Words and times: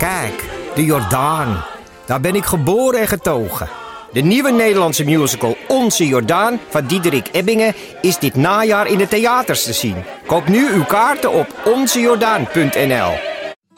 Kijk, 0.00 0.50
de 0.74 0.84
Jordaan. 0.84 1.64
Daar 2.06 2.20
ben 2.20 2.34
ik 2.34 2.44
geboren 2.44 3.00
en 3.00 3.08
getogen. 3.08 3.68
De 4.12 4.20
nieuwe 4.20 4.50
Nederlandse 4.50 5.04
musical 5.04 5.56
Onze 5.68 6.06
Jordaan 6.06 6.58
van 6.68 6.86
Diederik 6.86 7.28
Ebbingen 7.32 7.74
is 8.00 8.18
dit 8.18 8.34
najaar 8.34 8.86
in 8.86 8.98
de 8.98 9.08
theaters 9.08 9.64
te 9.64 9.72
zien. 9.72 9.96
Koop 10.26 10.48
nu 10.48 10.72
uw 10.72 10.84
kaarten 10.84 11.32
op 11.32 11.46
onzejordaan.nl. 11.64 13.12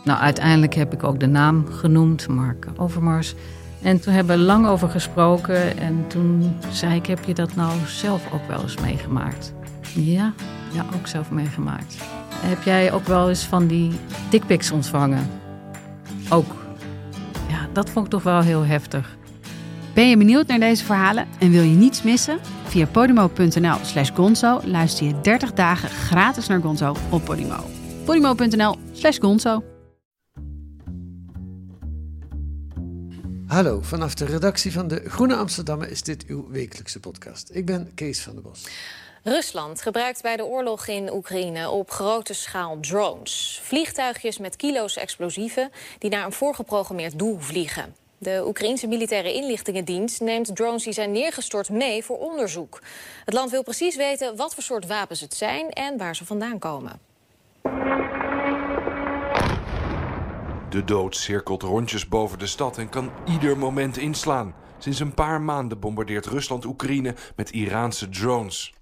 Nou, 0.04 0.20
uiteindelijk 0.20 0.74
heb 0.74 0.92
ik 0.92 1.04
ook 1.04 1.20
de 1.20 1.26
naam 1.26 1.66
genoemd, 1.70 2.28
Mark 2.28 2.66
Overmars. 2.76 3.34
En 3.82 4.00
toen 4.00 4.12
hebben 4.12 4.38
we 4.38 4.42
lang 4.42 4.66
over 4.66 4.88
gesproken. 4.88 5.78
En 5.78 6.04
toen 6.08 6.56
zei 6.70 6.94
ik, 6.94 7.06
heb 7.06 7.24
je 7.24 7.34
dat 7.34 7.54
nou 7.54 7.72
zelf 7.86 8.22
ook 8.32 8.48
wel 8.48 8.62
eens 8.62 8.76
meegemaakt? 8.76 9.52
Ja, 9.94 10.32
ja, 10.72 10.84
ook 10.94 11.06
zelf 11.06 11.30
meegemaakt. 11.30 11.96
Heb 12.34 12.62
jij 12.62 12.92
ook 12.92 13.06
wel 13.06 13.28
eens 13.28 13.44
van 13.44 13.66
die 13.66 13.92
dickpics 14.30 14.70
ontvangen? 14.70 15.41
Ook. 16.32 16.54
Ja, 17.48 17.68
dat 17.72 17.90
vond 17.90 18.04
ik 18.04 18.10
toch 18.10 18.22
wel 18.22 18.40
heel 18.40 18.64
heftig. 18.64 19.16
Ben 19.94 20.08
je 20.08 20.16
benieuwd 20.16 20.46
naar 20.46 20.58
deze 20.58 20.84
verhalen 20.84 21.26
en 21.38 21.50
wil 21.50 21.62
je 21.62 21.76
niets 21.76 22.02
missen? 22.02 22.38
Via 22.64 22.86
podimo.nl 22.86 23.76
slash 23.82 24.10
gonzo 24.14 24.60
luister 24.64 25.06
je 25.06 25.20
30 25.20 25.52
dagen 25.52 25.88
gratis 25.88 26.46
naar 26.46 26.60
Gonzo 26.60 26.96
op 27.10 27.24
Podimo. 27.24 27.64
podimo.nl 28.04 28.76
slash 28.92 29.18
gonzo 29.18 29.64
Hallo, 33.46 33.80
vanaf 33.82 34.14
de 34.14 34.24
redactie 34.24 34.72
van 34.72 34.88
de 34.88 35.02
Groene 35.06 35.36
Amsterdammer 35.36 35.90
is 35.90 36.02
dit 36.02 36.26
uw 36.26 36.48
wekelijkse 36.50 37.00
podcast. 37.00 37.50
Ik 37.52 37.66
ben 37.66 37.94
Kees 37.94 38.20
van 38.20 38.32
der 38.32 38.42
Bos. 38.42 38.66
Rusland 39.24 39.82
gebruikt 39.82 40.22
bij 40.22 40.36
de 40.36 40.44
oorlog 40.44 40.86
in 40.86 41.12
Oekraïne 41.12 41.70
op 41.70 41.90
grote 41.90 42.34
schaal 42.34 42.78
drones. 42.80 43.60
Vliegtuigjes 43.62 44.38
met 44.38 44.56
kilo's 44.56 44.96
explosieven 44.96 45.70
die 45.98 46.10
naar 46.10 46.24
een 46.24 46.32
voorgeprogrammeerd 46.32 47.18
doel 47.18 47.38
vliegen. 47.38 47.94
De 48.18 48.42
Oekraïense 48.46 48.86
militaire 48.86 49.34
inlichtingendienst 49.34 50.20
neemt 50.20 50.56
drones 50.56 50.84
die 50.84 50.92
zijn 50.92 51.12
neergestort 51.12 51.70
mee 51.70 52.04
voor 52.04 52.18
onderzoek. 52.18 52.82
Het 53.24 53.34
land 53.34 53.50
wil 53.50 53.62
precies 53.62 53.96
weten 53.96 54.36
wat 54.36 54.54
voor 54.54 54.62
soort 54.62 54.86
wapens 54.86 55.20
het 55.20 55.34
zijn 55.34 55.70
en 55.70 55.98
waar 55.98 56.16
ze 56.16 56.24
vandaan 56.24 56.58
komen. 56.58 57.00
De 60.68 60.84
dood 60.84 61.16
cirkelt 61.16 61.62
rondjes 61.62 62.08
boven 62.08 62.38
de 62.38 62.46
stad 62.46 62.78
en 62.78 62.88
kan 62.88 63.10
ieder 63.26 63.58
moment 63.58 63.96
inslaan. 63.96 64.54
Sinds 64.78 65.00
een 65.00 65.14
paar 65.14 65.40
maanden 65.40 65.80
bombardeert 65.80 66.26
Rusland 66.26 66.64
Oekraïne 66.64 67.14
met 67.36 67.50
Iraanse 67.50 68.08
drones. 68.08 68.72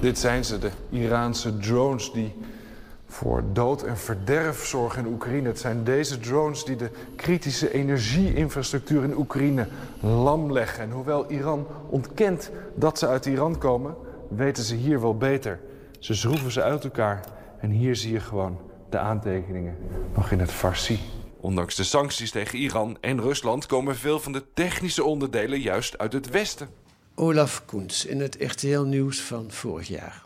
Dit 0.00 0.18
zijn 0.18 0.44
ze, 0.44 0.58
de 0.58 0.70
Iraanse 0.90 1.58
drones 1.58 2.12
die 2.12 2.34
voor 3.06 3.42
dood 3.52 3.82
en 3.82 3.96
verderf 3.96 4.66
zorgen 4.66 5.06
in 5.06 5.12
Oekraïne. 5.12 5.48
Het 5.48 5.58
zijn 5.58 5.84
deze 5.84 6.18
drones 6.18 6.64
die 6.64 6.76
de 6.76 6.90
kritische 7.16 7.72
energieinfrastructuur 7.72 9.02
in 9.02 9.16
Oekraïne 9.16 9.66
lam 10.00 10.52
leggen. 10.52 10.82
En 10.82 10.90
hoewel 10.90 11.30
Iran 11.30 11.66
ontkent 11.88 12.50
dat 12.74 12.98
ze 12.98 13.06
uit 13.06 13.26
Iran 13.26 13.58
komen, 13.58 13.94
weten 14.28 14.62
ze 14.62 14.74
hier 14.74 15.00
wel 15.00 15.16
beter. 15.16 15.60
Ze 15.98 16.14
schroeven 16.14 16.50
ze 16.50 16.62
uit 16.62 16.84
elkaar 16.84 17.24
en 17.58 17.70
hier 17.70 17.96
zie 17.96 18.12
je 18.12 18.20
gewoon 18.20 18.58
de 18.90 18.98
aantekeningen 18.98 19.76
nog 20.14 20.30
in 20.30 20.40
het 20.40 20.52
Farsi. 20.52 20.98
Ondanks 21.40 21.74
de 21.74 21.84
sancties 21.84 22.30
tegen 22.30 22.58
Iran 22.58 22.96
en 23.00 23.20
Rusland 23.20 23.66
komen 23.66 23.96
veel 23.96 24.20
van 24.20 24.32
de 24.32 24.44
technische 24.54 25.04
onderdelen 25.04 25.60
juist 25.60 25.98
uit 25.98 26.12
het 26.12 26.30
Westen. 26.30 26.79
Olaf 27.20 27.64
Koens 27.64 28.04
in 28.06 28.20
het 28.20 28.36
RTL-nieuws 28.38 29.20
van 29.20 29.50
vorig 29.50 29.88
jaar. 29.88 30.24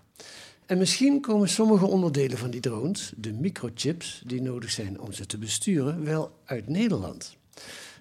En 0.67 0.79
misschien 0.79 1.21
komen 1.21 1.49
sommige 1.49 1.87
onderdelen 1.87 2.39
van 2.39 2.51
die 2.51 2.61
drones, 2.61 3.13
de 3.17 3.33
microchips 3.33 4.23
die 4.27 4.43
nodig 4.43 4.71
zijn 4.71 5.01
om 5.01 5.13
ze 5.13 5.27
te 5.27 5.39
besturen, 5.39 6.05
wel 6.05 6.39
uit 6.45 6.69
Nederland. 6.69 7.37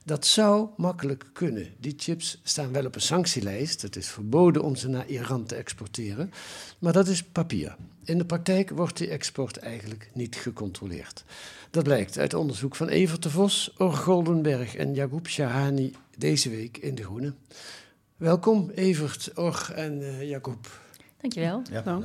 Dat 0.03 0.25
zou 0.25 0.67
makkelijk 0.77 1.25
kunnen. 1.33 1.67
Die 1.79 1.93
chips 1.97 2.39
staan 2.43 2.71
wel 2.71 2.85
op 2.85 2.95
een 2.95 3.01
sanctielijst. 3.01 3.81
Het 3.81 3.95
is 3.95 4.07
verboden 4.07 4.63
om 4.63 4.75
ze 4.75 4.87
naar 4.87 5.07
Iran 5.07 5.45
te 5.45 5.55
exporteren. 5.55 6.31
Maar 6.79 6.93
dat 6.93 7.07
is 7.07 7.23
papier. 7.23 7.75
In 8.03 8.17
de 8.17 8.25
praktijk 8.25 8.69
wordt 8.69 8.97
die 8.97 9.09
export 9.09 9.57
eigenlijk 9.57 10.09
niet 10.13 10.35
gecontroleerd. 10.35 11.23
Dat 11.69 11.83
blijkt 11.83 12.17
uit 12.17 12.33
onderzoek 12.33 12.75
van 12.75 12.87
Evert 12.87 13.23
de 13.23 13.29
Vos, 13.29 13.73
Or 13.77 13.93
Goldenberg 13.93 14.75
en 14.75 14.93
Jacob 14.93 15.27
Shahani 15.27 15.93
deze 16.17 16.49
week 16.49 16.77
in 16.77 16.95
De 16.95 17.03
Groene. 17.03 17.33
Welkom 18.23 18.71
Evert, 18.75 19.31
Or 19.35 19.71
en 19.75 20.01
uh, 20.01 20.29
Jacob. 20.29 20.67
Dankjewel. 21.21 21.61
Ja, 21.71 21.81
nou. 21.85 22.03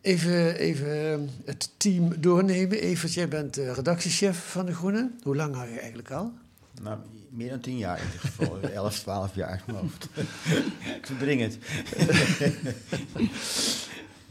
Even, 0.00 0.56
even 0.56 1.30
het 1.44 1.70
team 1.76 2.20
doornemen. 2.20 2.80
Evert, 2.80 3.14
jij 3.14 3.28
bent 3.28 3.56
redactiechef 3.56 4.50
van 4.50 4.66
De 4.66 4.74
Groene. 4.74 5.10
Hoe 5.22 5.36
lang 5.36 5.54
hou 5.54 5.68
je 5.68 5.78
eigenlijk 5.78 6.10
al? 6.10 6.32
Nou, 6.82 6.98
meer 7.30 7.50
dan 7.50 7.60
tien 7.60 7.78
jaar 7.78 7.98
in 7.98 8.04
ieder 8.04 8.20
geval. 8.20 8.60
11, 8.84 8.98
12 8.98 9.34
jaar 9.34 9.62
mijn 9.66 9.78
hoofd. 9.78 10.08
Ik 10.98 11.06
verdring 11.06 11.40
het. 11.40 11.58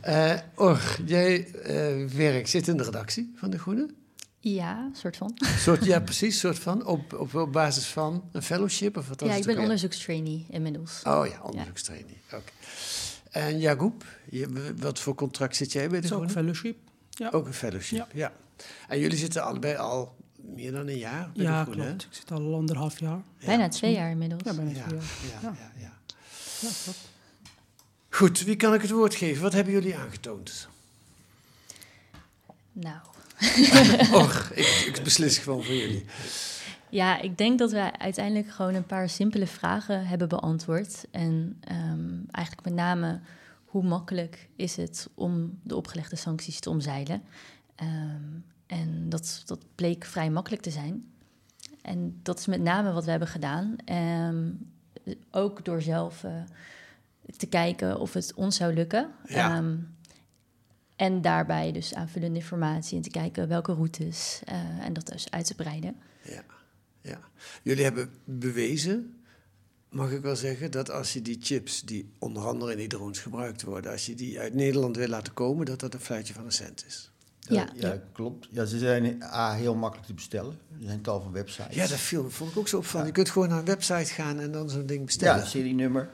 uh, 0.07 0.33
Or, 0.55 0.99
jij 1.05 1.47
uh, 1.47 2.09
werkt, 2.09 2.49
zit 2.49 2.67
in 2.67 2.77
de 2.77 2.83
redactie 2.83 3.33
van 3.35 3.49
De 3.49 3.59
Groene? 3.59 3.89
Ja, 4.39 4.89
soort 4.93 5.17
van. 5.17 5.37
Soort, 5.57 5.85
ja, 5.85 5.99
precies, 5.99 6.39
soort 6.39 6.59
van. 6.59 6.85
Op, 6.85 7.13
op, 7.13 7.35
op 7.35 7.51
basis 7.51 7.85
van 7.85 8.29
een 8.31 8.43
fellowship? 8.43 8.97
Of 8.97 9.07
wat 9.07 9.21
ja, 9.21 9.33
ik 9.33 9.45
ben 9.45 9.57
onderzoekstrainee 9.57 10.45
inmiddels. 10.49 11.01
Oh 11.03 11.27
ja, 11.27 11.41
onderzoekstrainee. 11.41 12.17
Ja. 12.29 12.37
Oké. 12.37 12.45
Okay. 13.31 13.43
En 13.43 13.59
Jacob, 13.59 14.05
je, 14.29 14.73
wat 14.77 14.99
voor 14.99 15.15
contract 15.15 15.55
zit 15.55 15.71
jij 15.71 15.89
bij 15.89 16.01
De 16.01 16.07
Groene? 16.07 16.23
Ook 16.23 16.29
een 16.29 16.35
fellowship. 16.35 16.77
Ja. 17.09 17.29
Ook 17.29 17.45
een 17.45 17.53
fellowship, 17.53 17.97
ja. 17.97 18.07
ja. 18.13 18.31
En 18.87 18.99
jullie 18.99 19.17
zitten 19.17 19.43
allebei 19.43 19.75
al 19.75 20.15
meer 20.35 20.71
dan 20.71 20.87
een 20.87 20.97
jaar 20.97 21.31
bij 21.33 21.43
ja, 21.43 21.63
de 21.63 21.71
Groene, 21.71 21.87
klopt. 21.87 22.03
Ik 22.03 22.13
zit 22.13 22.31
al 22.31 22.55
anderhalf 22.55 22.99
jaar. 22.99 23.21
Bijna 23.45 23.63
ja. 23.63 23.69
twee 23.69 23.93
jaar 23.93 24.09
inmiddels. 24.09 24.41
Ja, 24.43 24.53
bijna 24.53 24.71
ja, 24.71 24.85
twee 24.87 24.99
jaar. 24.99 25.09
Ja, 25.31 25.39
ja, 25.41 25.57
ja. 25.57 25.71
ja. 25.79 25.91
ja 26.59 26.69
klopt. 26.83 26.99
Goed, 28.09 28.43
wie 28.43 28.55
kan 28.55 28.73
ik 28.73 28.81
het 28.81 28.91
woord 28.91 29.15
geven? 29.15 29.41
Wat 29.41 29.53
hebben 29.53 29.73
jullie 29.73 29.97
aangetoond? 29.97 30.67
Nou. 32.71 32.99
Och, 34.21 34.51
ik, 34.53 34.83
ik 34.87 35.01
beslis 35.03 35.37
gewoon 35.37 35.63
voor 35.63 35.75
jullie. 35.75 36.05
Ja, 36.89 37.21
ik 37.21 37.37
denk 37.37 37.59
dat 37.59 37.71
wij 37.71 37.91
uiteindelijk 37.97 38.51
gewoon 38.51 38.73
een 38.73 38.85
paar 38.85 39.09
simpele 39.09 39.47
vragen 39.47 40.07
hebben 40.07 40.29
beantwoord. 40.29 41.05
En 41.11 41.61
um, 41.71 42.25
eigenlijk 42.31 42.67
met 42.67 42.75
name 42.75 43.19
hoe 43.65 43.83
makkelijk 43.83 44.49
is 44.55 44.75
het 44.75 45.09
om 45.13 45.59
de 45.63 45.75
opgelegde 45.75 46.15
sancties 46.15 46.59
te 46.59 46.69
omzeilen. 46.69 47.23
Um, 47.83 48.43
en 48.67 49.09
dat, 49.09 49.41
dat 49.45 49.59
bleek 49.75 50.05
vrij 50.05 50.29
makkelijk 50.29 50.61
te 50.61 50.71
zijn. 50.71 51.11
En 51.81 52.19
dat 52.23 52.39
is 52.39 52.45
met 52.45 52.61
name 52.61 52.91
wat 52.91 53.05
we 53.05 53.09
hebben 53.09 53.27
gedaan. 53.27 53.75
Um, 54.29 54.71
ook 55.31 55.65
door 55.65 55.81
zelf 55.81 56.23
uh, 56.23 56.31
te 57.37 57.47
kijken 57.47 57.99
of 57.99 58.13
het 58.13 58.33
ons 58.33 58.55
zou 58.55 58.73
lukken. 58.73 59.09
Ja. 59.27 59.57
Um, 59.57 59.95
en 60.97 61.21
daarbij 61.21 61.71
dus 61.71 61.93
aanvullende 61.93 62.39
informatie 62.39 62.95
en 62.95 63.03
te 63.03 63.09
kijken 63.09 63.47
welke 63.47 63.73
routes 63.73 64.41
uh, 64.49 64.85
en 64.85 64.93
dat 64.93 65.07
dus 65.07 65.31
uit 65.31 65.45
te 65.45 65.55
breiden. 65.55 65.95
Ja, 66.23 66.43
ja. 67.01 67.19
Jullie 67.63 67.83
hebben 67.83 68.09
bewezen, 68.23 69.21
mag 69.89 70.11
ik 70.11 70.21
wel 70.21 70.35
zeggen, 70.35 70.71
dat 70.71 70.91
als 70.91 71.13
je 71.13 71.21
die 71.21 71.37
chips, 71.41 71.81
die 71.81 72.09
onder 72.19 72.45
andere 72.45 72.71
in 72.71 72.77
die 72.77 72.87
drones 72.87 73.19
gebruikt 73.19 73.63
worden, 73.63 73.91
als 73.91 74.05
je 74.05 74.15
die 74.15 74.39
uit 74.39 74.53
Nederland 74.53 74.95
wil 74.95 75.07
laten 75.07 75.33
komen, 75.33 75.65
dat 75.65 75.79
dat 75.79 75.93
een 75.93 75.99
fluitje 75.99 76.33
van 76.33 76.45
een 76.45 76.51
cent 76.51 76.85
is. 76.87 77.11
Ja, 77.39 77.69
ja, 77.75 77.87
ja, 77.87 78.01
klopt. 78.11 78.47
Ja, 78.51 78.65
ze 78.65 78.77
zijn 78.77 79.23
A, 79.23 79.53
heel 79.53 79.75
makkelijk 79.75 80.07
te 80.07 80.13
bestellen. 80.13 80.59
Er 80.79 80.85
zijn 80.85 81.01
tal 81.01 81.21
van 81.21 81.31
websites. 81.31 81.75
Ja, 81.75 81.87
dat 81.87 81.97
viel, 81.97 82.29
vond 82.29 82.51
ik 82.51 82.57
ook 82.57 82.67
zo 82.67 82.77
opvallend. 82.77 83.09
Ja. 83.09 83.15
Je 83.15 83.21
kunt 83.21 83.33
gewoon 83.33 83.49
naar 83.49 83.59
een 83.59 83.65
website 83.65 84.13
gaan 84.13 84.39
en 84.39 84.51
dan 84.51 84.69
zo'n 84.69 84.85
ding 84.85 85.05
bestellen. 85.05 85.41
Ja, 85.41 85.45
serienummer. 85.45 86.09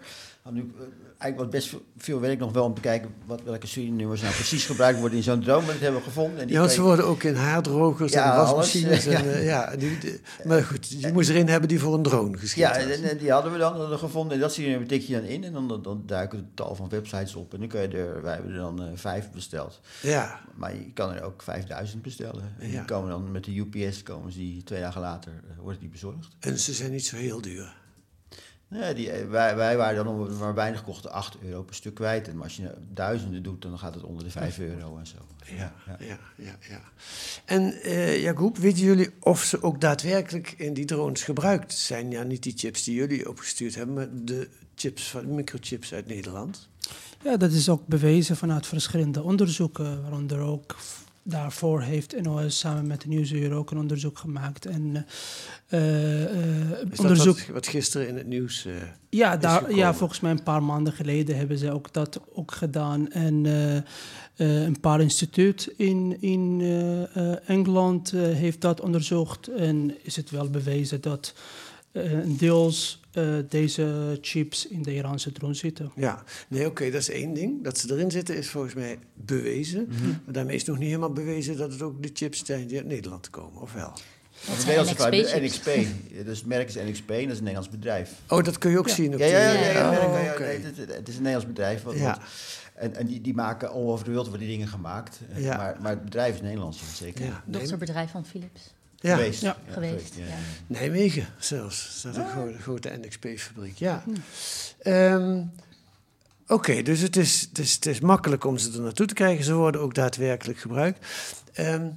Nu, 0.51 0.71
eigenlijk 1.17 1.37
wat 1.37 1.49
best 1.49 1.75
veel 1.97 2.19
werk 2.19 2.39
nog 2.39 2.51
wel 2.51 2.63
om 2.63 2.73
te 2.73 2.81
kijken 2.81 3.09
wat, 3.25 3.41
welke 3.43 3.67
serienummers 3.67 4.21
nou 4.21 4.33
precies 4.33 4.65
gebruikt 4.65 4.99
worden 4.99 5.17
in 5.17 5.23
zo'n 5.23 5.39
drone. 5.39 5.61
Maar 5.65 5.71
dat 5.73 5.81
hebben 5.81 5.99
we 5.99 6.05
gevonden. 6.07 6.39
En 6.39 6.45
die 6.45 6.53
ja, 6.55 6.61
want 6.61 6.71
ze 6.73 6.81
worden 6.81 7.05
ook 7.05 7.23
in 7.23 7.35
haardrogers 7.35 8.13
Ja, 8.13 8.31
en 8.31 8.38
wasmachines. 8.38 9.07
alles, 9.07 9.21
en, 9.21 9.25
ja. 9.25 9.31
uh, 9.38 9.45
ja, 9.53 9.75
die, 9.75 9.97
die- 9.97 10.21
maar 10.44 10.63
goed, 10.63 10.89
je 11.01 11.12
moest 11.13 11.29
er 11.29 11.35
een 11.35 11.47
hebben 11.50 11.69
die 11.69 11.79
voor 11.79 11.94
een 11.94 12.01
drone 12.03 12.38
geschikt 12.38 12.59
Ja, 12.59 12.75
en, 12.77 13.03
en 13.09 13.18
die 13.18 13.31
hadden 13.31 13.51
we 13.51 13.57
dan 13.57 13.71
hadden 13.71 13.89
we 13.89 13.97
gevonden. 13.97 14.33
En 14.33 14.39
dat 14.39 14.53
serienummer 14.53 14.88
tik 14.88 15.01
je 15.01 15.13
dan 15.13 15.23
in. 15.23 15.44
En 15.44 15.53
dan, 15.53 15.68
dan, 15.68 15.81
dan 15.81 16.03
duiken 16.06 16.38
er 16.39 16.45
tal 16.53 16.75
van 16.75 16.89
websites 16.89 17.35
op. 17.35 17.53
En 17.53 17.59
dan 17.59 17.68
kun 17.68 17.81
je 17.81 17.88
er, 17.88 18.21
wij 18.21 18.33
hebben 18.33 18.51
er 18.51 18.57
dan 18.57 18.81
eh, 18.83 18.88
vijf 18.95 19.31
besteld. 19.31 19.79
Ja, 20.01 20.39
Maar 20.56 20.73
je 20.75 20.91
kan 20.94 21.13
er 21.13 21.23
ook 21.23 21.41
5000 21.41 22.01
bestellen. 22.01 22.56
En 22.59 22.68
Ja. 22.71 22.77
die 22.77 22.85
komen 22.85 23.09
dan 23.09 23.31
met 23.31 23.44
de 23.44 23.56
UPS, 23.56 24.03
komen 24.03 24.31
ze 24.31 24.38
die 24.38 24.63
twee 24.63 24.79
dagen 24.79 25.01
later, 25.01 25.31
eh, 25.31 25.57
wordt 25.62 25.79
die 25.79 25.89
bezorgd. 25.89 26.27
en 26.39 26.59
ze 26.59 26.73
zijn 26.73 26.91
niet 26.91 27.06
zo 27.06 27.15
heel 27.15 27.41
duur. 27.41 27.81
Ja, 28.73 28.93
die, 28.93 29.11
eh, 29.11 29.29
wij, 29.29 29.55
wij 29.55 29.77
waren 29.77 30.05
dan, 30.05 30.37
maar 30.37 30.53
weinig 30.53 30.83
kochten, 30.83 31.11
8 31.11 31.37
euro 31.41 31.63
per 31.63 31.75
stuk 31.75 31.93
kwijt. 31.93 32.27
En 32.27 32.41
als 32.41 32.55
je 32.55 32.73
duizenden 32.93 33.43
doet, 33.43 33.61
dan 33.61 33.79
gaat 33.79 33.93
het 33.93 34.03
onder 34.03 34.23
de 34.23 34.29
5 34.29 34.59
euro 34.59 34.97
en 34.97 35.07
zo. 35.07 35.17
Ja, 35.45 35.73
ja, 35.99 36.17
ja. 36.35 36.55
ja, 36.69 36.81
En 37.45 37.73
eh 37.81 38.21
Jacob, 38.21 38.57
weten 38.57 38.83
jullie 38.83 39.09
of 39.19 39.43
ze 39.43 39.63
ook 39.63 39.81
daadwerkelijk 39.81 40.53
in 40.57 40.73
die 40.73 40.85
drones 40.85 41.23
gebruikt 41.23 41.73
zijn? 41.73 42.11
Ja, 42.11 42.23
niet 42.23 42.43
die 42.43 42.53
chips 42.55 42.83
die 42.83 42.95
jullie 42.95 43.29
opgestuurd 43.29 43.75
hebben, 43.75 43.95
maar 43.95 44.07
de 44.11 44.49
chips 44.75 45.09
van 45.09 45.35
microchips 45.35 45.93
uit 45.93 46.07
Nederland. 46.07 46.69
Ja, 47.23 47.37
dat 47.37 47.51
is 47.51 47.69
ook 47.69 47.87
bewezen 47.87 48.37
vanuit 48.37 48.67
verschillende 48.67 49.23
onderzoeken, 49.23 50.01
waaronder 50.01 50.39
ook 50.39 50.75
daarvoor 51.23 51.81
heeft 51.81 52.21
NOS 52.21 52.59
samen 52.59 52.87
met 52.87 53.01
de 53.01 53.07
Nieuwsuur 53.07 53.53
ook 53.53 53.71
een 53.71 53.77
onderzoek 53.77 54.17
gemaakt. 54.17 54.65
En 54.65 55.05
eh, 55.67 56.23
eh, 56.23 56.71
Is 56.91 56.99
onderzoek. 56.99 57.37
dat 57.37 57.45
wat, 57.45 57.53
wat 57.55 57.67
gisteren 57.67 58.07
in 58.07 58.15
het 58.17 58.27
nieuws... 58.27 58.65
eh, 58.65 58.73
Ja, 59.09 59.37
daar, 59.37 59.75
ja, 59.75 59.93
volgens 59.93 60.19
mij 60.19 60.31
een 60.31 60.43
paar 60.43 60.63
maanden 60.63 60.93
geleden 60.93 61.37
hebben 61.37 61.57
ze 61.57 61.71
ook 61.71 61.93
dat 61.93 62.19
ook 62.33 62.51
gedaan. 62.51 63.11
En 63.11 63.45
eh, 63.45 63.77
eh, 63.77 63.83
een 64.63 64.79
paar 64.79 65.01
instituut 65.01 65.73
in, 65.77 66.21
in 66.21 66.57
eh, 66.61 67.15
eh, 67.31 67.37
Engeland 67.49 68.13
eh, 68.13 68.21
heeft 68.21 68.61
dat 68.61 68.81
onderzocht. 68.81 69.47
En 69.47 69.95
is 70.03 70.15
het 70.15 70.29
wel 70.29 70.49
bewezen 70.49 71.01
dat 71.01 71.33
eh, 71.35 71.41
deels 72.25 73.01
eh, 73.12 73.36
deze 73.50 74.18
chips 74.22 74.68
in 74.68 74.81
de 74.81 74.94
Iraanse 74.94 75.31
drone 75.31 75.54
zitten. 75.54 75.92
Ja, 75.95 76.24
nee, 76.48 76.66
oké, 76.66 76.92
dat 76.92 77.01
is 77.01 77.10
één 77.10 77.34
ding. 77.34 77.63
Dat 77.63 77.78
ze 77.78 77.94
erin 77.94 78.12
zitten 78.12 78.38
is 78.38 78.50
volgens 78.50 78.74
mij 78.74 79.00
bewezen. 79.13 79.86
Mhm. 79.90 80.07
Maar 80.07 80.34
daarmee 80.34 80.56
is 80.56 80.63
nog 80.63 80.78
niet 80.78 80.88
helemaal 80.88 81.12
bewezen 81.13 81.57
dat 81.57 81.72
het 81.72 81.81
ook 81.81 82.04
de 82.04 82.10
chips 82.13 82.45
zijn 82.45 82.68
die 82.68 82.78
uit 82.78 82.88
Nederland 82.88 83.30
komen, 83.30 83.62
of 83.62 83.74
wel? 83.74 83.94
Dat 84.48 84.57
Nederlandse 84.57 84.95
bedrijf, 84.95 85.42
NXP. 85.42 85.66
Dus 86.25 86.38
het 86.38 86.48
merk 86.48 86.68
is 86.68 86.75
NXP 86.75 87.10
en 87.10 87.22
dat 87.22 87.31
is 87.31 87.38
een 87.38 87.44
Nederlands 87.44 87.69
bedrijf. 87.69 88.12
Oh, 88.28 88.44
dat 88.44 88.57
kun 88.57 88.72
je 88.72 88.78
ook 88.78 88.90
zien 88.90 89.13
op 89.13 89.19
Ja, 89.19 89.25
ja, 89.25 89.38
ja, 89.38 89.54
ja, 89.54 89.72
ja, 89.72 89.90
Oh, 89.90 90.24
ja, 90.24 90.40
nee, 90.40 90.60
het, 90.88 91.07
is 91.07 91.16
een 91.16 91.22
Nederlands 91.22 91.48
bedrijf. 91.48 91.84
Wat, 91.84 91.95
Ja. 91.98 92.18
en 92.75 92.95
en 92.95 93.07
die, 93.07 93.22
die 93.22 93.34
maken 93.34 93.69
all 93.72 93.81
over 93.84 94.04
de 94.04 94.10
wereld 94.10 94.28
worden 94.28 94.48
die 94.48 94.56
dingen 94.57 94.72
gemaakt. 94.72 95.19
Eh, 95.34 95.44
Ja. 95.44 95.57
Maar, 95.57 95.78
maar 95.81 95.92
het 95.92 96.04
bedrijf 96.04 96.36
is 96.36 96.42
Nederlands, 96.42 96.80
zeker. 96.95 97.44
Dochterbedrijf 97.45 98.12
van 98.12 98.25
Philips. 98.25 98.74
Ja. 99.03 99.15
Geweest. 99.15 99.41
Ja. 99.41 99.57
Geweest, 99.69 100.15
ja. 100.15 100.23
Nijmegen 100.67 101.27
zelfs. 101.39 102.01
Dat 102.01 102.11
is 102.11 102.17
een 102.17 102.29
grote, 102.29 102.57
grote 102.61 103.00
NXP-fabriek, 103.01 103.77
ja. 103.77 104.03
Ehm, 104.79 105.41
Oké, 106.47 106.81
dus 106.81 107.00
het 107.00 107.15
is, 107.15 107.41
het, 107.41 107.59
is, 107.59 107.73
het 107.73 107.85
is 107.85 108.00
makkelijk 108.00 108.44
om 108.44 108.57
ze 108.57 108.71
er 108.71 108.81
naartoe 108.81 109.05
te 109.05 109.13
krijgen. 109.13 109.44
Ze 109.44 109.53
worden 109.53 109.81
ook 109.81 109.94
daadwerkelijk 109.94 110.59
gebruikt. 110.59 111.05
Ehm, 111.53 111.89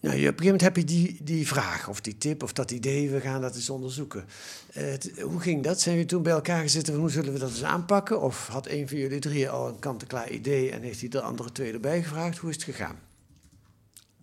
nou, 0.00 0.16
je, 0.16 0.28
op 0.28 0.38
een 0.38 0.44
gegeven 0.44 0.44
moment 0.44 0.60
heb 0.60 0.76
je 0.76 0.84
die, 0.84 1.18
die 1.22 1.46
vraag 1.46 1.88
of 1.88 2.00
die 2.00 2.18
tip 2.18 2.42
of 2.42 2.52
dat 2.52 2.70
idee, 2.70 3.10
we 3.10 3.20
gaan 3.20 3.40
dat 3.40 3.54
eens 3.54 3.70
onderzoeken. 3.70 4.24
Eh, 4.72 4.94
hoe 5.22 5.40
ging 5.40 5.62
dat? 5.62 5.80
Zijn 5.80 5.94
jullie 5.94 6.10
toen 6.10 6.22
bij 6.22 6.32
elkaar 6.32 6.62
gezeten 6.62 6.92
van 6.92 7.02
hoe 7.02 7.10
zullen 7.10 7.32
we 7.32 7.38
dat 7.38 7.50
eens 7.50 7.64
aanpakken? 7.64 8.20
Of 8.20 8.46
had 8.46 8.68
een 8.68 8.88
van 8.88 8.98
jullie 8.98 9.20
drie 9.20 9.50
al 9.50 9.68
een 9.68 9.78
kant-en-klaar 9.78 10.30
idee 10.30 10.70
en 10.70 10.82
heeft 10.82 11.00
hij 11.00 11.08
de 11.08 11.20
andere 11.20 11.52
twee 11.52 11.72
erbij 11.72 12.02
gevraagd? 12.02 12.38
Hoe 12.38 12.50
is 12.50 12.56
het 12.56 12.64
gegaan? 12.64 12.98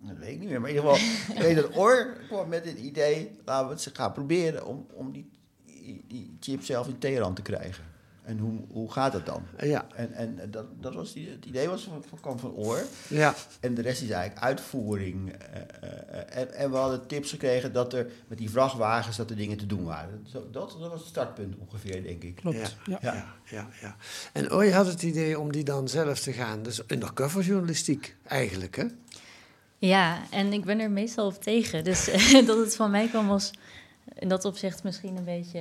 Dat 0.00 0.16
weet 0.18 0.28
ik 0.32 0.38
niet 0.38 0.48
meer. 0.48 0.60
Maar 0.60 0.70
in 0.70 0.76
ieder 0.76 0.90
geval, 0.90 1.34
ik 1.36 1.42
weet 1.42 1.56
dat 1.56 1.76
Or 1.76 2.16
kwam 2.28 2.48
met 2.48 2.64
het 2.64 2.78
idee, 2.78 3.30
laten 3.44 3.66
we 3.68 3.74
het 3.74 3.86
eens 3.86 3.96
gaan 3.96 4.12
proberen 4.12 4.66
om, 4.66 4.86
om 4.92 5.12
die, 5.12 5.30
die, 6.06 6.36
chip 6.40 6.64
zelf 6.64 6.88
in 6.88 6.98
Teheran 6.98 7.34
te 7.34 7.42
krijgen. 7.42 7.84
En 8.22 8.38
hoe, 8.38 8.60
hoe 8.70 8.92
gaat 8.92 9.12
het 9.12 9.26
dan? 9.26 9.42
Ja, 9.58 9.86
En, 9.94 10.12
en 10.12 10.50
dat, 10.50 10.66
dat 10.80 10.94
was 10.94 11.12
die, 11.12 11.30
het 11.30 11.44
idee 11.44 11.68
was 11.68 11.82
van, 11.82 12.04
van, 12.08 12.20
kwam 12.20 12.38
van 12.38 12.52
Oor. 12.52 12.82
ja, 13.08 13.34
En 13.60 13.74
de 13.74 13.82
rest 13.82 14.02
is 14.02 14.10
eigenlijk 14.10 14.44
uitvoering. 14.44 15.32
eh, 15.32 15.60
eh, 15.60 16.20
eh, 16.20 16.38
en, 16.38 16.52
en 16.54 16.70
we 16.70 16.76
hadden 16.76 17.06
tips 17.06 17.30
gekregen 17.30 17.72
dat 17.72 17.92
er 17.92 18.10
met 18.26 18.38
die 18.38 18.50
vrachtwagens 18.50 19.16
dat 19.16 19.30
er 19.30 19.36
dingen 19.36 19.56
te 19.56 19.66
doen 19.66 19.84
waren. 19.84 20.26
Zo, 20.26 20.48
dat, 20.50 20.76
dat 20.80 20.90
was 20.90 21.00
het 21.00 21.08
startpunt 21.08 21.56
ongeveer, 21.58 22.02
denk 22.02 22.22
ik. 22.22 22.36
Klopt. 22.36 22.76
Ja. 22.86 22.98
Ja. 23.00 23.14
ja, 23.14 23.34
ja, 23.44 23.68
ja. 23.80 23.96
En 24.32 24.64
je 24.64 24.72
had 24.72 24.86
het 24.86 25.02
idee 25.02 25.38
om 25.38 25.52
die 25.52 25.64
dan 25.64 25.88
zelf 25.88 26.20
te 26.20 26.32
gaan. 26.32 26.62
Dus 26.62 26.82
undercover 26.86 27.42
journalistiek 27.42 28.16
eigenlijk, 28.22 28.76
hè? 28.76 28.84
Ja, 29.78 30.18
en 30.30 30.52
ik 30.52 30.64
ben 30.64 30.80
er 30.80 30.90
meestal 30.90 31.26
op 31.26 31.42
tegen. 31.42 31.84
Dus 31.84 32.04
dat 32.46 32.58
het 32.58 32.76
van 32.76 32.90
mij 32.90 33.08
kwam 33.08 33.26
was 33.28 33.50
in 34.18 34.28
dat 34.28 34.44
opzicht 34.44 34.82
misschien 34.82 35.16
een 35.16 35.24
beetje 35.24 35.60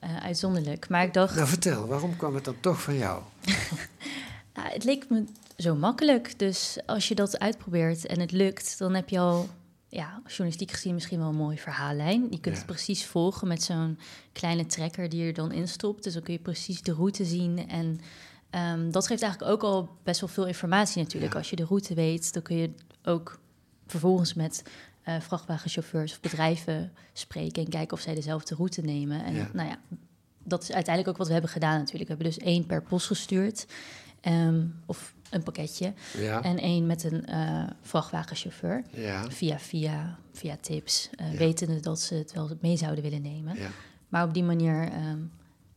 eh, 0.00 0.16
uitzonderlijk. 0.24 0.88
Maar 0.88 1.02
ik 1.02 1.12
dacht, 1.14 1.34
Nou, 1.34 1.48
vertel, 1.48 1.86
waarom 1.86 2.16
kwam 2.16 2.34
het 2.34 2.44
dan 2.44 2.60
toch 2.60 2.82
van 2.82 2.96
jou? 2.96 3.22
ja, 4.54 4.62
het 4.62 4.84
leek 4.84 5.08
me 5.08 5.24
zo 5.56 5.74
makkelijk. 5.74 6.38
Dus 6.38 6.78
als 6.86 7.08
je 7.08 7.14
dat 7.14 7.38
uitprobeert 7.38 8.06
en 8.06 8.20
het 8.20 8.32
lukt, 8.32 8.78
dan 8.78 8.94
heb 8.94 9.08
je 9.08 9.18
al, 9.18 9.48
ja, 9.88 10.20
journalistiek 10.26 10.70
gezien 10.70 10.94
misschien 10.94 11.18
wel 11.18 11.28
een 11.28 11.34
mooie 11.34 11.58
verhaallijn. 11.58 12.22
Je 12.22 12.40
kunt 12.40 12.44
Ja. 12.44 12.50
het 12.62 12.66
precies 12.66 13.06
volgen 13.06 13.48
met 13.48 13.62
zo'n 13.62 13.98
kleine 14.32 14.66
trekker 14.66 15.08
die 15.08 15.20
je 15.20 15.26
er 15.26 15.34
dan 15.34 15.52
instopt. 15.52 16.02
Dus 16.04 16.12
dan 16.12 16.22
kun 16.22 16.32
je 16.32 16.38
precies 16.40 16.82
de 16.82 16.92
route 16.92 17.24
zien. 17.24 17.68
En 17.68 18.00
ehm, 18.50 18.90
dat 18.90 19.06
geeft 19.06 19.22
eigenlijk 19.22 19.52
ook 19.52 19.62
al 19.62 19.88
best 20.02 20.20
wel 20.20 20.28
veel 20.28 20.46
informatie 20.46 21.02
natuurlijk. 21.02 21.32
Ja. 21.32 21.38
Als 21.38 21.50
je 21.50 21.56
de 21.56 21.64
route 21.64 21.94
weet, 21.94 22.32
dan 22.32 22.42
kun 22.42 22.56
je 22.56 22.70
ook 23.04 23.38
vervolgens 23.90 24.34
met 24.34 24.62
eh, 25.02 25.20
vrachtwagenchauffeurs 25.20 26.12
of 26.12 26.20
bedrijven 26.20 26.92
spreken 27.12 27.64
en 27.64 27.68
kijken 27.70 27.96
of 27.96 28.00
zij 28.02 28.14
dezelfde 28.14 28.54
route 28.54 28.80
nemen. 28.80 29.24
En 29.24 29.34
Ja. 29.34 29.50
nou 29.52 29.68
ja, 29.68 29.78
dat 30.44 30.62
is 30.62 30.72
uiteindelijk 30.72 31.08
ook 31.08 31.16
wat 31.16 31.26
we 31.26 31.32
hebben 31.32 31.50
gedaan 31.50 31.78
natuurlijk. 31.78 32.08
We 32.10 32.14
hebben 32.14 32.26
dus 32.34 32.38
één 32.44 32.66
per 32.66 32.82
post 32.82 33.06
gestuurd, 33.06 33.66
ehm, 34.20 34.64
of 34.86 35.14
een 35.30 35.42
pakketje, 35.42 35.92
Ja, 36.18 36.42
en 36.42 36.58
één 36.58 36.86
met 36.86 37.04
een 37.04 37.26
eh, 37.26 37.66
vrachtwagenchauffeur. 37.82 38.84
ja, 38.94 39.30
Via, 39.30 39.58
via, 39.58 40.18
via 40.32 40.56
tips, 40.60 41.10
eh, 41.16 41.32
Ja. 41.32 41.38
wetende 41.38 41.80
dat 41.80 42.00
ze 42.00 42.14
het 42.14 42.32
wel 42.32 42.50
mee 42.60 42.76
zouden 42.76 43.02
willen 43.04 43.22
nemen. 43.22 43.56
Maar 44.08 44.24
op 44.24 44.34
die 44.34 44.42
manier 44.44 44.88
ehm, 44.92 45.18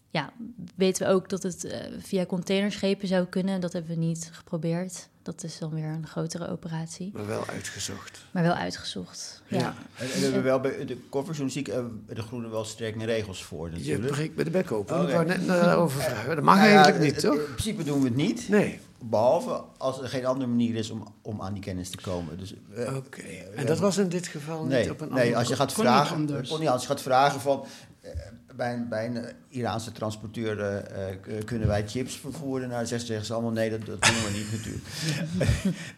ja, 0.09 0.33
weten 0.75 1.07
we 1.07 1.13
ook 1.13 1.29
dat 1.29 1.43
het 1.43 1.75
via 1.99 2.25
containerschepen 2.25 3.07
zou 3.07 3.25
kunnen. 3.25 3.61
Dat 3.61 3.73
hebben 3.73 3.91
we 3.91 4.05
niet 4.05 4.29
geprobeerd. 4.31 5.09
Dat 5.23 5.43
is 5.43 5.57
dan 5.59 5.69
weer 5.73 5.85
een 5.85 6.07
grotere 6.07 6.49
operatie, 6.49 7.11
Maar 7.13 7.27
wel 7.27 7.45
uitgezocht. 7.47 8.25
maar 8.31 8.43
wel 8.43 8.53
uitgezocht. 8.53 9.41
Ja. 9.47 9.57
Ja. 9.59 9.73
En, 9.97 10.05
en 10.11 10.17
we 10.19 10.23
hebben 10.23 10.43
wel 10.43 10.59
bij 10.59 10.85
de 10.85 10.97
coverjournalistiek 11.09 11.67
uh, 11.67 11.75
de 12.07 12.21
Groenen 12.21 12.51
wel 12.51 12.63
strenge 12.65 13.05
regels 13.05 13.43
voor 13.43 13.69
Je 13.69 13.77
natuurlijk. 13.77 14.11
breekt 14.11 14.35
bij 14.35 14.43
de 14.43 14.49
bek 14.49 14.71
open. 14.71 14.95
Oh, 15.01 15.03
Ik 15.09 15.13
wou 15.15 15.27
ja. 15.27 15.35
net 15.37 15.47
daarover 15.47 16.01
vragen. 16.01 16.35
Dat 16.35 16.43
mag 16.45 16.55
Nou 16.55 16.67
eigenlijk 16.67 17.03
niet, 17.03 17.11
het- 17.11 17.21
toch? 17.23 17.35
In 17.39 17.43
principe 17.45 17.83
doen 17.83 17.99
we 17.99 18.05
het 18.07 18.15
niet. 18.15 18.49
Nee. 18.49 18.79
Behalve 19.03 19.61
als 19.77 20.01
er 20.01 20.07
geen 20.09 20.25
andere 20.25 20.47
manier 20.49 20.75
is 20.75 20.89
om, 20.89 21.07
om 21.21 21.41
aan 21.41 21.53
die 21.53 21.63
kennis 21.63 21.89
te 21.89 21.97
komen. 22.01 22.37
Dus, 22.37 22.53
eh, 22.75 22.95
Oké. 22.95 23.21
En 23.55 23.65
dat 23.65 23.79
was 23.79 23.97
in 23.97 24.09
dit 24.09 24.27
geval 24.27 24.65
nee, 24.65 24.81
niet 24.81 24.91
op 24.91 25.01
een 25.01 25.07
nee, 25.07 25.17
andere 25.17 25.35
als 25.37 25.47
je 25.47 25.55
gaat 25.55 25.73
kon 25.73 25.83
niet 25.83 25.93
vragen, 25.93 26.15
anders. 26.15 26.49
kon 26.49 26.59
niet 26.59 26.67
anders. 26.69 26.71
Als 26.71 26.81
je 26.81 26.87
gaat 26.87 27.01
vragen 27.01 27.41
van 27.41 27.65
eh, 28.01 28.11
bij 28.55 28.73
een, 28.73 28.87
bij 28.89 29.05
een 29.05 29.25
Iraanse 29.49 29.91
transporteur 29.91 30.59
eh, 30.59 31.09
eh, 31.09 31.45
kunnen 31.45 31.67
wij 31.67 31.87
chips 31.87 32.15
vervoeren? 32.17 32.69
Nou, 32.69 32.85
zeggen 32.85 33.07
zeggen 33.07 33.25
ze 33.25 33.33
allemaal 33.33 33.51
nee, 33.51 33.69
dat, 33.69 33.85
dat 33.85 34.01
doen 34.01 34.13
we 34.15 34.31
niet 34.33 34.51
natuurlijk. 34.51 34.85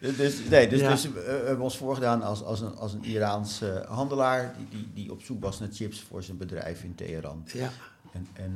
dus, 0.18 0.48
nee, 0.48 0.68
dus, 0.68 0.80
Ja. 0.80 1.10
we 1.12 1.42
hebben 1.46 1.64
ons 1.64 1.76
voorgedaan 1.76 2.22
als, 2.22 2.42
als 2.42 2.60
een, 2.60 2.74
als 2.76 2.92
een 2.92 3.04
Iraanse 3.04 3.84
handelaar 3.88 4.54
die, 4.56 4.68
die, 4.68 4.90
die 4.94 5.12
op 5.12 5.22
zoek 5.22 5.42
was 5.42 5.58
naar 5.60 5.68
chips 5.72 6.00
voor 6.00 6.22
zijn 6.22 6.36
bedrijf 6.36 6.82
in 6.82 6.94
Teheran. 6.94 7.44
Ja, 7.52 7.70
En, 8.12 8.26
en 8.32 8.52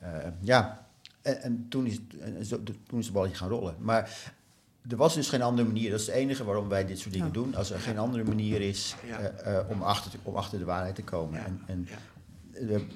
eh, 0.00 0.30
ja, 0.40 0.86
en, 1.22 1.42
en 1.42 1.66
toen, 1.68 1.86
is, 1.86 1.98
en 2.20 2.44
zo, 2.44 2.62
toen 2.62 2.98
is 2.98 3.04
het 3.04 3.14
balletje 3.14 3.36
gaan 3.36 3.48
rollen. 3.48 3.74
Maar 3.78 4.32
er 4.90 4.96
was 4.96 5.14
dus 5.14 5.28
geen 5.28 5.42
andere 5.42 5.66
manier. 5.68 5.90
Dat 5.90 6.00
is 6.00 6.06
het 6.06 6.14
enige 6.14 6.44
waarom 6.44 6.68
wij 6.68 6.86
dit 6.86 6.98
soort 6.98 7.12
dingen 7.12 7.26
Ja. 7.26 7.32
doen. 7.32 7.54
Als 7.54 7.70
er 7.70 7.78
geen 7.80 7.98
andere 7.98 8.24
manier 8.24 8.60
is 8.60 8.94
om, 9.68 9.82
achter, 9.82 10.10
te- 10.10 10.18
om 10.22 10.34
achter 10.36 10.58
de 10.58 10.64
waarheid 10.64 10.94
te 10.94 11.02
komen. 11.02 11.44
En, 11.44 11.62
en 11.66 11.88
we- 12.66 12.86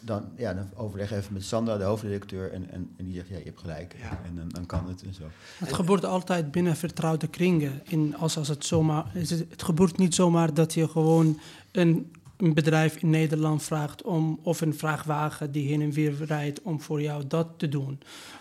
dan, 0.00 0.24
ja, 0.36 0.54
dan 0.54 0.68
overleg 0.74 1.12
even 1.12 1.32
met 1.32 1.44
Sandra, 1.44 1.76
de 1.76 1.84
hoofdredacteur. 1.84 2.52
En, 2.52 2.70
en, 2.70 2.90
en 2.96 3.04
die 3.04 3.14
zegt, 3.14 3.28
ja, 3.28 3.36
je 3.36 3.44
hebt 3.44 3.60
gelijk. 3.60 3.94
Ja. 4.00 4.20
En 4.24 4.36
dan, 4.36 4.48
dan 4.48 4.66
kan 4.66 4.88
het 4.88 5.02
en 5.02 5.14
zo. 5.14 5.22
Het 5.58 5.72
gebeurt 5.72 6.04
altijd 6.04 6.50
binnen 6.50 6.76
vertrouwde 6.76 7.28
kringen. 7.28 7.82
In, 7.84 8.16
als, 8.16 8.36
als 8.36 8.48
het, 8.48 8.64
zomaar, 8.64 9.16
is 9.16 9.30
het, 9.30 9.44
het 9.50 9.62
gebeurt 9.62 9.98
niet 9.98 10.14
zomaar 10.14 10.54
dat 10.54 10.74
je 10.74 10.88
gewoon 10.88 11.40
een, 11.72 12.12
een 12.36 12.54
bedrijf 12.54 12.96
in 12.96 13.10
Nederland 13.10 13.62
vraagt 13.62 14.02
om, 14.02 14.40
of 14.42 14.60
een 14.60 14.74
vrachtwagen 14.74 15.52
die 15.52 15.68
heen 15.68 15.82
en 15.82 15.92
weer 15.92 16.24
rijdt 16.24 16.62
om 16.62 16.80
voor 16.80 17.02
jou 17.02 17.26
dat 17.26 17.48
te 17.56 17.68
doen. 17.68 17.98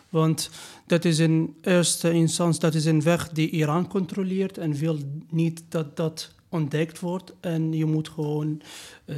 Want 0.10 0.50
dat 0.86 1.06
is 1.06 1.20
in 1.20 1.56
eerste 1.62 2.12
instantie 2.12 2.62
dat 2.62 2.74
is 2.74 2.86
een 2.86 3.02
weg 3.02 3.30
die 3.30 3.50
Iran 3.50 3.88
controleert 3.88 4.58
en 4.58 4.74
wil 4.74 4.98
niet 5.30 5.64
dat 5.70 5.98
dat 5.98 6.36
ontdekt 6.50 7.00
wordt. 7.00 7.34
En 7.40 7.74
je 7.74 7.86
moet 7.86 8.10
gewoon 8.10 8.62
eh, 9.06 9.18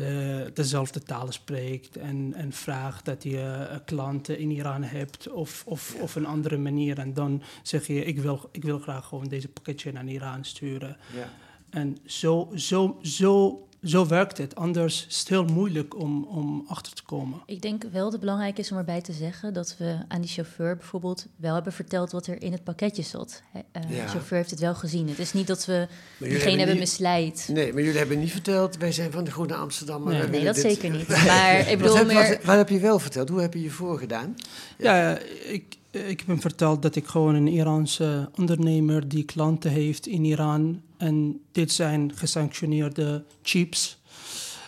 dezelfde 0.54 1.04
taal 1.04 1.32
spreekt 1.32 1.98
en, 1.98 2.34
en 2.34 2.54
vraagt 2.54 3.06
dat 3.06 3.24
je 3.24 3.68
eh, 3.70 3.78
klanten 3.86 4.40
in 4.40 4.52
Iran 4.52 4.84
hebt 4.84 5.30
of, 5.30 5.64
of, 5.66 5.96
of 6.02 6.16
een 6.16 6.26
andere 6.26 6.58
manier. 6.58 7.00
En 7.00 7.14
dan 7.14 7.42
zeg 7.64 7.88
je, 7.88 8.06
ik 8.06 8.20
wil, 8.20 8.50
ik 8.52 8.64
wil 8.64 8.80
graag 8.80 9.06
gewoon 9.06 9.28
deze 9.28 9.48
pakketje 9.48 9.92
naar 9.92 10.08
Iran 10.08 10.44
sturen. 10.46 10.98
ja. 11.16 11.30
En 11.70 11.98
zo, 12.06 12.50
zo, 12.56 13.00
zo, 13.02 13.68
zo 13.84 14.08
werkt 14.08 14.38
het. 14.38 14.56
Anders 14.56 15.06
is 15.10 15.20
het 15.20 15.28
heel 15.30 15.46
moeilijk 15.46 16.00
om, 16.00 16.24
om 16.24 16.64
achter 16.68 16.94
te 16.94 17.04
komen. 17.04 17.40
Ik 17.46 17.62
denk 17.62 17.84
wel 17.92 18.04
dat 18.04 18.12
het 18.12 18.22
belangrijk 18.22 18.58
is 18.58 18.72
om 18.72 18.78
erbij 18.78 19.02
te 19.02 19.14
zeggen 19.14 19.54
dat 19.54 19.76
we 19.78 19.98
aan 20.08 20.22
die 20.22 20.30
chauffeur 20.30 20.76
bijvoorbeeld 20.78 21.26
wel 21.36 21.54
hebben 21.54 21.74
verteld 21.74 22.12
wat 22.12 22.28
er 22.28 22.42
in 22.42 22.52
het 22.52 22.64
pakketje 22.64 23.02
zat. 23.04 23.42
Eh, 23.54 23.62
Ja. 23.90 24.02
De 24.04 24.08
chauffeur 24.10 24.38
heeft 24.38 24.50
het 24.50 24.60
wel 24.60 24.76
gezien. 24.76 25.08
Het 25.10 25.20
is 25.20 25.34
niet 25.34 25.48
dat 25.48 25.66
we 25.66 25.74
jullie 25.74 25.88
diegene 26.18 26.40
hebben 26.50 26.60
hebben 26.60 26.78
misleid. 26.80 27.48
Nee, 27.52 27.74
maar 27.74 27.82
jullie 27.82 27.98
hebben 27.98 28.20
niet 28.20 28.32
verteld, 28.32 28.78
wij 28.78 28.92
zijn 28.92 29.12
van 29.12 29.24
de 29.24 29.32
Groene 29.32 29.56
Amsterdam. 29.56 30.04
Nee. 30.04 30.44
dat 30.44 30.56
dit- 30.56 30.64
zeker 30.64 30.90
niet. 30.90 31.08
Maar 31.28 31.60
ik 31.60 31.66
Wat 31.68 31.78
bedoel 31.78 31.96
heb, 31.98 32.08
meer... 32.08 32.16
wat, 32.30 32.44
wat 32.44 32.56
heb 32.56 32.70
je 32.70 32.80
wel 32.80 33.00
verteld? 33.00 33.30
Hoe 33.30 33.42
heb 33.42 33.54
je 33.54 33.62
je 33.62 33.70
voorgedaan? 33.72 34.36
Ja, 34.78 35.18
ik, 35.46 35.78
ik 35.92 36.20
heb 36.20 36.28
hem 36.28 36.42
verteld 36.42 36.82
dat 36.82 36.96
ik 36.96 37.08
gewoon 37.08 37.36
een 37.36 37.48
Iraanse 37.48 38.30
ondernemer 38.38 39.08
die 39.10 39.24
klanten 39.24 39.72
heeft 39.72 40.08
in 40.08 40.24
Iran. 40.26 40.82
En 40.98 41.42
dit 41.52 41.72
zijn 41.72 42.12
gesanctioneerde 42.16 43.24
chips. 43.42 43.98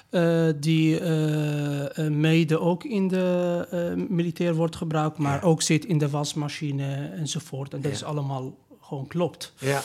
eh, 0.09 0.47
die 0.59 0.99
eh, 0.99 1.97
eh, 2.05 2.11
mede 2.13 2.59
ook 2.59 2.83
in 2.83 3.07
de 3.07 3.67
eh, 3.71 4.09
militair 4.09 4.55
wordt 4.55 4.75
gebruikt, 4.75 5.17
maar 5.17 5.35
Ja. 5.41 5.47
ook 5.47 5.61
zit 5.61 5.85
in 5.85 5.97
de 5.97 6.09
wasmachine 6.09 7.05
enzovoort. 7.15 7.73
En 7.73 7.81
dat 7.81 7.91
Ja. 7.91 7.97
is 7.97 8.03
allemaal 8.03 8.57
gewoon 8.81 9.07
klopt. 9.07 9.53
Ja. 9.59 9.81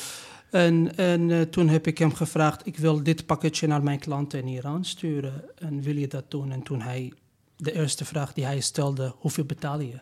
En, 0.50 0.96
en 0.96 1.30
eh, 1.30 1.40
toen 1.40 1.68
heb 1.68 1.86
ik 1.86 1.98
hem 1.98 2.14
gevraagd, 2.14 2.66
ik 2.66 2.76
wil 2.78 3.02
dit 3.02 3.26
pakketje 3.26 3.66
naar 3.66 3.82
mijn 3.82 3.98
klanten 3.98 4.38
in 4.40 4.48
Iran 4.48 4.84
sturen. 4.84 5.44
En 5.58 5.80
wil 5.82 5.96
je 5.96 6.08
dat 6.08 6.30
doen? 6.30 6.52
En 6.52 6.62
toen 6.62 6.80
hij, 6.80 7.12
de 7.56 7.72
eerste 7.72 8.04
vraag 8.04 8.32
die 8.32 8.44
hij 8.44 8.60
stelde, 8.60 9.14
hoeveel 9.18 9.44
betaal 9.44 9.80
je? 9.80 9.98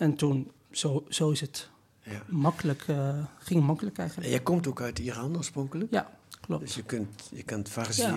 En 0.00 0.14
toen, 0.16 0.50
zo, 0.70 1.04
zo 1.08 1.30
is 1.30 1.40
het 1.40 1.68
Ja. 2.02 2.22
makkelijk, 2.28 2.84
eh, 2.86 3.18
ging 3.38 3.62
makkelijk 3.62 3.96
En 3.96 4.02
eigenlijk. 4.02 4.30
jij 4.30 4.40
komt 4.40 4.66
ook 4.66 4.80
uit 4.80 4.98
Iran 4.98 5.36
oorspronkelijk? 5.36 5.92
Ja, 5.92 6.10
klopt. 6.40 6.62
Dus 6.62 6.74
je 6.74 6.82
kunt, 6.82 7.28
je 7.32 7.42
kunt 7.42 7.68
farsi. 7.68 8.02
Ja. 8.02 8.16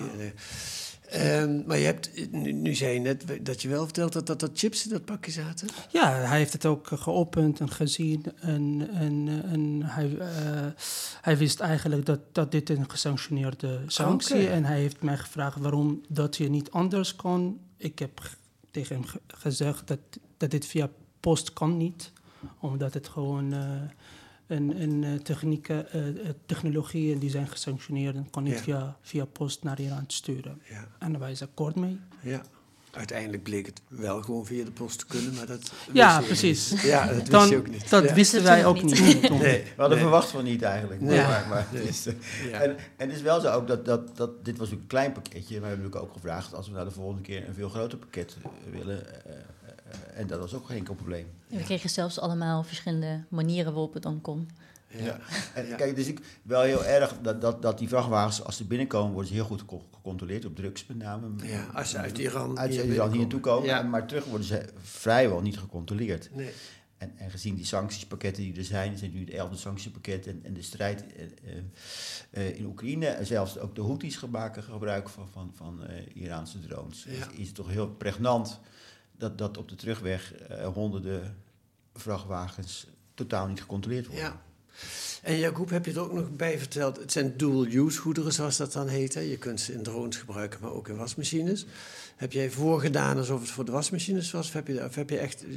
eh, 1.09 1.41
ehm, 1.41 1.63
maar 1.65 1.77
je 1.77 1.85
hebt, 1.85 2.31
nu, 2.31 2.51
nu 2.51 2.73
zei 2.75 2.93
je 2.93 2.99
net 2.99 3.23
dat 3.45 3.61
je 3.61 3.67
wel 3.67 3.83
verteld 3.83 4.13
had 4.13 4.27
dat 4.27 4.41
er 4.41 4.49
chips 4.53 4.83
in 4.85 4.89
dat 4.91 5.05
pakje 5.05 5.31
zaten. 5.31 5.67
Ja, 5.91 6.09
hij 6.11 6.37
heeft 6.37 6.53
het 6.53 6.65
ook 6.65 6.87
geopend 6.87 7.59
en 7.59 7.69
gezien. 7.71 8.25
En, 8.39 8.89
en, 8.93 9.43
en 9.45 9.81
hij, 9.83 10.17
eh, 10.17 10.27
hij 11.21 11.37
wist 11.37 11.59
eigenlijk 11.59 12.05
dat, 12.05 12.19
dat 12.31 12.51
dit 12.51 12.69
een 12.69 12.89
gesanctioneerde 12.89 13.81
sanctie. 13.87 14.47
En 14.49 14.65
hij 14.65 14.79
heeft 14.79 15.01
mij 15.01 15.17
gevraagd 15.17 15.59
waarom 15.59 16.01
dat 16.09 16.37
je 16.37 16.49
niet 16.49 16.71
anders 16.71 17.15
kon. 17.15 17.59
Ik 17.77 17.99
heb 17.99 18.21
tegen 18.71 18.95
hem 18.95 19.05
ge- 19.05 19.21
gezegd 19.27 19.87
dat, 19.87 19.99
dat 20.37 20.51
dit 20.51 20.65
via 20.65 20.89
post 21.23 21.53
kan 21.53 21.77
niet. 21.77 22.11
Omdat 22.59 22.93
het 22.93 23.07
gewoon 23.07 23.53
eh, 23.53 23.59
een, 24.47 24.81
een 24.81 25.03
eh, 25.03 25.13
technieken, 25.13 25.91
eh, 25.91 26.01
technologieën 26.45 27.19
die 27.19 27.29
zijn 27.29 27.47
gesanctioneerd. 27.47 28.15
En 28.15 28.29
kan 28.29 28.43
niet 28.43 28.53
Ja. 28.53 28.59
via, 28.61 28.97
via 29.01 29.25
post 29.25 29.63
naar 29.63 29.79
Iran 29.79 30.03
sturen. 30.07 30.61
Ja. 30.69 30.87
En 30.99 31.11
daar 31.11 31.21
was 31.21 31.41
akkoord 31.41 31.75
mee. 31.75 31.99
Ja. 32.21 32.41
Uiteindelijk 32.91 33.43
bleek 33.43 33.65
het 33.65 33.81
wel 33.87 34.21
gewoon 34.21 34.45
via 34.45 34.63
de 34.65 34.71
post 34.71 34.99
te 34.99 35.05
kunnen, 35.05 35.33
maar 35.33 35.45
dat. 35.45 35.71
Ja, 35.93 36.21
precies. 36.21 36.71
niet. 36.71 36.81
Ja, 36.81 37.05
dat 37.07 37.15
wist 37.15 37.31
Dan- 37.31 37.49
je 37.49 37.57
ook 37.57 37.69
niet. 37.69 37.89
Dat 37.89 38.03
Ja. 38.03 38.13
wisten 38.13 38.39
Dat 38.43 38.47
wij 38.47 38.65
ook 38.65 38.81
niet. 38.83 38.99
Nee, 38.99 39.19
We 39.39 39.63
hadden 39.77 39.89
nee. 39.97 39.99
verwacht 40.07 40.29
van 40.29 40.43
niet 40.43 40.61
eigenlijk. 40.61 41.01
Nee. 41.01 41.21
Maar, 41.21 41.45
maar 41.49 41.67
het 41.69 41.87
is, 41.89 42.03
Ja. 42.51 42.59
en, 42.61 42.69
en 42.97 43.07
het 43.09 43.15
is 43.15 43.21
wel 43.21 43.39
zo 43.41 43.51
ook 43.51 43.67
dat, 43.67 43.85
dat, 43.85 44.17
dat 44.17 44.45
dit 44.45 44.57
was 44.57 44.71
een 44.71 44.87
klein 44.87 45.11
pakketje. 45.11 45.53
Maar 45.59 45.61
we 45.61 45.67
hebben 45.67 45.85
natuurlijk 45.85 46.05
ook 46.11 46.13
gevraagd 46.13 46.53
als 46.55 46.67
we 46.67 46.73
nou 46.73 46.85
de 46.87 46.93
volgende 46.93 47.21
keer 47.21 47.47
een 47.47 47.53
veel 47.53 47.69
groter 47.69 47.97
pakket 47.97 48.37
willen. 48.71 49.03
En 50.13 50.27
dat 50.27 50.39
was 50.39 50.53
ook 50.53 50.65
geen 50.65 50.77
enkel 50.77 50.93
probleem. 50.95 51.27
We 51.47 51.63
kregen 51.63 51.89
zelfs 51.89 52.19
allemaal 52.19 52.63
verschillende 52.63 53.23
manieren 53.29 53.73
waarop 53.73 53.93
het 53.93 54.03
dan 54.03 54.21
kon. 54.21 54.49
Ja. 54.87 55.19
En 55.55 55.67
Ja. 55.67 55.75
kijk, 55.75 55.95
dus 55.95 56.07
ik 56.07 56.19
wel 56.43 56.61
heel 56.61 56.85
erg 56.85 57.15
dat, 57.21 57.41
dat, 57.41 57.61
dat 57.61 57.77
die 57.77 57.87
vrachtwagens, 57.87 58.43
als 58.43 58.57
ze 58.57 58.63
binnenkomen, 58.65 59.11
worden 59.11 59.27
ze 59.29 59.33
heel 59.35 59.45
goed 59.45 59.59
gecon- 59.59 59.81
gecontroleerd 59.93 60.45
op 60.45 60.55
drugs 60.55 60.85
met 60.85 60.97
name. 60.97 61.27
Ja, 61.47 61.65
als 61.73 61.89
ze 61.89 61.97
uit 61.97 62.17
Iran 62.17 62.59
uit 62.59 62.71
hier 62.71 62.85
Iran 62.85 63.09
hier 63.11 63.19
naartoe 63.19 63.39
komen, 63.39 63.67
Ja. 63.69 63.81
maar 63.81 64.07
terug 64.07 64.25
worden 64.25 64.47
ze 64.47 64.65
vrijwel 64.81 65.41
niet 65.41 65.57
gecontroleerd. 65.57 66.29
Nee. 66.33 66.51
En, 66.97 67.11
en 67.17 67.29
gezien 67.31 67.55
die 67.55 67.65
sanctiespakketten 67.65 68.43
die 68.43 68.57
er 68.57 68.63
zijn, 68.63 68.97
zijn 68.97 69.13
nu 69.13 69.19
het 69.19 69.29
elfde 69.29 69.57
sanctiepakket 69.57 70.27
en, 70.27 70.39
en 70.43 70.53
de 70.53 70.61
strijd 70.61 71.05
eh, 71.15 71.23
eh, 71.23 72.47
eh, 72.47 72.55
in 72.57 72.65
Oekraïne, 72.65 73.05
en 73.07 73.25
zelfs 73.25 73.57
ook 73.59 73.75
de 73.75 73.81
Houthis 73.81 74.19
maken 74.25 74.63
gebruik 74.63 75.09
van, 75.09 75.27
van, 75.31 75.51
van 75.55 75.85
eh, 75.85 75.95
Iraanse 76.13 76.59
drones, 76.59 77.03
Ja. 77.03 77.11
is, 77.11 77.37
is 77.39 77.45
het 77.45 77.55
toch 77.55 77.69
heel 77.69 77.89
pregnant 77.89 78.59
dat, 79.23 79.37
dat 79.37 79.57
op 79.57 79.69
de 79.69 79.75
terugweg 79.75 80.33
eh, 80.33 80.67
honderden 80.67 81.37
vrachtwagens 81.93 82.87
totaal 83.13 83.47
niet 83.47 83.61
gecontroleerd 83.61 84.07
worden. 84.07 84.23
Ja. 84.23 84.41
En 85.21 85.37
Jacob, 85.37 85.69
heb 85.69 85.85
je 85.85 85.91
er 85.91 85.99
ook 85.99 86.13
nog 86.13 86.35
bij 86.35 86.57
verteld? 86.57 86.97
Het 86.97 87.11
zijn 87.11 87.37
dual-use 87.37 87.99
goederen, 87.99 88.33
zoals 88.33 88.57
dat 88.57 88.73
dan 88.73 88.87
heet. 88.87 89.13
Hè? 89.13 89.19
Je 89.19 89.37
kunt 89.37 89.59
ze 89.59 89.73
in 89.73 89.83
drones 89.83 90.17
gebruiken, 90.17 90.59
maar 90.61 90.71
ook 90.71 90.87
in 90.87 90.95
wasmachines. 90.95 91.65
Heb 92.15 92.31
jij 92.31 92.51
voorgedaan 92.51 93.17
alsof 93.17 93.41
het 93.41 93.49
voor 93.49 93.65
de 93.65 93.71
wasmachines 93.71 94.31
was? 94.31 94.47
Of 94.47 94.53
heb 94.53 94.67
je, 94.67 94.87
heb 94.91 95.09
je 95.09 95.17
echt, 95.17 95.43
eh, 95.43 95.51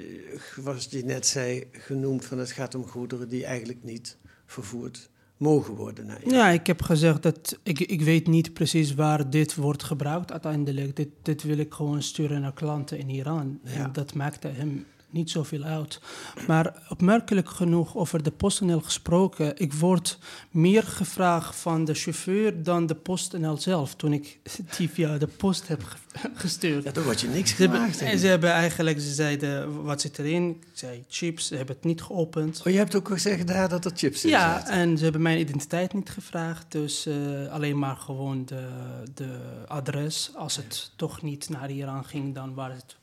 zoals 0.62 0.86
je 0.90 1.04
net 1.04 1.26
zei, 1.26 1.68
genoemd 1.72 2.24
van 2.24 2.38
het 2.38 2.50
gaat 2.50 2.74
om 2.74 2.86
goederen 2.86 3.28
die 3.28 3.44
eigenlijk 3.44 3.84
niet 3.84 4.16
vervoerd 4.46 5.08
mogen 5.36 5.74
worden? 5.74 6.18
Ja, 6.26 6.48
ik 6.48 6.66
heb 6.66 6.82
gezegd 6.82 7.22
dat 7.22 7.58
ik, 7.62 7.80
ik 7.80 8.02
weet 8.02 8.26
niet 8.26 8.52
precies 8.52 8.94
waar 8.94 9.30
dit 9.30 9.54
wordt 9.54 9.82
gebruikt 9.82 10.32
uiteindelijk. 10.32 10.96
Dit, 10.96 11.08
dit 11.22 11.42
wil 11.42 11.58
ik 11.58 11.74
gewoon 11.74 12.02
sturen 12.02 12.40
naar 12.40 12.52
klanten 12.52 12.98
in 12.98 13.08
Iran. 13.08 13.58
Ja. 13.62 13.70
En 13.70 13.92
dat 13.92 14.14
maakte 14.14 14.48
hem 14.48 14.86
niet 15.10 15.30
zoveel 15.30 15.62
uit. 15.62 16.00
Maar 16.46 16.82
opmerkelijk 16.88 17.48
genoeg 17.48 17.96
over 17.96 18.22
de 18.22 18.30
PostNL 18.30 18.80
gesproken. 18.80 19.52
Ik 19.60 19.72
word 19.72 20.18
meer 20.50 20.82
gevraagd 20.82 21.56
van 21.56 21.84
de 21.84 21.94
chauffeur 21.94 22.62
dan 22.62 22.86
de 22.86 22.94
PostNL 22.94 23.56
zelf. 23.56 23.94
Toen 23.94 24.12
ik 24.12 24.38
die 24.76 24.90
via 24.90 25.18
de 25.18 25.26
post 25.26 25.68
heb 25.68 25.82
ge- 25.84 25.96
gestuurd. 26.34 26.84
Ja, 26.84 26.90
dan 26.92 27.04
word 27.04 27.20
je 27.20 27.28
niks 27.28 27.50
Ze 27.50 27.56
gevraagd. 27.56 28.00
en 28.00 28.12
ik. 28.12 28.18
ze 28.18 28.26
hebben 28.26 28.50
eigenlijk, 28.50 29.00
ze 29.00 29.14
zeiden, 29.14 29.82
wat 29.82 30.00
zit 30.00 30.18
erin? 30.18 30.48
Ik 30.48 30.66
zei 30.72 31.04
chips, 31.08 31.46
ze 31.46 31.56
hebben 31.56 31.74
het 31.76 31.84
niet 31.84 32.02
geopend. 32.02 32.62
Oh, 32.66 32.72
je 32.72 32.78
hebt 32.78 32.94
ook 32.94 33.08
gezegd 33.08 33.46
daar 33.46 33.68
dat 33.68 33.84
er 33.84 33.90
chips 33.94 34.24
in 34.24 34.30
Ja, 34.30 34.58
zaten. 34.58 34.72
en 34.74 34.96
ze 34.98 35.02
hebben 35.04 35.22
mijn 35.22 35.38
identiteit 35.38 35.94
niet 35.94 36.10
gevraagd. 36.10 36.72
Dus 36.72 37.06
eh, 37.06 37.14
alleen 37.52 37.78
maar 37.78 37.96
gewoon 37.96 38.44
de, 38.46 38.68
de 39.14 39.38
adres. 39.66 40.30
Als 40.34 40.56
het 40.56 40.90
toch 40.96 41.22
niet 41.22 41.48
naar 41.48 41.70
Iran 41.70 42.04
ging, 42.04 42.34
dan 42.34 42.54
was 42.54 42.72
het... 42.72 42.96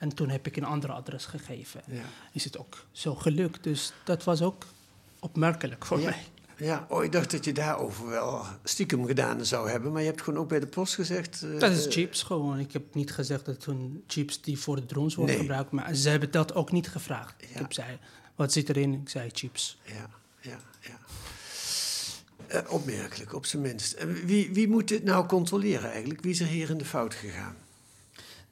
En 0.00 0.14
toen 0.14 0.28
heb 0.28 0.46
ik 0.46 0.56
een 0.56 0.64
ander 0.64 0.90
adres 0.92 1.26
gegeven. 1.26 1.80
Ja. 1.86 2.02
Is 2.32 2.44
het 2.44 2.58
ook 2.58 2.84
zo 2.92 3.14
gelukt. 3.14 3.62
Dus 3.64 3.92
dat 4.04 4.24
was 4.24 4.42
ook 4.42 4.64
opmerkelijk 5.18 5.86
voor 5.86 6.00
Ja. 6.00 6.08
mij. 6.10 6.22
Ja, 6.56 6.86
oh, 6.88 7.04
ik 7.04 7.12
dacht 7.12 7.30
dat 7.30 7.44
je 7.44 7.52
daarover 7.52 8.06
wel 8.08 8.44
stiekem 8.64 9.06
gedaan 9.06 9.44
zou 9.44 9.70
hebben. 9.70 9.92
Maar 9.92 10.00
je 10.02 10.06
hebt 10.08 10.22
gewoon 10.22 10.40
ook 10.40 10.48
bij 10.48 10.60
de 10.60 10.66
post 10.66 10.94
gezegd... 10.94 11.42
eh, 11.42 11.58
Dat 11.60 11.70
is 11.72 11.86
chips 11.88 12.22
gewoon. 12.22 12.58
Ik 12.58 12.72
heb 12.72 12.94
niet 12.94 13.12
gezegd 13.12 13.44
dat 13.44 13.54
het 13.54 13.66
een 13.66 14.04
chips 14.06 14.40
die 14.40 14.58
voor 14.58 14.76
de 14.76 14.86
drones 14.86 15.14
worden 15.14 15.34
Nee. 15.34 15.44
gebruikt. 15.44 15.70
Maar 15.70 15.94
ze 15.94 16.08
hebben 16.08 16.30
dat 16.30 16.54
ook 16.54 16.72
niet 16.72 16.88
gevraagd. 16.88 17.34
Ik 17.42 17.48
heb 17.52 17.72
zei, 17.72 17.98
wat 18.34 18.52
zit 18.52 18.68
erin? 18.68 18.92
Ik 18.94 19.08
zei 19.08 19.30
chips. 19.32 19.78
Ja, 19.84 20.08
ja, 20.40 20.58
ja. 20.80 20.98
Eh, 22.46 22.72
opmerkelijk, 22.72 23.34
op 23.34 23.46
zijn 23.46 23.62
minst. 23.62 23.92
En 23.92 24.26
wie, 24.26 24.50
wie 24.52 24.68
moet 24.68 24.88
dit 24.88 25.04
nou 25.04 25.26
controleren 25.26 25.90
eigenlijk? 25.90 26.20
Wie 26.20 26.30
is 26.32 26.40
er 26.40 26.46
hier 26.46 26.70
in 26.70 26.78
de 26.78 26.84
fout 26.84 27.14
gegaan? 27.14 27.56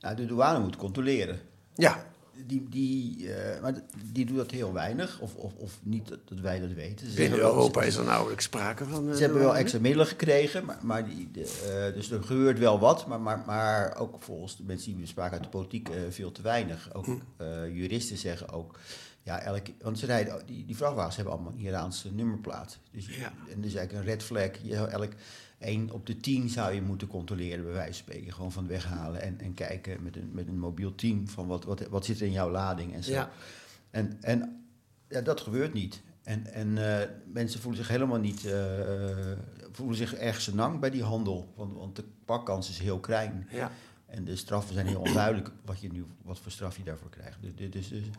Nou, 0.00 0.16
de 0.16 0.26
douane 0.26 0.58
moet 0.58 0.76
controleren. 0.76 1.40
Ja, 1.74 2.06
Die, 2.46 2.66
die, 2.70 3.32
eh, 3.32 3.60
maar 3.62 3.74
die 4.12 4.26
doet 4.26 4.36
dat 4.36 4.50
heel 4.50 4.72
weinig, 4.72 5.20
of, 5.20 5.34
of, 5.34 5.52
of 5.54 5.78
niet 5.82 6.08
dat, 6.08 6.18
dat 6.24 6.40
wij 6.40 6.60
dat 6.60 6.72
weten. 6.72 7.10
Ze 7.10 7.28
wel- 7.28 7.38
Europa 7.38 7.80
ze- 7.80 7.86
is 7.86 7.96
er 7.96 8.04
nauwelijks 8.04 8.44
sprake 8.44 8.84
van. 8.84 9.08
eh, 9.08 9.14
Ze 9.14 9.20
hebben 9.22 9.40
wel 9.40 9.56
extra 9.56 9.80
middelen 9.80 10.06
gekregen, 10.06 10.64
maar, 10.64 10.78
maar 10.82 11.08
die, 11.08 11.30
de, 11.32 11.40
eh, 11.88 11.94
dus 11.94 12.10
er 12.10 12.22
gebeurt 12.22 12.58
wel 12.58 12.78
wat, 12.78 13.06
maar, 13.06 13.20
maar, 13.20 13.42
maar 13.46 13.96
ook 13.96 14.22
volgens 14.22 14.56
de 14.56 14.62
mensen 14.66 14.90
die 14.92 15.00
we 15.00 15.06
spraken 15.06 15.32
uit 15.34 15.42
de 15.42 15.48
politiek 15.48 15.88
veel 16.10 16.32
te 16.32 16.42
weinig. 16.42 16.94
Ook 16.94 17.06
eh, 17.36 17.46
juristen 17.76 18.16
zeggen 18.16 18.48
ook, 18.48 18.78
ja, 19.22 19.40
elke, 19.40 19.72
want 19.82 19.98
ze 19.98 20.06
rijden, 20.06 20.42
die, 20.46 20.64
die 20.66 20.76
vrachtwagens 20.76 21.16
hebben 21.16 21.34
allemaal 21.34 21.52
een 21.52 21.58
Iraanse 21.60 22.12
nummerplaat. 22.14 22.78
Dus, 22.92 23.06
Ja. 23.06 23.32
En 23.52 23.60
dus 23.60 23.74
eigenlijk 23.74 23.92
een 23.92 24.12
red 24.12 24.22
flag. 24.22 24.50
Je, 24.62 24.76
elk 24.76 25.12
1 25.58 25.90
op 25.90 26.06
de 26.06 26.16
10 26.16 26.48
zou 26.48 26.74
je 26.74 26.82
moeten 26.82 27.08
controleren, 27.08 27.64
bij 27.64 27.72
wijze 27.72 27.92
van 27.92 28.12
spreken. 28.12 28.32
Gewoon 28.32 28.52
van 28.52 28.66
weghalen 28.66 29.22
en, 29.22 29.40
en 29.40 29.54
kijken 29.54 30.02
met 30.02 30.16
een, 30.16 30.30
met 30.32 30.48
een 30.48 30.58
mobiel 30.58 30.94
team 30.94 31.28
van 31.28 31.46
wat, 31.46 31.64
wat, 31.64 31.88
wat 31.88 32.04
zit 32.04 32.20
er 32.20 32.26
in 32.26 32.32
jouw 32.32 32.50
lading 32.50 32.94
en 32.94 33.04
zo. 33.04 33.12
Ja. 33.12 33.30
En, 33.90 34.18
en 34.20 34.66
ja, 35.08 35.20
dat 35.20 35.40
gebeurt 35.40 35.72
niet. 35.72 36.02
En, 36.22 36.46
en 36.46 37.00
eh, 37.00 37.08
mensen 37.32 37.60
voelen 37.60 37.80
zich 37.80 37.90
helemaal 37.90 38.18
niet, 38.18 38.44
eh, 38.44 39.32
voelen 39.72 39.96
zich 39.96 40.14
erg 40.14 40.40
senang 40.40 40.80
bij 40.80 40.90
die 40.90 41.02
handel. 41.02 41.52
Want, 41.56 41.76
want 41.76 41.96
de 41.96 42.04
pakkans 42.24 42.70
is 42.70 42.78
heel 42.78 43.00
klein. 43.00 43.48
Ja, 43.50 43.70
En 44.06 44.24
de 44.24 44.36
straffen 44.36 44.74
zijn 44.74 44.86
heel 44.86 45.00
onduidelijk 45.00 45.50
wat, 45.64 45.80
je 45.80 45.92
nu, 45.92 46.04
wat 46.22 46.38
voor 46.38 46.52
straf 46.52 46.76
je 46.76 46.82
daarvoor 46.82 47.10
krijgt. 47.10 47.38
Dus, 47.40 47.70
dus, 47.70 47.88
dus, 47.88 48.10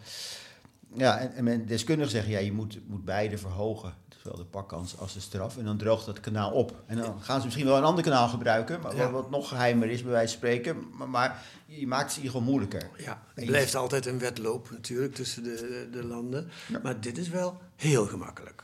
ja, 0.94 1.20
en, 1.20 1.48
en 1.48 1.66
deskundigen 1.66 2.12
zeggen, 2.12 2.32
ja, 2.32 2.40
je 2.40 2.52
moet, 2.52 2.80
moet 2.88 3.06
beide 3.06 3.38
verhogen. 3.38 3.94
Zowel 4.24 4.38
de 4.38 4.46
pakkans 4.46 4.98
als 4.98 5.14
de 5.14 5.20
straf. 5.20 5.58
En 5.58 5.66
dan 5.66 5.78
droogt 5.78 6.06
dat 6.06 6.20
kanaal 6.20 6.52
op. 6.52 6.84
En 6.86 6.98
dan 6.98 7.22
gaan 7.22 7.40
ze 7.40 7.46
misschien 7.46 7.66
wel 7.66 7.78
een 7.78 7.84
ander 7.84 8.04
kanaal 8.04 8.28
gebruiken, 8.28 8.82
maar, 8.82 8.96
Ja. 8.96 9.12
wat, 9.12 9.30
nog 9.30 9.48
geheimer 9.48 9.90
is, 9.90 10.02
bij 10.02 10.12
wijze 10.12 10.28
van 10.28 10.38
spreken. 10.38 10.78
Maar, 10.98 11.10
maar 11.10 11.44
je 11.66 11.88
maakt 11.88 12.16
het 12.16 12.24
geval 12.26 12.42
moeilijker. 12.42 12.90
ja. 12.98 13.22
Het 13.34 13.46
blijft 13.46 13.76
altijd 13.76 14.06
een 14.06 14.20
wedloop 14.20 14.72
natuurlijk 14.72 15.16
tussen 15.16 15.44
de, 15.44 15.88
de 15.92 16.04
landen. 16.06 16.50
Maar 16.84 17.00
dit 17.02 17.18
is 17.18 17.30
wel 17.30 17.58
heel 17.76 18.06
gemakkelijk. 18.06 18.64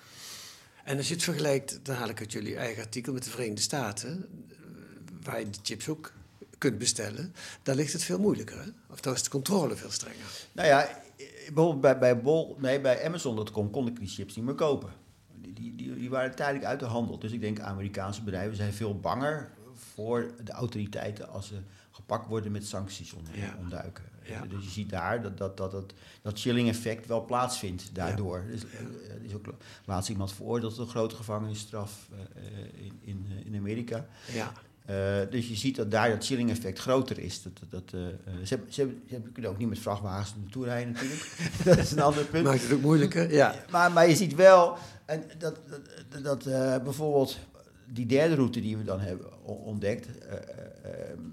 En 0.83 0.97
als 0.97 1.07
je 1.07 1.13
het 1.13 1.23
vergelijkt, 1.23 1.79
dan 1.83 1.95
haal 1.95 2.09
ik 2.09 2.19
uit 2.19 2.31
jullie 2.31 2.55
eigen 2.55 2.83
artikel 2.83 3.13
met 3.13 3.23
de 3.23 3.29
Verenigde 3.29 3.61
Staten, 3.61 4.25
eh, 4.49 4.55
waar 5.23 5.39
je 5.39 5.49
de 5.49 5.57
chips 5.63 5.89
ook 5.89 6.11
kunt 6.57 6.77
bestellen, 6.77 7.33
daar 7.63 7.75
ligt 7.75 7.93
het 7.93 8.03
veel 8.03 8.19
moeilijker. 8.19 8.57
Hè? 8.61 8.69
Of 8.89 8.99
daar 8.99 9.13
is 9.13 9.23
de 9.23 9.29
controle 9.29 9.75
veel 9.75 9.91
strenger. 9.91 10.25
Nou 10.51 10.67
ja, 10.67 11.03
bijvoorbeeld 11.53 11.81
bij, 11.81 11.97
bij, 11.97 12.21
Bol, 12.21 12.57
nee, 12.59 12.81
bij 12.81 13.05
Amazon.com 13.05 13.69
kon 13.69 13.87
ik 13.87 13.99
die 13.99 14.07
chips 14.07 14.35
niet 14.35 14.45
meer 14.45 14.55
kopen. 14.55 14.89
Die, 15.41 15.53
die, 15.53 15.75
die, 15.75 15.95
die 15.95 16.09
waren 16.09 16.35
tijdelijk 16.35 16.65
uit 16.65 16.79
de 16.79 16.85
handel. 16.85 17.19
Dus 17.19 17.31
ik 17.31 17.41
denk 17.41 17.59
Amerikaanse 17.59 18.23
bedrijven 18.23 18.55
zijn 18.55 18.73
veel 18.73 18.99
banger 18.99 19.49
voor 19.93 20.31
de 20.43 20.51
autoriteiten 20.51 21.29
als 21.29 21.47
ze 21.47 21.55
gepakt 21.91 22.27
worden 22.27 22.51
met 22.51 22.67
sancties 22.67 23.13
on, 23.13 23.23
Ja. 23.33 23.55
Ja. 24.27 24.45
Dus 24.45 24.63
je 24.63 24.69
ziet 24.69 24.89
daar 24.89 25.21
dat 25.21 25.37
dat, 25.37 25.57
dat, 25.57 25.71
dat, 25.71 25.93
dat 26.21 26.39
chilling 26.39 26.67
effect 26.67 27.07
wel 27.07 27.25
plaatsvindt 27.25 27.95
daardoor. 27.95 28.45
Dus, 28.47 28.65
eh, 28.65 29.13
er 29.13 29.23
is 29.23 29.33
ook 29.33 29.45
laatst 29.85 30.09
iemand 30.09 30.33
veroordeeld 30.33 30.75
tot 30.75 30.85
een 30.85 30.91
grote 30.91 31.15
gevangenisstraf 31.15 32.09
eh, 32.11 32.41
in, 32.85 32.99
in, 33.01 33.27
in 33.45 33.55
Amerika. 33.55 34.05
Uh, 34.89 34.95
dus 35.29 35.47
je 35.47 35.55
ziet 35.55 35.75
dat 35.75 35.91
daar 35.91 36.09
dat 36.09 36.25
chilling 36.25 36.49
effect 36.49 36.79
groter 36.79 37.19
is. 37.19 37.41
Dat, 37.41 37.53
dat, 37.69 37.91
uh, 37.95 38.01
ze, 38.43 38.55
hebben, 38.55 38.73
ze, 38.73 38.81
hebben, 38.81 39.01
ze 39.09 39.31
kunnen 39.33 39.51
ook 39.51 39.57
niet 39.57 39.69
met 39.69 39.79
vrachtwagens 39.79 40.33
naartoe 40.41 40.65
rijden 40.65 40.93
natuurlijk. 40.93 41.37
dat 41.65 41.77
is 41.77 41.91
een 41.91 42.01
ander 42.01 42.25
punt. 42.25 42.43
Maakt 42.43 42.61
het 42.61 42.73
ook 42.73 42.81
moeilijker, 42.81 43.33
ja. 43.33 43.55
Maar, 43.69 43.91
maar 43.91 44.09
je 44.09 44.15
ziet 44.15 44.35
wel 44.35 44.77
en 45.05 45.23
dat, 45.37 45.59
dat, 46.09 46.23
dat 46.23 46.47
uh, 46.47 46.77
bijvoorbeeld 46.83 47.37
die 47.85 48.05
derde 48.05 48.35
route 48.35 48.61
die 48.61 48.77
we 48.77 48.83
dan 48.83 48.99
hebben 48.99 49.43
ontdekt, 49.45 50.07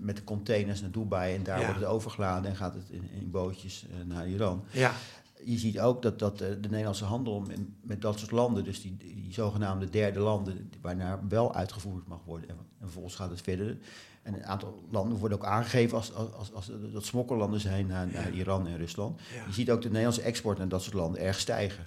met 0.01 0.17
de 0.17 0.25
containers 0.25 0.81
naar 0.81 0.91
Dubai 0.91 1.35
en 1.35 1.43
daar 1.43 1.59
ja. 1.59 1.65
wordt 1.65 1.81
het 1.81 1.89
overgeladen 1.89 2.51
en 2.51 2.57
gaat 2.57 2.75
het 2.75 2.91
in, 2.91 3.09
in 3.21 3.31
bootjes 3.31 3.87
naar 4.07 4.29
Iran. 4.29 4.65
Ja 4.71 4.93
je 5.45 5.59
ziet 5.59 5.81
ook 5.81 6.03
dat, 6.03 6.19
dat 6.19 6.39
de 6.39 6.59
Nederlandse 6.61 7.05
handel 7.05 7.41
met, 7.41 7.59
met 7.83 8.01
dat 8.01 8.19
soort 8.19 8.31
landen, 8.31 8.65
dus 8.65 8.83
die, 8.83 8.97
die 8.97 9.33
zogenaamde 9.33 9.91
derde 9.91 10.21
landen, 10.21 10.71
waarnaar 10.81 11.29
wel 11.29 11.55
uitgevoerd 11.55 12.07
mag 12.07 12.21
worden. 12.25 12.49
En, 12.49 12.57
vervolgens 12.81 13.15
gaat 13.15 13.31
het 13.31 13.41
verder. 13.41 13.79
En 14.23 14.35
een 14.35 14.45
aantal 14.45 14.85
landen 14.91 15.19
worden 15.19 15.39
ook 15.39 15.45
aangegeven 15.45 15.97
als, 15.97 16.15
als, 16.15 16.33
als, 16.33 16.53
als 16.53 16.71
dat 16.93 17.05
smokkellanden 17.05 17.61
zijn 17.61 17.87
naar, 17.87 18.07
naar 18.07 18.33
Iran 18.33 18.67
en 18.67 18.77
Rusland. 18.77 19.21
Je 19.47 19.53
ziet 19.53 19.71
ook 19.71 19.83
de 19.83 19.89
Nederlandse 19.89 20.23
export 20.23 20.59
naar 20.59 20.69
dat 20.69 20.83
soort 20.83 20.95
landen 20.95 21.21
erg 21.21 21.39
stijgen. 21.39 21.87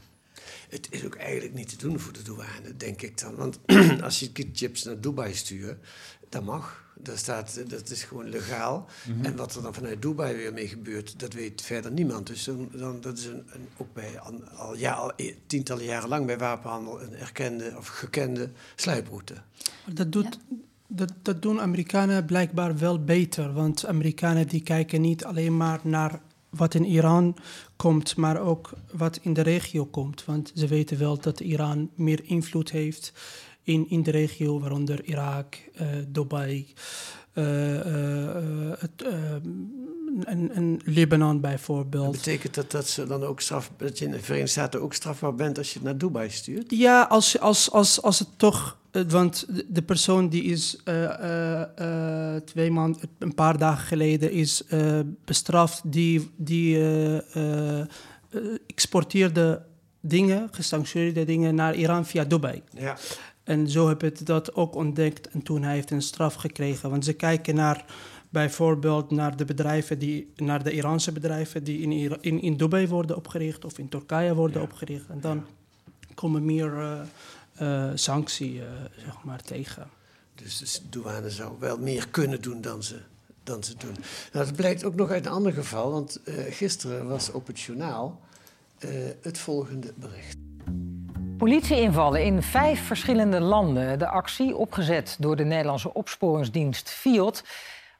Het 0.69 0.87
is 0.91 1.05
ook 1.05 1.15
eigenlijk 1.15 1.53
niet 1.53 1.69
te 1.69 1.77
doen 1.77 1.99
voor 1.99 2.13
de 2.13 2.21
douane, 2.21 2.75
denk 2.77 3.01
ik 3.01 3.19
dan. 3.19 3.35
Want 3.35 3.59
als 4.03 4.19
je 4.19 4.29
chips 4.53 4.83
naar 4.83 5.01
Dubai 5.01 5.33
stuurt, 5.33 5.85
dat 6.29 6.43
mag. 6.43 6.84
Dat, 6.99 7.17
staat, 7.17 7.69
dat 7.69 7.89
is 7.89 8.03
gewoon 8.03 8.29
legaal. 8.29 8.87
Mhm. 9.07 9.25
En 9.25 9.35
wat 9.35 9.55
er 9.55 9.61
dan 9.61 9.73
vanuit 9.73 10.01
Dubai 10.01 10.35
weer 10.35 10.53
mee 10.53 10.67
gebeurt, 10.67 11.19
dat 11.19 11.33
weet 11.33 11.61
verder 11.61 11.91
niemand. 11.91 12.27
Dus 12.27 12.43
dan, 12.43 12.69
dan 12.71 13.01
dat 13.01 13.17
is 13.17 13.25
een, 13.25 13.43
een, 13.47 13.67
ook 13.77 13.93
bij 13.93 14.19
al, 14.55 14.75
ja, 14.75 14.93
al 14.93 15.11
e, 15.15 15.33
tientallen 15.47 15.83
jaren 15.83 16.09
lang 16.09 16.25
bij 16.25 16.37
wapenhandel 16.37 17.01
een 17.01 17.15
erkende 17.15 17.73
of 17.77 17.87
gekende 17.87 18.49
sluiproute. 18.75 19.33
Dat, 19.85 20.11
doet, 20.11 20.39
dat, 20.87 21.13
dat 21.21 21.41
doen 21.41 21.61
Amerikanen 21.61 22.25
blijkbaar 22.25 22.77
wel 22.77 23.03
beter. 23.03 23.53
Want 23.53 23.85
Amerikanen 23.85 24.47
die 24.47 24.63
kijken 24.63 25.01
niet 25.01 25.25
alleen 25.25 25.57
maar 25.57 25.79
naar 25.83 26.19
wat 26.49 26.73
in 26.73 26.85
Iran 26.85 27.35
komt, 27.75 28.15
maar 28.15 28.39
ook 28.39 28.73
wat 28.91 29.19
in 29.21 29.33
de 29.33 29.41
regio 29.41 29.85
komt. 29.85 30.25
Want 30.25 30.51
ze 30.55 30.67
weten 30.67 30.97
wel 30.97 31.19
dat 31.19 31.39
Iran 31.39 31.89
meer 31.95 32.19
invloed 32.23 32.71
heeft 32.71 33.13
in, 33.65 33.89
in 33.89 34.03
de 34.03 34.11
regio, 34.11 34.59
waaronder 34.59 35.03
Irak, 35.03 35.57
uh, 35.81 35.87
Dubai, 36.07 36.73
uh, 37.33 37.45
het, 38.77 39.05
en, 40.23 40.51
en, 40.53 40.79
Libanon 40.83 41.41
bijvoorbeeld. 41.41 42.05
Dat 42.05 42.23
betekent 42.23 42.53
dat, 42.53 42.71
dat, 42.71 42.87
ze 42.87 43.07
dan 43.07 43.23
ook 43.23 43.41
straf, 43.41 43.71
dat 43.77 43.99
je 43.99 44.05
in 44.05 44.11
de 44.11 44.19
Verenigde 44.19 44.51
Staten 44.51 44.81
ook 44.81 44.93
strafbaar 44.93 45.35
bent 45.35 45.57
als 45.57 45.67
je 45.67 45.73
het 45.73 45.83
naar 45.83 45.97
Dubai 45.97 46.29
stuurt? 46.29 46.71
Ja, 46.71 47.01
als, 47.01 47.39
als, 47.39 47.71
als, 47.71 48.01
als 48.01 48.19
het 48.19 48.27
toch. 48.37 48.77
Want 49.07 49.45
de 49.67 49.81
persoon 49.81 50.29
die 50.29 50.43
is 50.43 50.77
twee 52.45 52.71
maanden, 52.71 53.01
een 53.19 53.33
paar 53.33 53.57
dagen 53.57 53.87
geleden 53.87 54.31
is 54.31 54.63
bestraft, 55.25 55.81
die, 55.85 56.29
die 56.35 56.77
exporteerde 58.67 59.61
dingen, 60.01 60.47
gesanctioneerde 60.51 61.25
dingen 61.25 61.55
naar 61.55 61.75
Iran 61.75 62.05
via 62.05 62.23
Dubai. 62.23 62.61
Ja. 62.77 62.97
En 63.45 63.69
zo 63.69 63.87
heb 63.87 64.03
ik 64.03 64.25
dat 64.25 64.55
ook 64.55 64.75
ontdekt 64.75 65.27
en 65.27 65.41
toen 65.41 65.63
hij 65.63 65.73
heeft 65.73 65.91
een 65.91 66.01
straf 66.01 66.33
gekregen. 66.33 66.89
Want 66.89 67.05
ze 67.05 67.13
kijken 67.13 67.55
naar 67.55 67.85
bijvoorbeeld 68.29 69.11
naar 69.11 69.37
de 69.37 69.45
bedrijven 69.45 69.99
die, 69.99 70.31
naar 70.35 70.63
de 70.63 70.71
Iraanse 70.71 71.11
bedrijven 71.11 71.63
die 71.63 71.79
in, 71.81 72.21
in, 72.21 72.41
in 72.41 72.57
Dubai 72.57 72.87
worden 72.87 73.15
opgericht 73.15 73.65
of 73.65 73.77
in 73.77 73.89
Turkije 73.89 74.35
worden 74.35 74.61
opgericht. 74.61 75.09
En 75.09 75.19
dan 75.21 75.45
komen 76.13 76.45
meer 76.45 76.73
uh, 76.73 76.99
uh, 77.61 77.91
sanctie 77.95 78.53
uh, 78.53 78.63
zeg 78.97 79.23
maar, 79.23 79.41
tegen. 79.41 79.87
Dus 80.35 80.57
de 80.57 80.89
douane 80.89 81.29
zou 81.29 81.53
wel 81.59 81.77
meer 81.77 82.07
kunnen 82.07 82.41
doen 82.41 82.61
dan 82.61 82.83
ze, 82.83 82.99
dan 83.43 83.63
ze 83.63 83.75
doen. 83.77 83.95
Nou, 84.33 84.45
dat 84.45 84.55
blijkt 84.55 84.83
ook 84.83 84.95
nog 84.95 85.09
uit 85.09 85.25
een 85.25 85.31
ander 85.31 85.53
geval, 85.53 85.91
want 85.91 86.19
gisteren 86.49 87.07
was 87.07 87.31
op 87.31 87.47
het 87.47 87.59
journaal 87.59 88.21
het 89.21 89.37
volgende 89.37 89.93
bericht. 89.95 90.37
Politieinvallen 91.37 92.23
in 92.23 92.41
vijf 92.41 92.85
verschillende 92.85 93.39
landen. 93.39 93.99
De 93.99 94.07
actie, 94.07 94.55
opgezet 94.55 95.17
door 95.19 95.35
de 95.35 95.43
Nederlandse 95.43 95.93
opsporingsdienst 95.93 96.89
FIOD, 96.89 97.43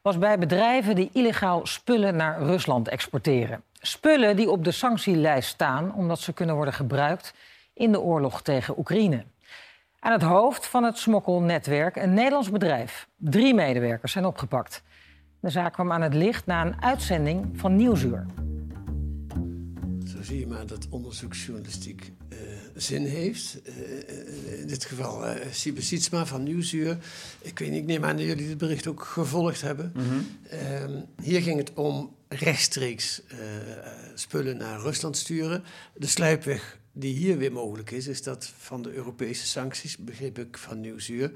was 0.02 0.18
bij 0.18 0.38
bedrijven 0.40 0.96
die 0.96 1.10
illegaal 1.14 1.66
spullen 1.66 2.16
naar 2.16 2.42
Rusland 2.42 2.88
exporteren. 2.88 3.64
Spullen 3.74 4.36
die 4.36 4.50
op 4.50 4.64
de 4.64 4.72
sanctielijst 4.72 5.50
staan 5.50 5.94
omdat 5.94 6.20
ze 6.20 6.34
kunnen 6.34 6.56
worden 6.56 6.74
gebruikt 6.74 7.34
in 7.74 7.92
de 7.92 8.02
oorlog 8.02 8.42
tegen 8.42 8.78
Oekraïne. 8.78 9.24
Aan 10.00 10.12
het 10.12 10.24
hoofd 10.24 10.68
van 10.68 10.84
het 10.84 10.98
smokkelnetwerk 10.98 11.96
een 11.96 12.14
Nederlands 12.14 12.52
bedrijf. 12.52 13.08
Drie 13.18 13.54
medewerkers 13.54 14.12
zijn 14.12 14.26
opgepakt. 14.26 14.84
De 15.40 15.50
zaak 15.50 15.74
kwam 15.74 15.92
aan 15.92 16.02
het 16.02 16.14
licht 16.14 16.46
na 16.46 16.66
een 16.66 16.82
uitzending 16.82 17.50
van 17.54 17.76
Nieuwsuur. 17.76 18.45
Zie 20.26 20.40
je 20.40 20.48
maar 20.48 20.68
dat 20.68 20.88
onderzoeksjournalistiek 20.90 22.12
uh, 22.30 22.40
zin 22.76 23.06
heeft. 23.06 23.60
Uh, 23.66 24.60
in 24.60 24.68
dit 24.68 24.86
geval 24.86 25.28
uh, 25.28 25.36
Siebe 25.52 25.82
Sietsma 25.82 26.26
van 26.26 26.44
Nieuwsuur. 26.44 26.98
Ik 27.42 27.60
weet 27.60 27.70
niet, 27.70 27.80
ik 27.82 27.86
neem 27.86 28.06
aan 28.06 28.18
dat 28.18 28.26
jullie 28.26 28.50
het 28.50 28.58
bericht 28.58 28.88
ook 28.88 29.04
gevolgd 29.04 29.62
hebben. 29.62 29.92
Mm 29.96 30.04
-hmm. 30.04 30.28
uh, 30.54 31.02
hier 31.22 31.42
ging 31.42 31.58
het 31.58 31.74
om 31.74 32.16
rechtstreeks 32.28 33.22
spullen 34.14 34.58
naar 34.58 34.80
Rusland 34.80 35.18
sturen. 35.18 35.64
De 35.96 36.08
sluipweg 36.08 36.80
die 36.98 37.14
hier 37.14 37.38
weer 37.38 37.52
mogelijk 37.52 37.92
is, 37.92 38.08
is 38.08 38.24
dat 38.24 38.54
van 38.58 38.82
de 38.82 38.94
Europese 38.94 39.46
sancties, 39.46 39.98
begreep 39.98 40.40
ik 40.40 40.58
van 40.58 40.80
Nieuwsuur, 40.80 41.32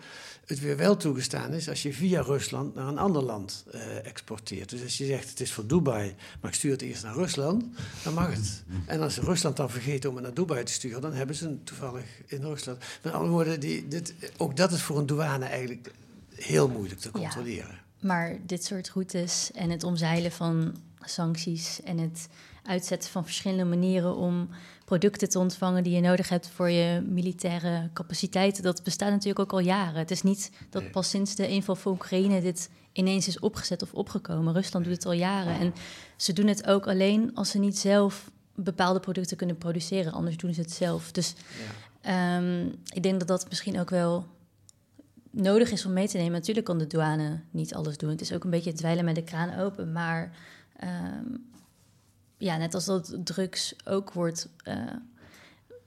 het 0.45 0.59
weer 0.59 0.77
wel 0.77 0.97
toegestaan 0.97 1.53
is 1.53 1.69
als 1.69 1.81
je 1.81 1.93
via 1.93 2.21
Rusland 2.21 2.75
naar 2.75 2.87
een 2.87 2.97
ander 2.97 3.21
land 3.21 3.65
uh, 3.73 4.05
exporteert. 4.05 4.69
Dus 4.69 4.83
als 4.83 4.97
je 4.97 5.05
zegt 5.05 5.29
het 5.29 5.39
is 5.39 5.51
voor 5.51 5.67
Dubai, 5.67 6.15
maar 6.41 6.51
ik 6.51 6.57
stuur 6.57 6.71
het 6.71 6.81
eerst 6.81 7.03
naar 7.03 7.15
Rusland, 7.15 7.65
dan 8.03 8.13
mag 8.13 8.33
het. 8.33 8.63
En 8.85 9.01
als 9.01 9.17
Rusland 9.17 9.57
dan 9.57 9.69
vergeet 9.69 10.05
om 10.05 10.15
het 10.15 10.23
naar 10.23 10.33
Dubai 10.33 10.63
te 10.63 10.71
sturen, 10.71 11.01
dan 11.01 11.13
hebben 11.13 11.35
ze 11.35 11.47
het 11.47 11.65
toevallig 11.65 12.05
in 12.25 12.41
Rusland. 12.41 12.83
Met 13.01 13.13
andere 13.13 13.31
woorden, 13.31 13.59
die, 13.59 13.87
dit, 13.87 14.13
ook 14.37 14.55
dat 14.55 14.71
is 14.71 14.81
voor 14.81 14.97
een 14.97 15.05
douane 15.05 15.45
eigenlijk 15.45 15.91
heel 16.35 16.69
moeilijk 16.69 16.99
te 16.99 17.11
controleren. 17.11 17.79
Ja, 17.99 18.07
maar 18.07 18.37
dit 18.45 18.65
soort 18.65 18.89
routes 18.89 19.51
en 19.51 19.69
het 19.69 19.83
omzeilen 19.83 20.31
van 20.31 20.75
sancties 21.01 21.81
en 21.83 21.97
het 21.97 22.27
uitzetten 22.63 23.09
van 23.09 23.25
verschillende 23.25 23.63
manieren 23.63 24.15
om 24.15 24.49
producten 24.89 25.29
te 25.29 25.39
ontvangen 25.39 25.83
die 25.83 25.93
je 25.93 26.01
nodig 26.01 26.29
hebt 26.29 26.47
voor 26.47 26.69
je 26.69 27.01
militaire 27.01 27.89
capaciteiten. 27.93 28.63
Dat 28.63 28.83
bestaat 28.83 29.09
natuurlijk 29.09 29.39
ook 29.39 29.51
al 29.51 29.59
jaren. 29.59 29.99
Het 29.99 30.11
is 30.11 30.21
niet 30.21 30.51
dat 30.69 30.91
pas 30.91 31.09
sinds 31.09 31.35
de 31.35 31.47
inval 31.47 31.75
van 31.75 31.91
Oekraïne 31.91 32.41
dit 32.41 32.69
ineens 32.93 33.27
is 33.27 33.39
opgezet 33.39 33.81
of 33.81 33.93
opgekomen. 33.93 34.53
Rusland 34.53 34.85
doet 34.85 34.93
het 34.93 35.05
al 35.05 35.11
jaren. 35.11 35.59
En 35.59 35.73
ze 36.15 36.33
doen 36.33 36.47
het 36.47 36.67
ook 36.67 36.87
alleen 36.87 37.35
als 37.35 37.49
ze 37.49 37.59
niet 37.59 37.77
zelf 37.77 38.31
bepaalde 38.55 38.99
producten 38.99 39.37
kunnen 39.37 39.57
produceren. 39.57 40.11
Anders 40.11 40.37
doen 40.37 40.53
ze 40.53 40.61
het 40.61 40.71
zelf. 40.71 41.11
Dus 41.11 41.33
ja. 42.01 42.37
um, 42.37 42.75
ik 42.93 43.03
denk 43.03 43.19
dat 43.19 43.27
dat 43.27 43.49
misschien 43.49 43.79
ook 43.79 43.89
wel 43.89 44.25
nodig 45.31 45.71
is 45.71 45.85
om 45.85 45.93
mee 45.93 46.07
te 46.07 46.17
nemen. 46.17 46.31
Natuurlijk 46.31 46.65
kan 46.65 46.77
de 46.77 46.87
douane 46.87 47.41
niet 47.51 47.73
alles 47.73 47.97
doen. 47.97 48.09
Het 48.09 48.21
is 48.21 48.33
ook 48.33 48.43
een 48.43 48.49
beetje 48.49 48.69
het 48.69 48.79
dweilen 48.79 49.05
met 49.05 49.15
de 49.15 49.23
kraan 49.23 49.59
open. 49.59 49.91
Maar 49.91 50.31
um, 50.83 51.49
ja, 52.39 52.57
net 52.57 52.73
als 52.73 52.85
dat 52.85 53.17
drugs 53.23 53.75
ook 53.85 54.13
wordt. 54.13 54.49
Uh, 54.63 54.75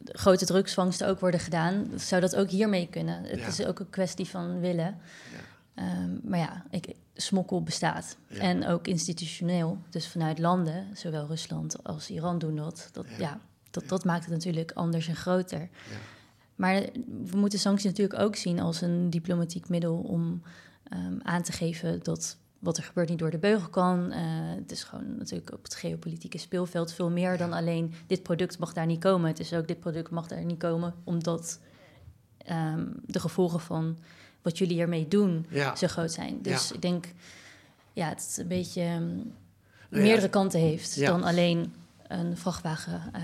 grote 0.05 0.45
drugsvangsten 0.45 1.09
ook 1.09 1.21
worden 1.21 1.41
gedaan, 1.41 1.91
zou 1.97 2.21
dat 2.21 2.37
ook 2.37 2.51
hiermee 2.51 2.88
kunnen. 2.91 3.25
Het 3.25 3.47
is 3.47 3.67
ook 3.67 3.79
een 3.79 3.91
kwestie 3.91 4.29
van 4.29 4.61
willen. 4.61 4.99
Ja. 5.77 6.03
Um, 6.03 6.21
maar 6.25 6.38
ja, 6.38 6.65
ik, 6.71 6.95
smokkel 7.15 7.62
bestaat. 7.62 8.17
Ja. 8.27 8.38
En 8.38 8.67
ook 8.67 8.87
institutioneel. 8.87 9.79
Dus 9.91 10.09
vanuit 10.09 10.38
landen, 10.38 10.87
zowel 10.95 11.27
Rusland 11.27 11.85
als 11.85 12.11
Iran 12.11 12.38
doen 12.38 12.57
dat. 12.57 12.88
Dat, 12.93 13.07
ja. 13.19 13.41
dat, 13.71 13.88
dat 13.88 14.05
maakt 14.05 14.25
het 14.25 14.33
natuurlijk 14.33 14.73
anders 14.73 15.09
en 15.09 15.17
groter. 15.17 15.69
Maar 16.55 16.83
we 17.31 17.37
moeten 17.37 17.59
sancties 17.59 17.91
natuurlijk 17.91 18.21
ook 18.21 18.37
zien 18.37 18.61
als 18.61 18.81
een 18.81 19.11
diplomatiek 19.11 19.69
middel 19.69 19.97
om 19.97 20.43
um, 20.93 21.21
aan 21.23 21.43
te 21.43 21.53
geven 21.53 22.03
dat 22.03 22.37
wat 22.62 22.77
er 22.77 22.83
gebeurt 22.83 23.09
niet 23.09 23.18
door 23.18 23.31
de 23.31 23.38
beugel 23.38 23.68
kan. 23.68 24.12
Uh, 24.12 24.16
het 24.57 24.72
is 24.72 24.85
gewoon 24.85 25.16
natuurlijk 25.16 25.53
op 25.53 25.62
het 25.62 25.75
geopolitieke 25.75 26.38
speelveld 26.38 26.92
veel 26.92 27.11
meer 27.11 27.37
dan 27.37 27.53
alleen 27.53 27.94
dit 28.07 28.22
product 28.22 28.59
mag 28.59 28.72
daar 28.72 28.87
niet 28.87 29.01
komen. 29.01 29.29
Het 29.29 29.40
is 29.40 29.53
ook 29.53 29.66
dit 29.68 29.81
product 29.81 30.11
mag 30.11 30.27
daar 30.27 30.44
niet 30.44 30.59
komen 30.59 30.94
omdat 31.05 31.59
um, 32.51 32.92
de 33.07 33.20
gevolgen 33.20 33.61
van 33.61 33.98
wat 34.42 34.59
jullie 34.59 34.81
ermee 34.81 35.09
doen 35.09 35.46
ja. 35.48 35.77
zo 35.77 35.87
groot 35.87 36.12
zijn. 36.12 36.42
Dus 36.42 36.68
ja. 36.68 36.75
ik 36.75 36.83
denk 36.83 37.07
ja, 37.92 38.09
het 38.09 38.27
is 38.29 38.37
een 38.37 38.48
beetje 38.48 38.83
um, 38.83 39.33
nou 39.88 40.03
meerdere 40.03 40.29
kanten 40.29 40.61
heeft 40.61 41.01
dan 41.01 41.22
alleen 41.22 41.75
een 42.07 42.37
vrachtwagen 42.37 43.03
uh, 43.16 43.22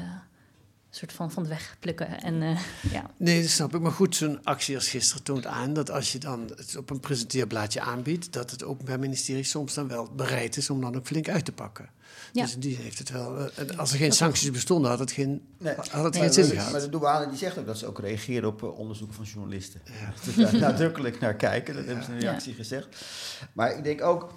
soort 0.91 1.13
van 1.13 1.31
van 1.31 1.43
de 1.43 1.49
weg 1.49 1.77
plukken. 1.81 2.21
En, 2.21 2.35
uh, 2.35 2.61
ja. 2.97 3.11
Nee, 3.17 3.41
dat 3.43 3.51
snap 3.51 3.75
ik. 3.75 3.81
Maar 3.81 3.93
goed, 3.93 4.17
zo'n 4.17 4.45
actie 4.45 4.75
als 4.75 4.89
gisteren 4.89 5.23
toont 5.23 5.47
aan 5.47 5.73
dat 5.73 5.91
als 5.91 6.13
je 6.13 6.19
dan 6.19 6.53
het 6.57 6.77
op 6.77 6.91
een 6.91 7.01
presenteerblaadje 7.01 7.81
aanbiedt, 7.81 8.33
dat 8.33 8.51
het 8.51 8.65
Openbaar 8.65 8.99
Ministerie 8.99 9.45
soms 9.45 9.75
dan 9.75 9.89
wel 9.89 10.11
bereid 10.17 10.57
is 10.57 10.71
om 10.71 10.81
dan 10.81 10.97
ook 10.97 11.07
flink 11.07 11.29
uit 11.29 11.45
te 11.45 11.53
pakken. 11.53 11.89
Ja. 12.33 12.43
Dus 12.43 12.57
die 12.59 12.77
heeft 12.77 12.99
het 12.99 13.11
wel. 13.11 13.41
Uh, 13.41 13.79
als 13.79 13.93
er 13.93 13.99
geen 13.99 14.13
sancties 14.13 14.51
bestonden, 14.51 14.91
had 14.91 14.99
het 14.99 15.13
geen, 15.13 15.47
nee. 15.59 15.75
had 15.75 16.05
het 16.05 16.17
geen 16.17 16.33
zin 16.33 16.45
gehad. 16.45 16.73
Maar 16.73 16.81
de 16.81 16.89
douane 16.89 17.29
die 17.29 17.39
zegt 17.39 17.59
ook 17.59 17.67
dat 17.67 17.79
ze 17.79 17.87
ook 17.87 17.99
reageren 17.99 18.49
op 18.49 18.63
uh, 18.63 18.79
onderzoek 18.79 19.13
van 19.13 19.25
journalisten. 19.25 19.81
Ja. 19.85 20.13
Dus 20.25 20.35
daar 20.35 20.61
nadrukkelijk 20.71 21.21
naar 21.21 21.35
kijken, 21.35 21.75
dat 21.75 21.85
hebben 21.85 22.05
ze 22.05 22.11
in 22.11 22.17
een 22.17 22.23
reactie 22.23 22.55
gezegd. 22.55 23.05
Maar 23.53 23.77
ik 23.77 23.85
denk 23.85 24.03
ook. 24.03 24.33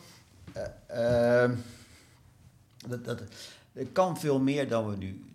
Ehm, 0.87 1.55
dat, 2.87 3.05
dat, 3.05 3.21
er 3.73 3.85
kan 3.85 4.19
veel 4.19 4.39
meer 4.39 4.67
dan 4.67 4.89
we 4.89 4.97
nu 4.97 5.30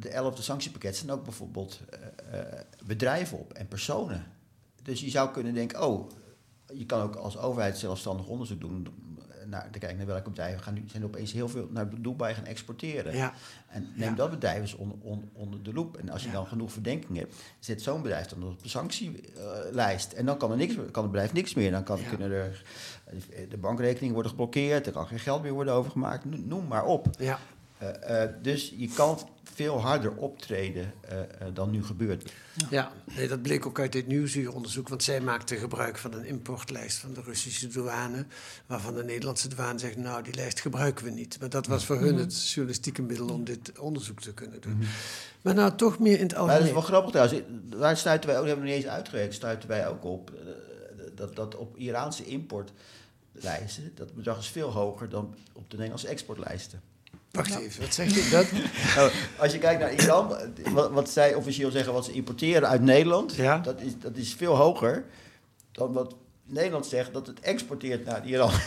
de 0.00 0.08
elfde 0.08 0.42
sanctiepakket 0.42 0.96
zijn 0.96 1.10
ook 1.10 1.24
bijvoorbeeld 1.24 1.80
uh, 2.32 2.40
bedrijven 2.84 3.38
op 3.38 3.52
en 3.52 3.68
personen. 3.68 4.26
Dus 4.82 5.00
je 5.00 5.10
zou 5.10 5.30
kunnen 5.30 5.54
denken, 5.54 5.86
oh, 5.86 6.10
je 6.74 6.86
kan 6.86 7.00
ook 7.00 7.14
als 7.14 7.38
overheid 7.38 7.78
zelfstandig 7.78 8.26
onderzoek 8.26 8.60
doen 8.60 8.86
naar, 9.48 9.70
te 9.70 9.78
kijken 9.78 9.98
naar 9.98 10.06
welke 10.06 10.30
bedrijven 10.30 10.62
gaan 10.62 10.74
nu, 10.74 10.84
zijn 10.86 11.04
opeens 11.04 11.32
heel 11.32 11.48
veel 11.48 11.68
naar 11.70 12.00
Dubai 12.00 12.34
gaan 12.34 12.44
exporteren. 12.44 13.16
Ja. 13.16 13.32
En 13.68 13.88
neem 13.94 14.14
dat 14.14 14.30
bedrijf 14.30 14.60
eens 14.60 14.74
onder, 14.74 15.28
onder, 15.32 15.62
de 15.62 15.72
loep. 15.72 15.96
En 15.96 16.08
als 16.08 16.24
je 16.24 16.30
dan 16.30 16.46
genoeg 16.46 16.72
verdenking 16.72 17.18
hebt, 17.18 17.34
zet 17.58 17.82
zo'n 17.82 18.02
bedrijf 18.02 18.26
dan 18.26 18.42
op 18.42 18.62
de 18.62 18.68
sanctielijst. 18.68 20.12
en 20.12 20.26
dan 20.26 20.38
kan, 20.38 20.50
er 20.50 20.56
niks, 20.56 20.74
kan 20.74 21.02
het 21.02 21.12
bedrijf 21.12 21.32
niks 21.32 21.54
meer. 21.54 21.70
Dan 21.70 21.82
kan, 21.82 21.98
kunnen 22.08 22.32
er, 22.32 22.64
de 23.48 23.56
bankrekening 23.56 24.12
worden 24.12 24.30
geblokkeerd, 24.30 24.86
er 24.86 24.92
kan 24.92 25.06
geen 25.06 25.18
geld 25.18 25.42
meer 25.42 25.52
worden 25.52 25.74
overgemaakt, 25.74 26.24
noem 26.24 26.66
maar 26.66 26.84
op. 26.84 27.08
Uh, 27.82 28.22
uh, 28.22 28.28
dus 28.42 28.74
je 28.76 28.88
kan 28.88 29.18
veel 29.54 29.80
harder 29.80 30.16
optreden 30.16 30.92
uh, 31.12 31.18
dan 31.52 31.70
nu 31.70 31.84
gebeurt. 31.84 32.32
Ja, 32.70 32.92
nee, 33.16 33.28
dat 33.28 33.42
bleek 33.42 33.66
ook 33.66 33.78
uit 33.78 33.92
dit 33.92 34.06
nieuwsuuronderzoek. 34.06 34.88
Want 34.88 35.02
zij 35.02 35.20
maakte 35.20 35.56
gebruik 35.56 35.98
van 35.98 36.12
een 36.12 36.24
importlijst 36.24 36.98
van 36.98 37.12
de 37.12 37.22
Russische 37.22 37.68
douane. 37.68 38.26
Waarvan 38.66 38.94
de 38.94 39.04
Nederlandse 39.04 39.48
douane 39.48 39.78
zegt: 39.78 39.96
Nou, 39.96 40.22
die 40.22 40.34
lijst 40.34 40.60
gebruiken 40.60 41.04
we 41.04 41.10
niet. 41.10 41.36
Maar 41.40 41.48
dat 41.48 41.66
was 41.66 41.84
voor 41.84 41.98
hun 41.98 42.16
het 42.16 42.48
journalistieke 42.48 43.02
middel 43.02 43.28
om 43.28 43.44
dit 43.44 43.78
onderzoek 43.78 44.20
te 44.20 44.34
kunnen 44.34 44.60
doen. 44.60 44.82
Maar 45.42 45.54
nou, 45.54 45.74
toch 45.74 45.98
meer 45.98 46.18
in 46.18 46.26
het 46.26 46.34
algemeen. 46.34 46.58
dat 46.58 46.66
is 46.66 46.72
wel 46.72 46.82
grappig 46.82 47.10
trouwens. 47.10 47.42
Daar 47.78 47.96
stuiten 47.96 48.30
wij 48.30 48.38
ook, 48.38 48.46
hebben 48.46 48.64
we 48.64 48.70
niet 48.70 48.80
eens 48.82 48.92
uitgewerkt, 48.92 49.34
stuiten 49.34 49.68
wij 49.68 49.88
ook 49.88 50.04
op. 50.04 50.32
dat, 51.14 51.36
dat 51.36 51.56
op 51.56 51.76
Iraanse 51.76 52.24
importlijsten, 52.24 53.92
dat 53.94 54.14
bedrag 54.14 54.38
is 54.38 54.48
veel 54.48 54.70
hoger 54.72 55.08
dan 55.08 55.34
op 55.52 55.70
de 55.70 55.76
Nederlandse 55.76 56.08
exportlijsten. 56.08 56.80
Wacht 57.38 57.60
even, 57.60 57.80
wat 57.80 57.94
zeg 57.94 58.14
je? 58.14 58.28
Dat? 58.30 58.46
nou, 58.96 59.10
als 59.38 59.52
je 59.52 59.58
kijkt 59.58 59.80
naar 59.80 59.94
Iran, 59.94 60.36
wat, 60.72 60.90
wat, 60.90 61.10
zij 61.10 61.34
officieel 61.34 61.70
zeggen 61.70 61.92
wat 61.92 62.04
ze 62.04 62.12
importeren 62.12 62.68
uit 62.68 62.82
Nederland, 62.82 63.34
ja? 63.34 63.58
dat, 63.58 63.80
is, 63.80 63.92
dat 63.98 64.16
is 64.16 64.34
veel 64.34 64.54
hoger 64.54 65.04
dan 65.72 65.92
wat 65.92 66.14
Nederland 66.44 66.86
zegt 66.86 67.12
dat 67.12 67.26
het 67.26 67.40
exporteert 67.40 68.04
naar 68.04 68.26
Iran. 68.26 68.50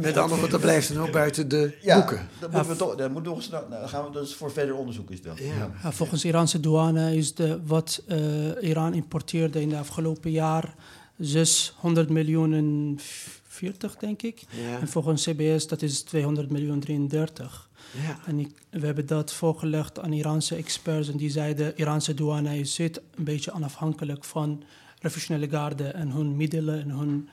Met 0.00 0.16
andere 0.16 0.28
woorden, 0.28 0.50
dat 0.50 0.60
blijft 0.60 0.94
dan 0.94 1.02
ook 1.02 1.12
buiten 1.12 1.48
de 1.48 1.76
ja, 1.80 1.96
boeken. 1.96 2.28
Dat 2.40 2.52
moeten 2.52 2.70
we 2.70 2.76
toch, 2.76 2.94
dat 2.94 3.10
moet 3.10 3.22
nog, 3.22 3.50
nou, 3.50 3.70
dan 3.70 3.88
gaan 3.88 4.04
we 4.04 4.10
dus 4.10 4.34
voor 4.34 4.52
verder 4.52 4.74
onderzoek 4.74 5.10
is 5.10 5.22
dat. 5.22 5.38
Ja. 5.38 5.70
ja 5.82 5.92
volgens 5.92 6.24
Iraanse 6.24 6.60
douane 6.60 7.16
is 7.16 7.34
de, 7.34 7.60
wat 7.66 8.02
uh, 8.06 8.16
Iran 8.60 8.94
importeerde 8.94 9.60
in 9.60 9.68
de 9.68 9.76
afgelopen 9.76 10.30
jaar 10.30 10.74
600 11.20 12.08
miljoen 12.08 12.98
40, 13.42 13.96
denk 13.96 14.22
ik. 14.22 14.42
En 14.80 14.88
volgens 14.88 15.24
CBS 15.24 15.66
dat 15.66 15.82
is 15.82 16.02
200 16.02 16.50
miljoen 16.50 16.80
33. 16.80 17.70
Ja. 18.06 18.18
En 18.26 18.38
ik, 18.38 18.50
we 18.70 18.86
hebben 18.86 19.06
dat 19.06 19.32
voorgelegd 19.32 19.98
aan 19.98 20.12
Iraanse 20.12 20.54
experts 20.56 21.08
en 21.08 21.16
die 21.16 21.30
zeiden... 21.30 21.72
Iraanse 21.76 22.14
douane 22.14 22.58
is 22.58 22.74
zit 22.74 23.00
een 23.14 23.24
beetje 23.24 23.52
onafhankelijk 23.52 24.24
van 24.24 24.62
revolutionaire 24.98 25.56
garde... 25.56 25.84
en 25.84 26.10
hun 26.10 26.36
middelen 26.36 26.82
en 26.82 26.90
hun 26.90 27.28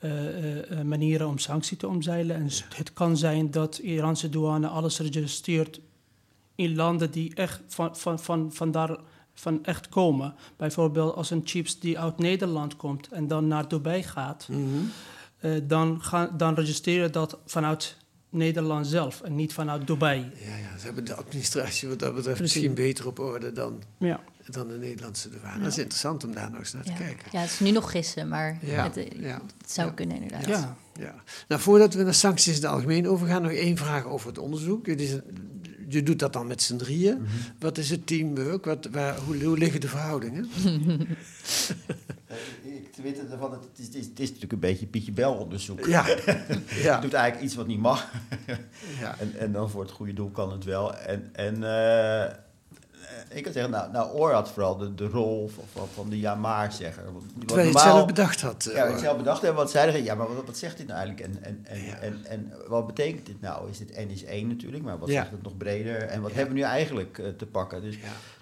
uh, 0.00 0.70
uh, 0.70 0.82
manieren 0.82 1.28
om 1.28 1.38
sanctie 1.38 1.76
te 1.76 1.88
omzeilen. 1.88 2.36
En 2.36 2.48
het 2.74 2.92
kan 2.92 3.16
zijn 3.16 3.50
dat 3.50 3.78
Iraanse 3.78 4.28
douane 4.28 4.68
alles 4.68 4.98
registreert 4.98 5.80
in 6.54 6.74
landen 6.74 7.10
die 7.10 7.34
echt 7.34 7.60
van, 7.66 7.96
van, 7.96 8.18
van, 8.18 8.52
van 8.52 8.70
daar 8.70 8.98
van 9.40 9.64
echt 9.64 9.88
komen. 9.88 10.34
Bijvoorbeeld 10.56 11.14
als 11.14 11.30
een 11.30 11.42
chips 11.44 11.80
die 11.80 11.98
uit 11.98 12.18
Nederland 12.18 12.76
komt 12.76 13.08
en 13.08 13.26
dan 13.26 13.48
naar 13.48 13.68
Dubai 13.68 14.02
gaat... 14.02 14.48
Mm 14.50 14.56
-hmm. 14.56 14.90
Uh, 15.40 15.60
dan, 15.62 16.02
gaan, 16.02 16.30
dan 16.36 16.54
registreren 16.54 17.12
dat 17.12 17.38
vanuit 17.46 17.96
Nederland 18.30 18.86
zelf 18.86 19.20
en 19.20 19.34
niet 19.34 19.52
vanuit 19.52 19.86
Dubai. 19.86 20.30
Ja, 20.34 20.56
ja, 20.56 20.78
ze 20.78 20.84
hebben 20.84 21.04
de 21.04 21.14
administratie 21.14 21.88
wat 21.88 21.98
dat 21.98 22.14
betreft 22.14 22.40
misschien 22.40 22.74
beter 22.74 23.06
op 23.06 23.18
orde 23.18 23.52
dan, 23.52 23.82
ja. 23.98 24.20
dan 24.46 24.68
de 24.68 24.74
Nederlandse 24.74 25.30
douane. 25.30 25.56
Ja. 25.56 25.62
Dat 25.62 25.72
is 25.72 25.78
interessant 25.78 26.24
om 26.24 26.34
daar 26.34 26.50
nog 26.50 26.58
eens 26.58 26.72
naar 26.72 26.82
te 26.82 26.92
kijken. 26.92 27.26
Ja, 27.32 27.40
het 27.40 27.50
is 27.50 27.60
nu 27.60 27.70
nog 27.70 27.90
gissen, 27.90 28.28
maar 28.28 28.58
het, 28.60 28.94
het, 28.94 29.42
zou 29.66 29.92
kunnen 29.92 30.22
inderdaad. 30.22 30.46
Ja. 30.46 30.76
Ja. 30.98 31.14
Nou, 31.48 31.60
voordat 31.60 31.94
we 31.94 32.02
naar 32.02 32.14
sancties 32.14 32.56
in 32.56 32.62
het 32.62 32.70
algemeen 32.70 33.08
overgaan, 33.08 33.42
nog 33.42 33.50
één 33.50 33.76
vraag 33.76 34.04
over 34.04 34.28
het 34.28 34.38
onderzoek. 34.38 34.86
Je 35.88 36.02
doet 36.02 36.18
dat 36.18 36.32
dan 36.32 36.46
met 36.46 36.62
z'n 36.62 36.76
drieën. 36.76 37.18
Mm 37.18 37.24
-hmm. 37.26 37.54
Wat 37.58 37.78
is 37.78 37.90
het 37.90 38.06
teamwork? 38.06 38.64
Wat, 38.64 38.88
waar, 38.92 39.18
hoe, 39.18 39.44
hoe 39.44 39.58
liggen 39.58 39.80
de 39.80 39.88
verhoudingen? 39.88 40.48
te 42.98 43.04
weten 43.04 43.30
ervan, 43.30 43.52
het 43.52 43.78
is, 43.78 43.86
het, 43.86 43.94
is, 43.94 44.06
het 44.06 44.20
is 44.20 44.26
natuurlijk 44.26 44.52
een 44.52 44.58
beetje 44.58 44.86
Pietje 44.86 45.12
Bel 45.12 45.34
onderzoek. 45.34 45.86
Ja. 45.86 46.06
ja. 46.88 47.00
doet 47.00 47.12
eigenlijk 47.12 47.44
iets 47.44 47.54
wat 47.54 47.66
niet 47.66 47.78
mag. 47.78 48.10
ja. 49.00 49.18
en, 49.20 49.34
en 49.38 49.52
dan 49.52 49.70
voor 49.70 49.82
het 49.82 49.90
goede 49.90 50.12
doel 50.12 50.30
kan 50.30 50.52
het 50.52 50.64
wel. 50.64 50.94
En, 50.94 51.28
en 51.32 51.54
uh, 51.54 52.24
ik 53.28 53.42
kan 53.42 53.52
zeggen, 53.52 53.72
nou, 53.72 53.92
nou 53.92 54.12
Oor 54.12 54.32
had 54.32 54.50
vooral 54.50 54.76
de, 54.76 54.94
de 54.94 55.08
rol 55.08 55.50
van, 55.72 55.88
van 55.88 56.10
de 56.10 56.18
ja-maar-zegger. 56.18 57.04
Terwijl 57.46 57.68
je 57.68 57.72
het 57.72 57.82
zelf 57.82 58.06
bedacht 58.06 58.40
had. 58.40 58.70
Ja, 58.72 58.90
het 58.90 59.00
zelf 59.00 59.16
bedacht 59.16 59.42
hebben. 59.42 59.62
Wat 59.62 59.70
zeiden 59.70 60.04
ja, 60.04 60.14
maar 60.14 60.34
wat, 60.34 60.46
wat 60.46 60.56
zegt 60.56 60.76
dit 60.76 60.86
nou 60.86 60.98
eigenlijk? 60.98 61.28
En, 61.28 61.42
en, 61.42 61.60
en, 61.64 61.84
ja. 61.84 61.94
en, 61.94 62.24
en, 62.24 62.52
wat 62.68 62.86
betekent 62.86 63.26
dit 63.26 63.40
nou? 63.40 63.70
Is 63.70 63.78
dit 63.78 63.96
N 63.96 64.10
is 64.10 64.24
één 64.24 64.48
natuurlijk, 64.48 64.84
maar 64.84 64.98
wat 64.98 65.08
zegt 65.08 65.30
het 65.30 65.42
nog 65.42 65.56
breder? 65.56 66.02
En 66.02 66.22
wat 66.22 66.32
hebben 66.32 66.54
we 66.54 66.60
nu 66.60 66.66
eigenlijk 66.66 67.18
uh, 67.18 67.28
te 67.28 67.46
pakken? 67.46 67.82
Dus, 67.82 67.96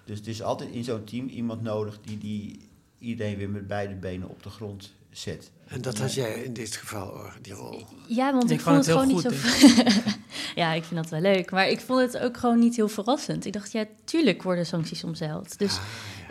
dus 0.05 0.21
er 0.21 0.27
is 0.27 0.41
altijd 0.41 0.69
in 0.69 0.83
zo'n 0.83 1.03
team 1.03 1.27
iemand 1.27 1.61
nodig 1.61 1.99
die, 2.01 2.17
die 2.17 2.69
iedereen 2.99 3.37
weer 3.37 3.49
met 3.49 3.67
beide 3.67 3.95
benen 3.95 4.29
op 4.29 4.43
de 4.43 4.49
grond 4.49 4.93
zet. 5.17 5.51
En 5.67 5.81
dat 5.81 5.97
had 5.97 6.13
jij 6.13 6.33
in 6.43 6.53
dit 6.53 6.75
geval, 6.75 7.07
hoor, 7.07 7.37
die 7.41 7.53
rol. 7.53 7.85
Ja, 8.07 8.31
want 8.31 8.51
ik, 8.51 8.57
ik 8.57 8.61
vond 8.63 8.75
het, 8.75 8.85
gewoon 8.85 9.07
niet 9.07 9.21
zo... 9.21 9.29
ja, 10.61 10.73
ik 10.73 10.83
vind 10.83 11.01
dat 11.01 11.09
wel 11.09 11.21
leuk. 11.21 11.51
Maar 11.51 11.69
ik 11.69 11.79
vond 11.79 11.99
het 11.99 12.17
ook 12.17 12.37
gewoon 12.37 12.59
niet 12.59 12.75
heel 12.75 12.89
verrassend. 12.89 13.45
Ik 13.45 13.53
dacht, 13.53 13.71
ja, 13.71 13.85
tuurlijk 14.03 14.43
worden 14.43 14.65
sancties 14.65 15.03
omzeild. 15.03 15.59
Dus... 15.59 15.77
Ah, 15.77 15.83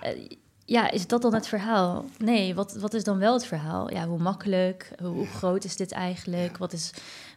ja. 0.03 0.15
Uh, 0.15 0.27
ja, 0.67 0.91
is 0.91 1.07
dat 1.07 1.23
dan 1.23 1.35
het 1.35 1.49
verhaal? 1.49 2.05
Nee, 2.19 2.55
wat, 2.55 2.75
wat 2.75 2.95
is 2.95 3.05
dan 3.05 3.19
wel 3.19 3.33
het 3.33 3.47
verhaal? 3.47 3.91
Ja, 3.91 4.07
hoe 4.07 4.19
makkelijk, 4.19 4.91
hoe, 4.99 5.09
hoe 5.09 5.27
groot 5.27 5.65
is 5.65 5.77
dit 5.77 5.93
eigenlijk? 5.93 6.59
Wat, 6.59 6.73
is, 6.73 6.91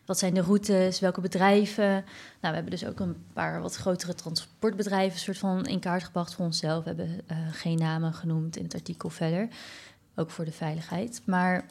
wat 0.06 0.20
zijn 0.20 0.34
de 0.34 0.42
routes? 0.42 1.00
Welke 1.00 1.22
bedrijven? 1.22 1.90
Nou, 1.92 2.04
we 2.40 2.48
hebben 2.48 2.70
dus 2.70 2.86
ook 2.86 3.00
een 3.00 3.16
paar 3.34 3.62
wat 3.62 3.76
grotere 3.76 4.16
transportbedrijven 4.16 5.20
soort 5.20 5.38
van 5.38 5.66
in 5.66 5.80
kaart 5.80 6.04
gebracht 6.04 6.34
voor 6.34 6.46
onszelf. 6.46 6.84
We 6.84 6.90
hebben 6.90 7.22
uh, 7.32 7.38
geen 7.52 7.78
namen 7.78 8.14
genoemd 8.14 8.58
in 8.58 8.64
het 8.64 8.74
artikel 8.74 9.10
verder, 9.10 9.48
ook 10.20 10.30
voor 10.30 10.46
de 10.46 10.52
veiligheid. 10.52 11.22
Maar 11.26 11.66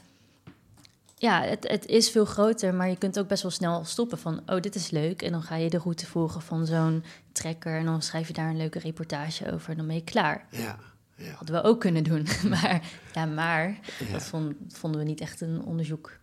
ja, 1.19 1.43
het, 1.43 1.69
het 1.69 1.87
is 1.87 2.11
veel 2.11 2.25
groter, 2.25 2.75
maar 2.75 2.89
je 2.89 2.97
kunt 2.97 3.19
ook 3.19 3.29
best 3.29 3.43
wel 3.43 3.51
snel 3.51 3.85
stoppen 3.85 4.19
van, 4.19 4.41
oh, 4.47 4.61
dit 4.61 4.75
is 4.75 4.91
leuk. 4.91 5.23
En 5.23 5.33
dan 5.33 5.43
ga 5.43 5.57
je 5.57 5.71
de 5.71 5.79
route 5.79 6.07
volgen 6.07 6.43
van 6.43 6.67
zo'n 6.67 7.05
trekker 7.33 7.79
en 7.79 7.85
dan 7.85 8.03
schrijf 8.03 8.27
je 8.27 8.33
daar 8.33 8.51
een 8.51 8.57
leuke 8.57 8.79
reportage 8.79 9.53
over 9.53 9.71
en 9.71 9.77
dan 9.77 9.87
ben 9.87 9.97
je 9.97 10.05
klaar. 10.05 10.47
Ja. 10.51 10.79
Ja. 11.15 11.33
Hadden 11.33 11.63
we 11.63 11.69
ook 11.69 11.81
kunnen 11.81 12.05
doen. 12.05 12.27
maar 12.51 12.91
ja, 13.15 13.25
maar 13.25 13.79
dat 14.13 14.23
vond, 14.23 14.55
vonden 14.69 15.01
we 15.01 15.07
niet 15.07 15.21
echt 15.21 15.41
een 15.41 15.63
onderzoek. 15.63 16.19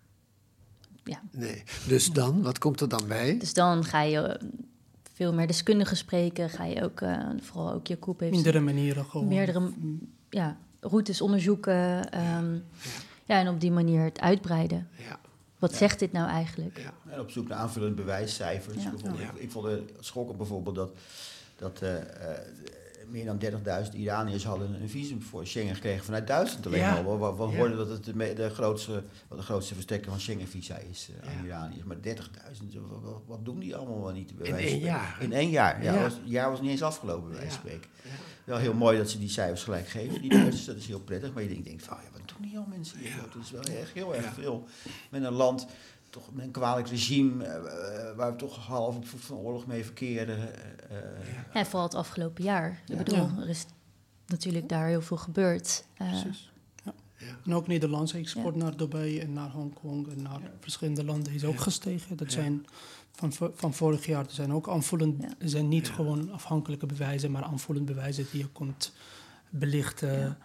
Ja. 1.03 1.21
Nee. 1.31 1.63
Dus 1.87 2.11
dan, 2.11 2.41
wat 2.41 2.57
komt 2.57 2.81
er 2.81 2.89
dan 2.89 3.07
bij? 3.07 3.37
Dus 3.37 3.53
dan 3.53 3.83
ga 3.83 4.01
je 4.01 4.19
eh, 4.19 4.47
veel 5.13 5.33
meer 5.33 5.47
deskundigen 5.47 5.97
spreken. 5.97 6.49
Ga 6.49 6.65
je 6.65 6.83
ook, 6.83 7.01
uh, 7.01 7.29
vooral 7.41 7.73
ook 7.73 7.87
je 7.87 7.97
koep 7.97 8.19
heeft... 8.19 8.33
Meerdere 8.33 8.59
manieren 8.59 9.05
gewoon. 9.05 9.27
Meerdere 9.27 9.71
ja, 10.29 10.57
routes 10.87 11.21
onderzoeken. 11.21 11.73
Um, 11.73 12.53
ja. 12.81 12.91
ja. 13.25 13.39
en 13.39 13.47
op 13.47 13.61
die 13.61 13.71
manier 13.71 14.03
het 14.03 14.19
uitbreiden. 14.19 14.87
Ja. 14.97 15.19
Wat 15.59 15.73
zegt 15.73 15.99
dit 15.99 16.11
nou 16.11 16.29
eigenlijk? 16.29 16.77
Ja. 16.77 17.11
En 17.13 17.19
op 17.19 17.31
zoek 17.31 17.47
naar 17.47 17.57
aanvullende 17.57 17.95
bewijscijfers. 17.95 18.83
Bijvoorbeeld, 18.83 19.19
ik, 19.19 19.33
ik, 19.35 19.51
vond 19.51 19.65
het 19.65 19.91
schokken 19.99 20.37
bijvoorbeeld 20.37 20.75
dat... 20.75 20.91
dat 21.55 21.81
uh, 21.83 21.89
meer 23.09 23.25
dan 23.25 23.39
30.000 23.85 23.95
Iraniërs 23.95 24.43
hadden 24.43 24.81
een 24.81 24.89
visum 24.89 25.21
voor 25.21 25.47
Schengen 25.47 25.75
gekregen 25.75 26.05
vanuit 26.05 26.27
Duitsland 26.27 26.65
alleen 26.65 26.79
ja. 26.79 26.95
al. 26.95 27.19
We, 27.19 27.35
we 27.35 27.57
hoorden 27.57 27.77
dat 27.77 27.89
het 27.89 28.03
de, 28.03 28.33
de, 28.33 28.49
grootste, 28.49 29.03
de 29.29 29.41
grootste 29.41 29.73
verstrekker 29.73 30.11
van 30.11 30.19
Schengen-visa 30.19 30.77
is 30.77 31.09
uh, 31.09 31.29
aan 31.29 31.45
Iraniërs. 31.45 31.83
Maar 31.83 31.97
30.000, 31.97 32.03
wat, 33.01 33.21
wat, 33.25 33.45
doen 33.45 33.59
die 33.59 33.75
allemaal 33.75 34.03
wel 34.03 34.11
niet? 34.11 34.31
In 34.41 34.55
één 34.55 34.79
jaar? 34.79 35.17
In 35.19 35.33
één 35.33 35.49
jaar, 35.49 35.83
ja. 35.83 35.93
Het 35.93 36.13
jaar 36.23 36.49
was 36.49 36.61
niet 36.61 36.69
eens 36.69 36.83
afgelopen, 36.83 37.29
bij 37.29 37.37
wijze 37.37 37.51
van 37.51 37.59
spreken. 37.59 37.89
Wel 38.45 38.57
heel 38.57 38.73
mooi 38.73 38.97
dat 38.97 39.09
ze 39.09 39.19
die 39.19 39.29
cijfers 39.29 39.63
gelijk 39.63 39.87
geven, 39.87 40.21
die 40.21 40.29
Duitsers. 40.29 40.65
Dat 40.65 40.75
is 40.75 40.87
heel 40.87 40.99
prettig. 40.99 41.33
Maar 41.33 41.43
je 41.43 41.61
denkt, 41.61 41.83
van, 41.83 41.97
ja, 42.03 42.09
wat 42.19 42.27
doen 42.27 42.47
die 42.49 42.57
al 42.57 42.65
mensen 42.69 42.97
hier? 42.99 43.15
Dat 43.33 43.43
is 43.43 43.51
wel 43.51 43.61
echt 43.61 43.91
heel 43.93 44.15
erg 44.15 44.33
veel. 44.33 44.65
Met 45.09 45.23
een 45.23 45.33
land 45.33 45.67
toch 46.09 46.29
een 46.37 46.51
kwalijk 46.51 46.87
regime 46.87 47.43
eh, 47.43 47.55
eh, 48.09 48.15
waar 48.15 48.31
we 48.31 48.37
toch 48.37 48.57
half 48.65 48.95
op 48.95 49.07
voet 49.07 49.21
van 49.21 49.37
oorlog 49.37 49.65
mee 49.67 49.83
verkeren. 49.83 50.37
eh. 50.89 50.97
Ja, 51.53 51.65
vooral 51.65 51.83
het 51.83 51.95
afgelopen 51.95 52.43
jaar. 52.43 52.81
Ja. 52.85 52.91
Ik 52.93 53.03
bedoel, 53.03 53.17
Ja. 53.17 53.35
er 53.41 53.49
is 53.49 53.65
natuurlijk 54.27 54.69
daar 54.69 54.87
heel 54.87 55.01
veel 55.01 55.17
gebeurd. 55.17 55.83
Eh, 55.97 56.09
Precies. 56.09 56.51
Ja. 57.17 57.25
En 57.45 57.53
ook 57.53 57.67
Nederlandse 57.67 58.17
export 58.17 58.55
naar 58.55 58.77
Dubai 58.77 59.19
en 59.19 59.33
naar 59.33 59.51
Hongkong 59.51 60.07
en 60.07 60.21
naar 60.21 60.41
verschillende 60.59 61.03
landen 61.03 61.33
is 61.33 61.43
ook 61.43 61.59
gestegen. 61.59 62.17
Dat 62.17 62.33
Ja. 62.33 62.39
zijn 62.41 62.65
van, 63.11 63.33
van 63.53 63.73
vorig 63.73 64.05
jaar, 64.05 64.25
er 64.25 64.31
zijn 64.31 64.53
ook 64.53 64.69
aanvullend, 64.69 65.21
Ja. 65.21 65.29
er 65.39 65.49
zijn 65.49 65.67
niet 65.67 65.89
gewoon 65.89 66.31
afhankelijke 66.31 66.85
bewijzen, 66.85 67.31
maar 67.31 67.43
aanvullend 67.43 67.85
bewijzen 67.85 68.25
die 68.31 68.41
je 68.41 68.49
kunt 68.51 68.93
belichten. 69.49 70.37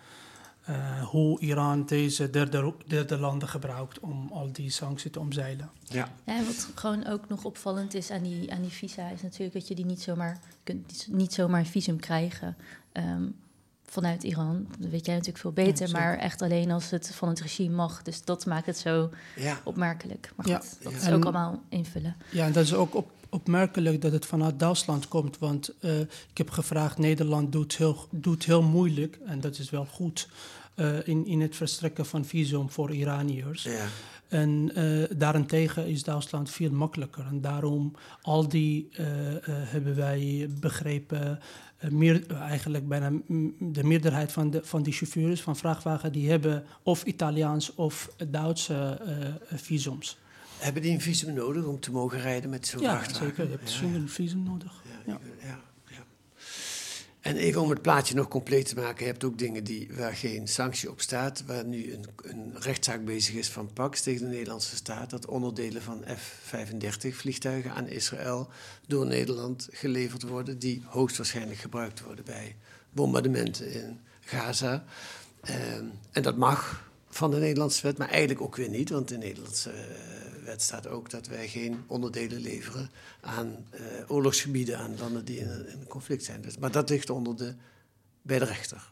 eh, 0.64 1.04
hoe 1.04 1.40
Iran 1.40 1.87
deze 1.87 2.30
derde, 2.30 2.74
derde 2.87 3.18
landen 3.18 3.48
gebruikt 3.48 4.00
om 4.00 4.28
al 4.33 4.52
die 4.52 4.70
sancties 4.70 5.12
te 5.12 5.20
omzeilen. 5.20 5.70
Ja. 5.83 6.12
Ja, 6.26 6.37
en 6.37 6.44
wat 6.44 6.70
gewoon 6.74 7.06
ook 7.06 7.28
nog 7.28 7.44
opvallend 7.44 7.94
is 7.94 8.11
aan 8.11 8.22
die, 8.22 8.52
aan 8.52 8.62
die 8.62 8.70
visa, 8.70 9.09
is 9.09 9.22
natuurlijk 9.22 9.52
dat 9.52 9.68
je 9.68 9.74
die 9.74 9.85
niet 9.85 10.00
zomaar 10.02 10.40
kunt 10.64 10.87
niet- 10.87 11.09
niet 11.11 11.33
zomaar 11.33 11.61
een 11.61 11.66
visum 11.66 12.00
krijgen 12.00 12.56
ehm, 12.92 13.28
vanuit 13.90 14.22
Iran. 14.22 14.66
Dat 14.79 14.90
weet 14.90 15.07
jij 15.07 15.14
natuurlijk 15.14 15.42
veel 15.42 15.53
beter, 15.53 15.90
maar 15.90 16.18
echt 16.18 16.42
alleen 16.42 16.70
als 16.70 16.90
het 16.90 17.11
van 17.14 17.29
het 17.29 17.40
regime 17.40 17.74
mag. 17.74 18.03
Dus 18.03 18.24
dat 18.24 18.46
maakt 18.46 18.66
het 18.66 18.79
zo 18.79 19.11
Ja. 19.37 19.61
opmerkelijk. 19.64 20.33
Maar 20.37 20.48
Ja. 20.48 20.59
goed, 20.59 20.76
dat 20.83 20.92
Ja. 20.92 20.98
is 20.98 21.05
En- 21.05 21.14
ook 21.14 21.22
allemaal 21.24 21.62
invullen. 21.68 22.16
Ja, 22.31 22.46
en 22.46 22.53
dat 22.53 22.64
is 22.64 22.74
ook 22.74 22.94
op, 22.94 23.11
opmerkelijk 23.29 24.03
dat 24.03 24.12
het 24.12 24.26
vanuit 24.26 24.59
Duitsland 24.59 25.09
komt. 25.09 25.38
Want 25.38 25.72
eh, 25.81 26.00
ik 26.00 26.09
heb 26.38 26.50
gevraagd, 26.50 26.98
Nederland 26.98 27.53
doet 27.53 27.76
heel, 27.76 28.07
doet 28.11 28.44
heel 28.44 28.62
moeilijk, 28.62 29.18
en 29.26 29.40
dat 29.40 29.59
is 29.59 29.70
wel 29.70 29.85
goed, 29.87 30.29
eh, 30.74 31.09
in, 31.09 31.26
in 31.26 31.40
het 31.40 31.57
verstrekken 31.57 32.07
van 32.07 32.24
visum 32.24 32.70
voor 32.70 32.94
Iraniërs. 32.94 33.68
Ja. 34.31 34.38
En 34.38 34.71
eh, 34.75 35.16
daarentegen 35.16 35.87
is 35.87 36.03
Duitsland 36.03 36.51
veel 36.51 36.71
makkelijker. 36.71 37.27
En 37.27 37.40
daarom 37.40 37.95
al 38.23 38.49
die 38.49 38.88
eh, 38.93 39.37
eh, 39.37 39.43
hebben 39.47 39.97
wij 39.97 40.49
begrepen. 40.61 41.38
meer, 41.90 42.27
eigenlijk 42.37 42.88
bijna 42.88 43.11
de 43.59 43.85
meerderheid 43.85 44.33
van, 44.33 44.51
de, 44.51 44.61
van 44.64 44.83
die 44.83 44.93
chauffeurs 44.93 45.43
van 45.43 45.57
vrachtwagen... 45.57 46.12
die 46.12 46.31
hebben 46.31 46.64
of 46.83 47.05
Italiaans 47.05 47.75
of 47.75 48.14
Duitse 48.29 49.01
visums. 49.55 50.19
Hebben 50.59 50.83
die 50.83 50.93
een 50.93 51.01
visum 51.01 51.35
nodig 51.35 51.64
om 51.64 51.81
te 51.81 51.93
mogen 51.93 52.21
rijden 52.21 52.51
met 52.51 52.66
zo'n 52.66 52.81
Ja, 52.81 52.90
vrachtwagen? 52.90 53.27
zeker. 53.27 53.45
Je 53.45 53.51
hebt 53.51 53.73
Ja, 53.73 53.77
zo'n 53.79 54.09
visum 54.09 54.43
nodig. 54.43 54.83
Ja, 55.07 55.19
Ja. 55.43 55.61
En 57.20 57.37
even 57.37 57.61
om 57.61 57.70
het 57.70 57.83
plaatje 57.83 58.14
nog 58.14 58.28
compleet 58.28 58.68
te 58.68 58.74
maken, 58.74 59.04
je 59.04 59.11
hebt 59.11 59.24
ook 59.24 59.38
dingen 59.38 59.64
die, 59.64 59.88
waar 59.92 60.14
geen 60.14 60.48
sanctie 60.48 60.90
op 60.90 61.00
staat, 61.00 61.44
waar 61.46 61.64
nu 61.64 61.92
een, 61.92 62.04
een 62.22 62.54
rechtszaak 62.59 63.04
bezig 63.04 63.35
is 63.35 63.48
van 63.48 63.72
Pax 63.72 64.00
tegen 64.00 64.20
de 64.20 64.33
Nederlandse 64.33 64.76
staat, 64.76 65.11
dat 65.11 65.26
onderdelen 65.26 65.83
van 65.83 66.04
F-35 66.16 67.09
vliegtuigen 67.09 67.72
aan 67.72 67.88
Israël 67.88 68.48
door 68.87 69.06
Nederland 69.06 69.68
geleverd 69.70 70.22
worden, 70.22 70.59
die 70.59 70.83
hoogstwaarschijnlijk 70.87 71.59
gebruikt 71.59 72.00
worden 72.00 72.24
bij 72.24 72.56
bombardementen 72.90 73.72
in 73.72 74.00
Gaza. 74.20 74.85
Ehm, 75.40 75.85
en 76.11 76.22
dat 76.22 76.37
mag 76.37 76.88
van 77.09 77.30
de 77.30 77.37
Nederlandse 77.37 77.83
wet, 77.83 77.98
maar 77.98 78.09
eigenlijk 78.09 78.40
ook 78.40 78.56
weer 78.56 78.68
niet, 78.68 78.90
want 78.90 79.09
de 79.09 79.18
Nederlandse 79.18 79.70
eh, 79.70 80.19
wet 80.51 80.63
staat 80.63 80.87
ook 80.87 81.11
dat 81.11 81.27
wij 81.27 81.49
geen 81.49 81.85
onderdelen 81.87 82.41
leveren 82.41 82.91
aan 83.21 83.57
eh, 83.71 83.81
oorlogsgebieden, 84.09 84.79
aan 84.79 84.99
landen 84.99 85.25
die 85.25 85.39
in 85.39 85.85
conflict 85.89 86.25
zijn. 86.25 86.41
Dus, 86.43 86.59
maar 86.59 86.71
dat 86.71 86.89
ligt 86.89 87.11
onder 87.11 87.37
de, 87.37 87.55
bij 88.23 88.39
de 88.39 88.45
rechter. 88.45 88.89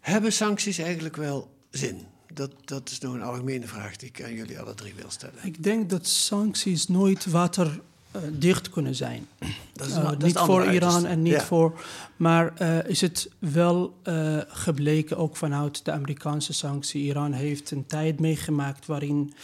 Hebben 0.00 0.32
sancties 0.32 0.78
eigenlijk 0.78 1.16
wel 1.16 1.50
zin? 1.70 2.00
Dat, 2.34 2.52
dat 2.64 2.90
is 2.90 2.98
nog 2.98 3.14
een 3.14 3.22
algemene 3.22 3.66
vraag 3.66 3.96
die 3.96 4.08
ik 4.08 4.22
aan 4.22 4.34
jullie 4.34 4.60
alle 4.60 4.74
drie 4.74 4.94
wil 4.94 5.10
stellen. 5.10 5.34
Ik 5.42 5.62
denk 5.62 5.90
dat 5.90 6.06
sancties 6.06 6.88
nooit 6.88 7.26
waterdicht 7.26 8.70
kunnen 8.70 8.94
zijn. 8.94 9.26
Dat 9.72 9.86
is, 9.86 9.94
Eh, 9.94 10.04
dat 10.04 10.18
niet 10.22 10.38
voor 10.38 10.64
Iran 10.72 11.06
en 11.06 11.22
niet 11.22 11.32
Ja. 11.32 11.44
voor. 11.44 11.80
Maar 12.16 12.56
eh, 12.56 12.84
is 12.88 13.00
het 13.00 13.30
wel 13.38 13.94
eh, 14.02 14.38
gebleken, 14.48 15.16
ook 15.16 15.36
vanuit 15.36 15.84
de 15.84 15.92
Amerikaanse 15.92 16.52
sanctie. 16.52 17.02
Iran 17.02 17.32
heeft 17.32 17.70
een 17.70 17.86
tijd 17.86 18.20
meegemaakt 18.20 18.86
waarin 18.86 19.32
eh, 19.34 19.40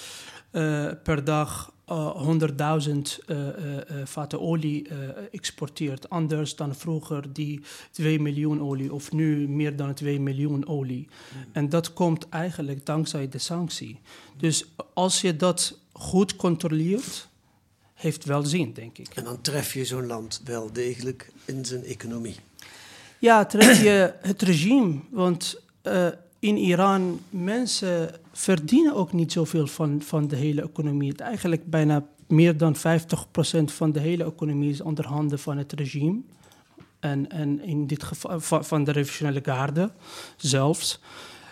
per 1.02 1.24
dag 1.24 1.72
eh, 1.88 2.16
100.000 2.16 3.24
eh, 3.26 3.48
eh, 3.48 3.90
eh, 3.90 4.06
vaten 4.06 4.40
olie 4.40 4.88
eh, 4.88 4.96
exporteert. 5.30 6.10
Anders 6.10 6.56
dan 6.56 6.74
vroeger 6.74 7.32
die 7.32 7.60
2 7.90 8.20
miljoen 8.20 8.62
olie, 8.62 8.92
of 8.92 9.12
nu 9.12 9.48
meer 9.48 9.76
dan 9.76 9.94
2 9.94 10.20
miljoen 10.20 10.66
olie. 10.66 11.08
En 11.52 11.68
dat 11.68 11.92
komt 11.92 12.28
eigenlijk 12.28 12.86
dankzij 12.86 13.28
de 13.28 13.38
sanctie. 13.38 14.00
Dus 14.36 14.64
als 14.94 15.20
je 15.20 15.36
dat 15.36 15.78
goed 15.92 16.36
controleert, 16.36 17.28
heeft 17.94 18.24
wel 18.24 18.42
zin, 18.42 18.72
denk 18.72 18.98
ik. 18.98 19.08
En 19.14 19.24
dan 19.24 19.40
tref 19.40 19.74
je 19.74 19.84
zo'n 19.84 20.06
land 20.06 20.40
wel 20.44 20.72
degelijk 20.72 21.30
in 21.44 21.64
zijn 21.64 21.84
economie. 21.84 22.36
Ja, 23.18 23.46
tref 23.46 23.82
je 23.82 24.14
het 24.20 24.42
regime. 24.42 25.00
Want 25.10 25.60
eh, 25.82 26.08
in 26.38 26.56
Iran, 26.56 27.20
mensen 27.30 28.20
verdienen 28.38 28.94
ook 28.94 29.12
niet 29.12 29.32
zoveel 29.32 29.66
van, 29.66 30.02
van 30.02 30.28
de 30.28 30.36
hele 30.36 30.62
economie. 30.62 31.10
Het 31.10 31.20
Eigenlijk 31.20 31.70
bijna 31.70 32.06
meer 32.26 32.56
dan 32.56 32.76
50% 32.76 32.80
van 33.64 33.92
de 33.92 34.00
hele 34.00 34.24
economie 34.24 34.70
is 34.70 34.80
onder 34.80 35.06
handen 35.06 35.38
van 35.38 35.56
het 35.56 35.72
regime. 35.72 36.20
En, 37.00 37.30
en 37.30 37.60
in 37.60 37.86
dit 37.86 38.02
geval 38.02 38.40
van, 38.40 38.64
van 38.64 38.84
de 38.84 38.92
revolutionaire 38.92 39.44
garde 39.44 39.90
zelfs. 40.36 41.00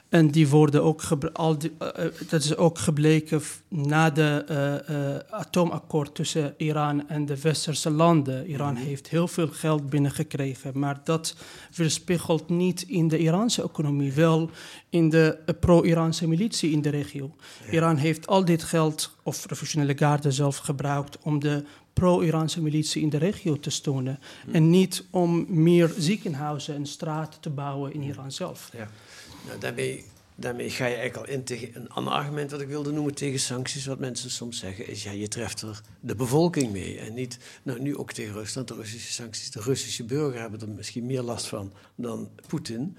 En 0.08 0.30
die 0.30 0.48
worden 0.48 0.82
ook, 0.82 1.02
al 1.32 1.58
die, 1.58 1.72
eh, 1.78 2.04
eh, 2.04 2.12
dat 2.28 2.42
is 2.42 2.56
ook 2.56 2.78
gebleken 2.78 3.42
na 3.68 4.10
de 4.10 4.44
eh, 4.48 5.38
atoomakkoord 5.38 6.14
tussen 6.14 6.54
Iran 6.56 7.08
en 7.08 7.26
de 7.26 7.40
westerse 7.40 7.90
landen. 7.90 8.46
Iran 8.46 8.76
heeft 8.76 9.08
heel 9.08 9.28
veel 9.28 9.48
geld 9.48 9.90
binnengekregen, 9.90 10.78
maar 10.78 11.00
dat 11.04 11.36
weerspiegelt 11.74 12.48
niet 12.48 12.82
in 12.82 13.08
de 13.08 13.18
Iraanse 13.18 13.62
economie, 13.62 14.12
wel 14.12 14.50
in 14.90 15.08
de 15.08 15.38
pro-Iraanse 15.60 16.28
militie 16.28 16.70
in 16.70 16.82
de 16.82 16.90
regio. 16.90 17.34
Iran 17.70 17.96
heeft 17.96 18.26
al 18.26 18.44
dit 18.44 18.62
geld, 18.62 19.16
of 19.22 19.46
revolutionaire 19.46 19.98
garde 19.98 20.30
zelf, 20.30 20.56
gebruikt 20.56 21.18
om 21.22 21.38
de 21.38 21.64
pro-Iraanse 21.92 22.62
militie 22.62 23.02
in 23.02 23.08
de 23.08 23.16
regio 23.16 23.58
te 23.60 23.70
steunen. 23.70 24.18
En 24.52 24.70
niet 24.70 25.04
om 25.10 25.46
meer 25.48 25.94
ziekenhuizen 25.98 26.74
en 26.74 26.86
straten 26.86 27.40
te 27.40 27.50
bouwen 27.50 27.92
in 27.94 28.02
Iran 28.02 28.32
zelf. 28.32 28.70
Ja. 28.72 28.88
Nou, 29.46 29.58
daarmee, 29.58 30.04
daarmee 30.34 30.70
ga 30.70 30.86
je 30.86 30.94
eigenlijk 30.94 31.28
al 31.28 31.34
in 31.34 31.44
tegen 31.44 31.76
een 31.80 31.88
ander 31.90 32.12
argument 32.12 32.50
wat 32.50 32.60
ik 32.60 32.68
wilde 32.68 32.92
noemen 32.92 33.14
tegen 33.14 33.40
sancties. 33.40 33.86
Wat 33.86 33.98
mensen 33.98 34.30
soms 34.30 34.58
zeggen 34.58 34.88
is, 34.88 35.02
ja, 35.02 35.10
je 35.10 35.28
treft 35.28 35.62
er 35.62 35.80
de 36.00 36.14
bevolking 36.14 36.72
mee. 36.72 36.98
En 36.98 37.14
niet, 37.14 37.38
nou 37.62 37.80
nu 37.80 37.96
ook 37.96 38.12
tegen 38.12 38.32
Rusland, 38.34 38.68
de 38.68 38.74
Russische 38.74 39.12
sancties. 39.12 39.50
De 39.50 39.60
Russische 39.60 40.04
burger 40.04 40.40
hebben 40.40 40.60
er 40.60 40.68
misschien 40.68 41.06
meer 41.06 41.22
last 41.22 41.46
van 41.46 41.72
dan 41.94 42.30
Poetin. 42.46 42.96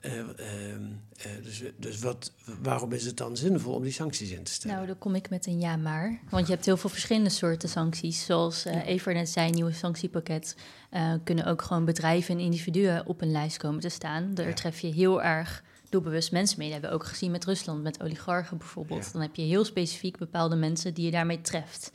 Eh, 0.00 0.18
ehm, 0.18 0.82
eh, 1.16 1.30
dus 1.42 1.62
dus 1.76 1.98
wat, 1.98 2.32
waarom 2.62 2.92
is 2.92 3.04
het 3.04 3.16
dan 3.16 3.36
zinvol 3.36 3.74
om 3.74 3.82
die 3.82 3.92
sancties 3.92 4.30
in 4.30 4.42
te 4.42 4.52
stellen? 4.52 4.76
Nou, 4.76 4.88
dan 4.88 4.98
kom 4.98 5.14
ik 5.14 5.30
met 5.30 5.46
een 5.46 5.60
ja 5.60 5.76
maar. 5.76 6.20
Want 6.30 6.46
je 6.46 6.52
hebt 6.52 6.64
heel 6.66 6.76
veel 6.76 6.90
verschillende 6.90 7.30
soorten 7.30 7.68
sancties. 7.68 8.24
Zoals 8.24 8.64
eh 8.64 8.86
Evert 8.88 9.16
net 9.16 9.28
zei, 9.28 9.50
nieuwe 9.50 9.72
sanctiepakket. 9.72 10.56
eh, 10.90 11.12
kunnen 11.24 11.44
ook 11.46 11.62
gewoon 11.62 11.84
bedrijven 11.84 12.34
en 12.34 12.40
individuen 12.40 13.06
op 13.06 13.20
een 13.20 13.30
lijst 13.30 13.56
komen 13.56 13.80
te 13.80 13.88
staan. 13.88 14.34
Daar 14.34 14.48
Ja. 14.48 14.54
tref 14.54 14.80
je 14.80 14.92
heel 14.92 15.22
erg 15.22 15.62
doelbewust 15.96 16.32
mensen 16.32 16.58
mee. 16.58 16.70
Dat 16.70 16.80
hebben 16.80 16.98
we 16.98 17.04
ook 17.04 17.10
gezien 17.10 17.30
met 17.30 17.44
Rusland, 17.44 17.82
met 17.82 18.02
oligarchen 18.02 18.58
bijvoorbeeld. 18.58 19.04
Ja. 19.04 19.12
Dan 19.12 19.20
heb 19.20 19.34
je 19.34 19.42
heel 19.42 19.64
specifiek 19.64 20.18
bepaalde 20.18 20.56
mensen 20.56 20.94
die 20.94 21.04
je 21.04 21.10
daarmee 21.10 21.40
treft. 21.40 21.90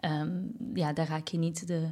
Ja, 0.00 0.28
ja 0.74 0.92
daar 0.92 1.08
raak 1.08 1.28
je 1.28 1.38
niet 1.38 1.66
de 1.66 1.88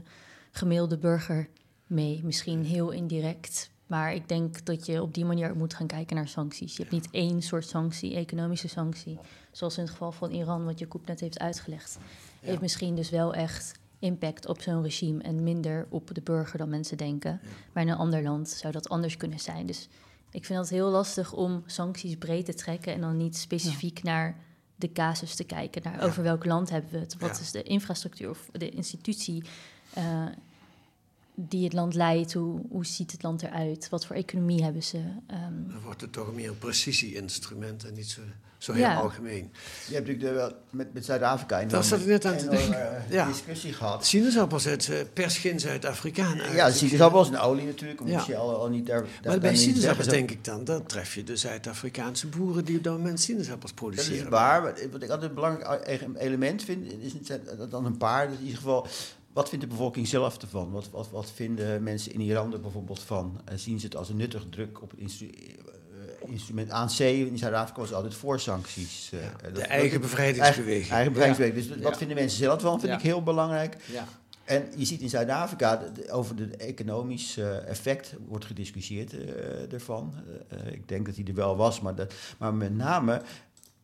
gemiddelde 0.50 0.98
burger 0.98 1.48
mee. 1.86 2.20
Misschien 2.24 2.64
heel 2.64 2.90
indirect. 2.90 3.70
Maar 3.86 4.14
ik 4.14 4.28
denk 4.28 4.64
dat 4.64 4.86
je 4.86 5.02
op 5.02 5.14
die 5.14 5.24
manier 5.24 5.56
moet 5.56 5.74
gaan 5.74 5.86
kijken 5.86 6.16
naar 6.16 6.28
sancties. 6.28 6.76
Je 6.76 6.82
hebt 6.82 6.94
niet 6.94 7.08
één 7.10 7.42
soort 7.42 7.66
sanctie, 7.66 8.14
economische 8.14 8.68
sanctie. 8.68 9.18
Zoals 9.50 9.76
in 9.76 9.82
het 9.82 9.92
geval 9.92 10.12
van 10.12 10.30
Iran, 10.30 10.64
wat 10.64 10.78
Jacob 10.78 11.06
net 11.06 11.20
heeft 11.20 11.38
uitgelegd. 11.38 11.98
Heeft 12.40 12.60
misschien 12.60 12.94
dus 12.94 13.10
wel 13.10 13.34
echt 13.34 13.72
impact 13.98 14.46
op 14.46 14.60
zo'n 14.60 14.82
regime 14.82 15.22
en 15.22 15.42
minder 15.42 15.86
op 15.88 16.14
de 16.14 16.22
burger 16.22 16.58
dan 16.58 16.68
mensen 16.68 16.96
denken. 16.96 17.40
Maar 17.72 17.82
in 17.82 17.88
een 17.88 17.96
ander 17.96 18.22
land 18.22 18.48
zou 18.48 18.72
dat 18.72 18.88
anders 18.88 19.16
kunnen 19.16 19.40
zijn. 19.40 19.66
Dus 19.66 19.88
ik 20.32 20.44
vind 20.44 20.58
het 20.58 20.68
heel 20.70 20.88
lastig 20.90 21.32
om 21.32 21.62
sancties 21.66 22.16
breed 22.16 22.44
te 22.44 22.54
trekken 22.54 22.92
en 22.92 23.00
dan 23.00 23.16
niet 23.16 23.36
specifiek 23.36 24.02
naar 24.02 24.36
de 24.76 24.92
casus 24.92 25.34
te 25.34 25.44
kijken. 25.44 25.82
Naar 25.82 26.02
over 26.02 26.22
welk 26.22 26.44
land 26.44 26.70
hebben 26.70 26.90
we 26.92 26.98
het? 26.98 27.16
Wat 27.18 27.36
Ja. 27.36 27.42
is 27.42 27.50
de 27.50 27.62
infrastructuur 27.62 28.30
of 28.30 28.48
de 28.52 28.68
institutie? 28.70 29.44
eh, 29.94 30.26
die 31.34 31.64
het 31.64 31.72
land 31.72 31.94
leidt. 31.94 32.32
Hoe, 32.32 32.60
hoe 32.70 32.86
ziet 32.86 33.12
het 33.12 33.22
land 33.22 33.42
eruit? 33.42 33.88
Wat 33.88 34.06
voor 34.06 34.16
economie 34.16 34.62
hebben 34.62 34.82
ze? 34.82 34.98
Ehm, 35.26 35.40
Dan 35.68 35.80
wordt 35.84 36.00
het 36.00 36.12
toch 36.12 36.34
meer 36.34 36.48
een 36.48 36.58
precisie-instrument 36.58 37.84
en 37.84 37.94
niet 37.94 38.10
zo, 38.10 38.20
zo 38.58 38.72
heel 38.72 38.82
Ja. 38.82 38.94
algemeen. 38.96 39.50
Je 39.88 39.94
hebt 39.94 40.06
natuurlijk 40.06 40.20
de- 40.34 40.40
wel 40.40 40.52
met, 40.70 40.94
met 40.94 41.04
Zuid-Afrika 41.04 41.62
een 41.62 41.68
Daar 41.68 41.84
zat 41.84 42.00
ik 42.00 42.06
net 42.06 42.24
aan 42.24 42.36
te 42.36 42.48
denken. 42.48 42.96
eh, 43.06 43.10
Ja. 43.10 43.26
discussie 43.26 43.72
gehad. 43.72 44.06
Sinaasappels 44.06 44.66
uit 44.66 44.88
eh, 44.88 44.96
pers 45.12 45.38
geen 45.38 45.60
Zuid-Afrikaan 45.60 46.40
uit. 46.40 46.52
Ja, 46.52 46.70
sinaasappels 46.70 47.28
en 47.28 47.38
olie 47.38 47.66
natuurlijk. 47.66 48.00
Ja. 48.06 48.16
Moet 48.16 48.26
je 48.26 48.36
al, 48.36 48.54
al 48.56 48.68
niet 48.68 48.86
daar, 48.86 49.00
daar 49.02 49.10
Maar 49.24 49.38
bij 49.38 49.56
sinaasappels 49.56 50.06
denk 50.08 50.30
ik 50.30 50.44
dan, 50.44 50.64
dan 50.64 50.86
tref 50.86 51.14
je 51.14 51.24
de 51.24 51.36
Zuid-Afrikaanse 51.36 52.26
boeren 52.26 52.64
die 52.64 52.76
op 52.76 52.84
dat 52.84 52.96
moment 52.96 53.20
sinaasappels 53.20 53.74
Dat 53.74 53.88
is 53.90 53.94
produceren. 54.04 54.30
waar. 54.30 54.62
maar 54.62 54.74
Wat 54.90 55.02
ik 55.02 55.10
altijd 55.10 55.28
een 55.28 55.34
belangrijk 55.34 55.86
e- 55.88 56.18
element 56.18 56.62
vind, 56.62 56.92
is 57.02 57.12
niet 57.12 57.38
dat 57.58 57.70
dan 57.70 57.84
een 57.84 57.96
paar. 57.96 58.24
In 58.32 58.38
ieder 58.40 58.56
geval, 58.56 58.86
wat 59.32 59.48
vindt 59.48 59.64
de 59.64 59.70
bevolking 59.70 60.08
zelf 60.08 60.36
ervan? 60.42 60.70
Wat, 60.70 60.90
wat, 60.90 61.10
wat 61.10 61.30
vinden 61.34 61.82
mensen 61.82 62.12
in 62.12 62.20
Iran 62.20 62.52
er 62.52 62.60
bijvoorbeeld 62.60 63.00
van? 63.00 63.40
Eh, 63.44 63.56
zien 63.56 63.80
ze 63.80 63.86
het 63.86 63.96
als 63.96 64.08
een 64.08 64.16
nuttige 64.16 64.48
druk 64.48 64.82
op 64.82 64.90
het 64.90 65.00
instru- 65.00 65.30
eh, 65.30 66.30
instrument 66.30 66.70
ANC? 66.70 66.98
In 66.98 67.38
Zuid-Afrika 67.38 67.80
was 67.80 67.92
altijd 67.92 68.14
voor 68.14 68.40
sancties. 68.40 69.10
eh, 69.12 69.20
dat- 69.42 69.54
de 69.54 69.62
eigen 69.62 70.00
bevrijdingsbeweging. 70.00 70.74
Eigen, 70.74 70.92
eigen 70.92 71.12
bevrijdingsbeweging. 71.12 71.66
Dus 71.68 71.76
Ja. 71.76 71.82
wat 71.90 71.98
vinden 71.98 72.16
mensen 72.16 72.38
zelf 72.38 72.60
van? 72.60 72.80
Vind 72.80 72.92
ik 72.92 73.00
heel 73.00 73.22
belangrijk. 73.22 73.76
Ja. 73.92 74.04
En 74.44 74.64
je 74.76 74.84
ziet 74.84 75.00
in 75.00 75.08
Zuid-Afrika 75.08 75.82
over 76.10 76.36
het 76.38 76.56
economisch 76.56 77.36
eh, 77.36 77.68
effect 77.68 78.14
wordt 78.26 78.44
gediscussieerd 78.44 79.14
ervan. 79.72 80.14
Ik 80.72 80.88
denk 80.88 81.06
dat 81.06 81.14
hij 81.14 81.24
er 81.24 81.34
wel 81.34 81.56
was, 81.56 81.80
maar, 81.80 81.94
dat, 81.94 82.14
maar 82.38 82.54
met 82.54 82.74
name 82.76 83.22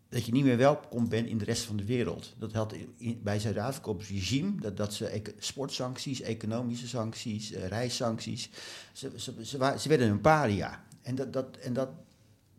dat 0.08 0.24
je 0.24 0.32
niet 0.32 0.44
meer 0.44 0.56
welkom 0.56 1.08
bent 1.08 1.26
in 1.28 1.38
de 1.38 1.44
rest 1.44 1.62
van 1.62 1.76
de 1.76 1.84
wereld. 1.84 2.34
Dat 2.38 2.52
had 2.52 2.74
in- 2.96 3.20
bij 3.22 3.38
Zuid-Afrika 3.38 3.90
op 3.90 3.98
het 3.98 4.08
regime, 4.08 4.60
dat, 4.60 4.76
dat 4.76 4.94
ze 4.94 5.22
sportsancties, 5.38 6.20
economische 6.20 6.88
sancties, 6.88 7.52
eh, 7.52 7.66
reissancties, 7.66 8.50
ze, 8.92 9.10
ze, 9.16 9.34
ze, 9.78 9.88
werden 9.88 10.08
een 10.08 10.20
paria. 10.20 10.84
En 11.02 11.14
dat, 11.14 11.32
dat, 11.32 11.56
en 11.56 11.72
dat, 11.72 11.88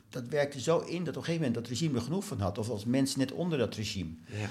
dat 0.09 0.27
werkte 0.27 0.61
zo 0.61 0.79
in 0.79 1.03
dat 1.03 1.07
op 1.07 1.15
een 1.15 1.23
gegeven 1.23 1.35
moment 1.35 1.53
dat 1.53 1.67
regime 1.67 1.97
er 1.97 2.03
genoeg 2.03 2.25
van 2.25 2.39
had. 2.39 2.57
Of 2.57 2.69
als 2.69 2.85
mensen 2.85 3.19
net 3.19 3.31
onder 3.31 3.57
dat 3.57 3.75
regime. 3.75 4.11
Ja. 4.25 4.49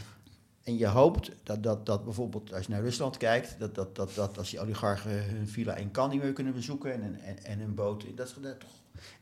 En 0.63 0.77
je 0.79 0.87
hoopt 0.87 1.31
dat, 1.43 1.63
dat, 1.63 1.87
dat 1.87 2.05
bijvoorbeeld 2.05 2.53
als 2.53 2.67
je 2.67 2.73
naar 2.73 2.83
Rusland 2.83 3.17
kijkt, 3.17 3.59
dat, 3.59 3.75
dat, 3.75 3.97
dat, 3.97 4.15
dat 4.15 4.39
als 4.39 4.51
die 4.51 4.61
oligarchen 4.61 5.25
hun 5.25 5.49
villa 5.49 5.75
in 5.75 5.91
Cannes 5.91 6.15
niet 6.15 6.23
meer 6.23 6.33
kunnen 6.33 6.55
bezoeken 6.55 6.93
en, 7.03 7.21
en, 7.21 7.45
en, 7.45 7.61
een 7.61 7.75
boot, 7.75 8.05
dat 8.15 8.35
dat 8.41 8.61
toch. 8.61 8.71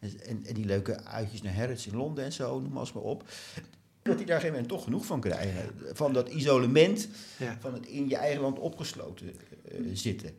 En, 0.00 0.12
en, 0.26 0.42
en 0.46 0.54
die 0.54 0.64
leuke 0.64 1.04
uitjes 1.04 1.42
naar 1.42 1.54
Harrods 1.56 1.86
in 1.86 1.96
Londen 1.96 2.24
en 2.24 2.32
zo, 2.32 2.60
noem 2.60 2.72
maar 2.72 2.80
eens 2.80 2.92
maar 2.92 3.02
op. 3.02 3.24
Dat 4.02 4.16
die 4.16 4.26
daar 4.26 4.40
geen 4.40 4.50
moment 4.50 4.68
toch 4.68 4.84
genoeg 4.84 5.06
van 5.06 5.20
krijgen. 5.20 5.70
Van 5.92 6.12
dat 6.12 6.28
isolement, 6.28 7.08
Ja. 7.36 7.56
van 7.60 7.74
het 7.74 7.86
in 7.86 8.08
je 8.08 8.16
eigen 8.16 8.40
land 8.40 8.58
opgesloten 8.58 9.28
eh, 9.68 9.78
zitten. 9.92 10.30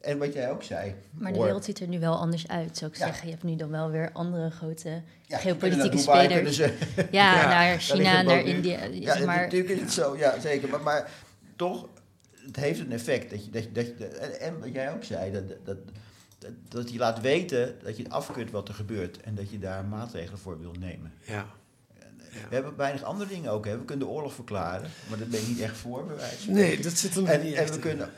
En 0.00 0.18
wat 0.18 0.32
jij 0.32 0.50
ook 0.50 0.62
zei. 0.62 0.94
maar 1.10 1.30
de 1.30 1.36
hoor- 1.36 1.46
wereld 1.46 1.64
ziet 1.64 1.80
er 1.80 1.88
nu 1.88 1.98
wel 2.00 2.16
anders 2.16 2.48
uit, 2.48 2.76
zou 2.76 2.90
ik 2.90 2.96
Ja. 2.96 3.04
zeggen. 3.06 3.26
Je 3.26 3.32
hebt 3.32 3.44
nu 3.44 3.56
dan 3.56 3.70
wel 3.70 3.90
weer 3.90 4.10
andere 4.12 4.50
grote 4.50 5.02
Ja, 5.26 5.38
geopolitieke 5.38 5.98
spelers. 5.98 6.34
kunnen 6.34 6.52
ze- 6.52 6.74
Ja, 6.96 7.40
Ja, 7.40 7.48
naar 7.48 7.78
China, 7.78 8.22
naar. 8.22 8.44
India. 8.44 8.84
Ja, 8.84 9.16
zeg 9.16 9.26
maar, 9.26 9.40
natuurlijk 9.40 9.72
is 9.74 9.80
het 9.80 9.92
zo, 9.92 10.16
ja, 10.16 10.40
zeker. 10.40 10.68
Maar, 10.68 10.80
maar 10.80 11.10
toch, 11.56 11.88
het 12.46 12.56
heeft 12.56 12.80
een 12.80 12.92
effect. 12.92 13.30
Dat 13.30 13.44
je, 13.44 13.50
dat 13.50 13.62
je, 13.64 13.72
dat 13.72 13.86
je, 13.86 14.06
en, 14.06 14.40
en 14.40 14.60
wat 14.60 14.72
jij 14.72 14.92
ook 14.92 15.04
zei, 15.04 15.32
dat, 15.32 15.44
dat, 15.64 15.76
dat, 16.40 16.50
dat 16.68 16.92
je 16.92 16.98
laat 16.98 17.20
weten 17.20 17.76
dat 17.82 17.96
je 17.96 18.08
afkeurt 18.08 18.50
wat 18.50 18.68
er 18.68 18.74
gebeurt. 18.74 19.20
En 19.20 19.34
dat 19.34 19.50
je 19.50 19.58
daar 19.58 19.84
maatregelen 19.84 20.38
voor 20.38 20.60
wil 20.60 20.74
nemen. 20.78 21.12
Ja. 21.26 21.46
We 22.48 22.54
hebben 22.54 22.76
weinig 22.76 23.02
andere 23.02 23.30
dingen 23.30 23.50
ook. 23.50 23.64
Hè. 23.64 23.78
We 23.78 23.84
kunnen 23.84 24.06
de 24.06 24.12
oorlog 24.12 24.34
verklaren, 24.34 24.90
maar 25.08 25.18
daar 25.18 25.28
ben 25.28 25.40
ik 25.40 25.48
niet 25.48 25.60
echt 25.60 25.76
voor, 25.76 26.04
van 26.18 26.54
Nee, 26.54 26.80
dat 26.80 26.92
zit 26.92 27.16
er 27.16 27.24
En, 27.24 27.42
niet 27.42 27.54
en 27.54 27.60
echt 27.60 27.68
we 27.70 27.74
in. 27.74 27.80
kunnen... 27.80 28.10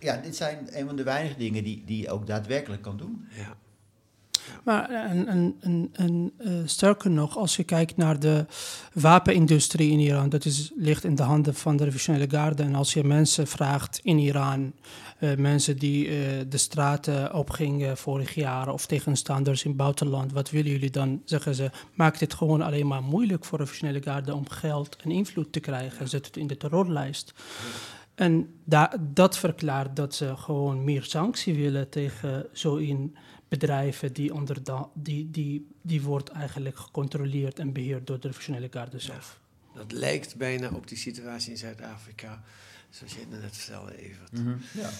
Ja, 0.00 0.16
dit 0.16 0.36
zijn 0.36 0.68
een 0.78 0.86
van 0.86 0.96
de 0.96 1.02
weinige 1.02 1.36
dingen 1.38 1.64
die, 1.64 1.82
die 1.86 2.02
je 2.02 2.10
ook 2.10 2.26
daadwerkelijk 2.26 2.82
kan 2.82 2.96
doen. 2.96 3.28
Ja. 3.30 3.56
Maar 4.64 4.90
en, 4.90 5.56
en, 5.60 5.88
en, 5.92 6.32
eh, 6.38 6.52
sterker 6.64 7.10
nog, 7.10 7.36
als 7.36 7.56
je 7.56 7.64
kijkt 7.64 7.96
naar 7.96 8.20
de 8.20 8.46
wapenindustrie 8.92 9.90
in 9.90 9.98
Iran, 10.00 10.28
dat 10.28 10.44
is, 10.44 10.72
ligt 10.76 11.04
in 11.04 11.14
de 11.14 11.22
handen 11.22 11.54
van 11.54 11.76
de 11.76 11.84
revolutionaire 11.84 12.30
garde. 12.30 12.62
En 12.62 12.74
als 12.74 12.92
je 12.92 13.04
mensen 13.04 13.46
vraagt 13.46 14.00
in 14.02 14.18
Iran, 14.18 14.72
eh, 15.18 15.36
mensen 15.36 15.78
die 15.78 16.08
eh, 16.08 16.14
de 16.48 16.56
straten 16.56 17.34
opgingen 17.34 17.96
vorig 17.96 18.34
jaar 18.34 18.72
of 18.72 18.86
tegenstanders 18.86 19.62
in 19.64 19.70
het 19.70 19.78
buitenland, 19.78 20.32
wat 20.32 20.50
willen 20.50 20.70
jullie 20.70 20.90
dan? 20.90 21.22
Zeggen 21.24 21.54
ze, 21.54 21.70
maakt 21.94 22.20
het 22.20 22.34
gewoon 22.34 22.62
alleen 22.62 22.86
maar 22.86 23.02
moeilijk 23.02 23.44
voor 23.44 23.58
de 23.58 23.64
revolutionaire 23.64 24.10
garde 24.10 24.34
om 24.34 24.48
geld 24.48 24.96
en 24.96 25.10
invloed 25.10 25.52
te 25.52 25.60
krijgen. 25.60 26.08
Zet 26.08 26.26
het 26.26 26.36
in 26.36 26.46
de 26.46 26.56
terrorlijst. 26.56 27.34
En 28.14 28.48
da- 28.64 28.92
dat 29.00 29.38
verklaart 29.38 29.96
dat 29.96 30.14
ze 30.14 30.36
gewoon 30.36 30.84
meer 30.84 31.02
sanctie 31.02 31.54
willen 31.54 31.88
tegen 31.88 32.46
zo'n 32.52 33.16
bedrijven 33.48 34.12
die 34.12 34.34
onder 34.34 34.62
da- 34.64 34.88
die, 34.94 35.30
die, 35.30 35.66
die 35.82 36.02
wordt 36.02 36.28
eigenlijk 36.28 36.76
gecontroleerd 36.78 37.58
en 37.58 37.72
beheerd 37.72 38.06
door 38.06 38.20
de 38.20 38.26
revolutionaire 38.26 38.72
garde 38.72 38.98
zelf. 38.98 39.38
Dat 39.74 39.92
lijkt 39.92 40.36
bijna 40.36 40.70
op 40.70 40.88
die 40.88 40.98
situatie 40.98 41.50
in 41.50 41.56
Zuid-Afrika, 41.56 42.42
zoals 42.90 43.12
je 43.14 43.20
het 43.30 43.40
net 43.42 43.56
vertelde, 43.56 43.96
Evert. 43.98 44.30
Ja. 44.72 44.90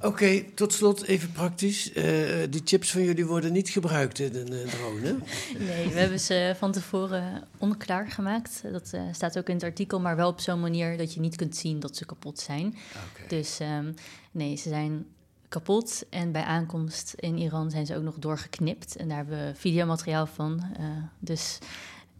Oké, 0.00 0.44
tot 0.54 0.72
slot 0.72 1.02
even 1.02 1.32
praktisch. 1.32 1.92
Eh, 1.92 2.04
die 2.50 2.60
chips 2.64 2.90
van 2.90 3.02
jullie 3.02 3.26
worden 3.26 3.52
niet 3.52 3.68
gebruikt 3.68 4.18
in 4.18 4.34
een 4.36 4.52
eh, 4.52 4.68
drone, 4.68 5.00
hè? 5.06 5.12
Nee, 5.68 5.88
we 5.88 5.98
hebben 5.98 6.20
ze 6.20 6.54
van 6.58 6.72
tevoren 6.72 7.44
onklaar 7.58 8.10
gemaakt. 8.10 8.62
Dat 8.72 8.90
eh, 8.92 9.02
staat 9.12 9.38
ook 9.38 9.48
in 9.48 9.54
het 9.54 9.64
artikel, 9.64 10.00
maar 10.00 10.16
wel 10.16 10.28
op 10.28 10.40
zo'n 10.40 10.60
manier 10.60 10.96
dat 10.96 11.14
je 11.14 11.20
niet 11.20 11.36
kunt 11.36 11.56
zien 11.56 11.80
dat 11.80 11.96
ze 11.96 12.06
kapot 12.06 12.38
zijn. 12.38 12.66
Oké. 12.66 13.28
Dus 13.28 13.58
ehm, 13.60 13.92
nee, 14.30 14.56
ze 14.56 14.68
zijn 14.68 15.06
kapot. 15.48 16.04
En 16.10 16.32
bij 16.32 16.42
aankomst 16.42 17.12
in 17.16 17.38
Iran 17.38 17.70
zijn 17.70 17.86
ze 17.86 17.96
ook 17.96 18.02
nog 18.02 18.18
doorgeknipt. 18.18 18.96
En 18.96 19.08
daar 19.08 19.16
hebben 19.16 19.46
we 19.46 19.54
videomateriaal 19.54 20.26
van. 20.26 20.64
Eh, 20.76 20.84
dus 21.18 21.58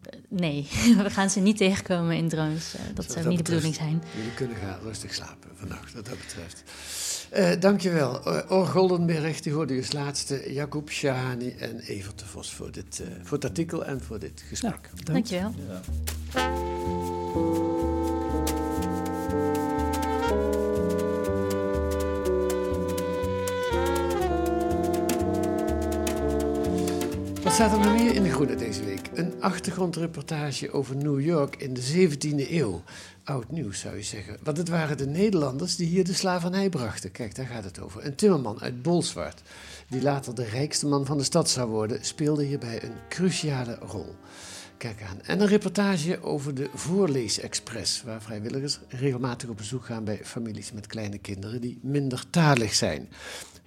eh, 0.03 0.19
nee, 0.29 0.69
we 1.03 1.11
gaan 1.11 1.31
ze 1.31 1.41
niet 1.41 1.57
tegenkomen 1.57 2.17
in 2.17 2.29
drones. 2.29 2.75
Eh, 2.75 2.81
dat 2.95 3.13
zou 3.13 3.29
niet 3.29 3.37
de 3.39 3.43
bedoeling 3.43 3.75
zijn. 3.75 4.03
Jullie 4.17 4.35
kunnen 4.35 4.57
gaan 4.57 4.79
rustig 4.83 5.15
slapen 5.15 5.51
vannacht, 5.55 5.93
wat 5.93 6.07
dat 6.07 6.19
betreft. 6.19 6.65
Eh 7.31 7.61
dankjewel. 7.61 8.23
Or 8.49 8.67
Goldenberg, 8.67 9.41
die 9.41 9.53
hoorde 9.53 9.75
je 9.75 9.81
als 9.81 9.93
laatste. 9.93 10.53
Jacob 10.53 10.91
Shahani 10.91 11.51
en 11.51 11.79
Evert 11.79 12.19
de 12.19 12.25
Vos 12.25 12.53
voor, 12.53 12.73
dit, 12.73 13.01
eh, 13.01 13.07
voor 13.23 13.37
het 13.37 13.45
artikel 13.45 13.85
en 13.85 14.01
voor 14.01 14.19
dit 14.19 14.45
gesprek. 14.49 14.91
Dankjewel. 15.05 15.55
Wat 16.33 17.68
staat 27.59 27.73
er 27.73 27.79
nog 27.79 28.03
meer 28.03 28.15
in 28.15 28.23
de 28.23 28.31
Groene 28.31 28.55
deze 28.55 28.85
week? 28.85 29.11
Een 29.15 29.43
achtergrondreportage 29.43 30.73
over 30.73 30.97
New 30.97 31.21
York 31.21 31.57
in 31.57 31.75
de 31.75 31.83
17e 31.83 32.51
eeuw. 32.51 32.83
Oud 33.25 33.51
nieuws 33.51 33.81
zou 33.81 33.97
je 33.97 34.03
zeggen. 34.03 34.37
Want 34.43 34.57
het 34.57 34.69
waren 34.69 34.97
de 34.97 35.07
Nederlanders 35.07 35.77
die 35.77 35.87
hier 35.87 36.05
de 36.05 36.13
slavernij 36.13 36.69
brachten. 36.69 37.11
Kijk, 37.11 37.35
daar 37.35 37.47
gaat 37.47 37.65
het 37.65 37.81
over. 37.81 38.05
Een 38.05 38.15
timmerman 38.15 38.61
uit 38.61 38.83
Bolsward, 38.83 39.43
die 39.89 40.03
later 40.03 40.35
de 40.35 40.45
rijkste 40.45 40.87
man 40.87 41.07
van 41.07 41.19
de 41.19 41.25
stad 41.25 41.51
zou 41.51 41.71
worden, 41.71 42.05
speelde 42.05 42.45
hierbij 42.45 42.83
een 42.83 42.95
cruciale 43.09 43.79
rol. 43.81 44.15
Kijk 44.77 45.03
aan. 45.03 45.23
En 45.23 45.41
een 45.41 45.47
reportage 45.47 46.23
over 46.23 46.55
de 46.55 46.71
Voorleesexpress, 46.75 48.03
waar 48.03 48.23
vrijwilligers 48.23 48.79
regelmatig 48.89 49.49
op 49.49 49.57
bezoek 49.57 49.85
gaan 49.85 50.05
bij 50.05 50.21
families 50.25 50.73
met 50.73 50.87
kleine 50.87 51.19
kinderen 51.19 51.61
die 51.61 51.79
minder 51.83 52.31
talig 52.31 52.75
zijn. 52.75 53.09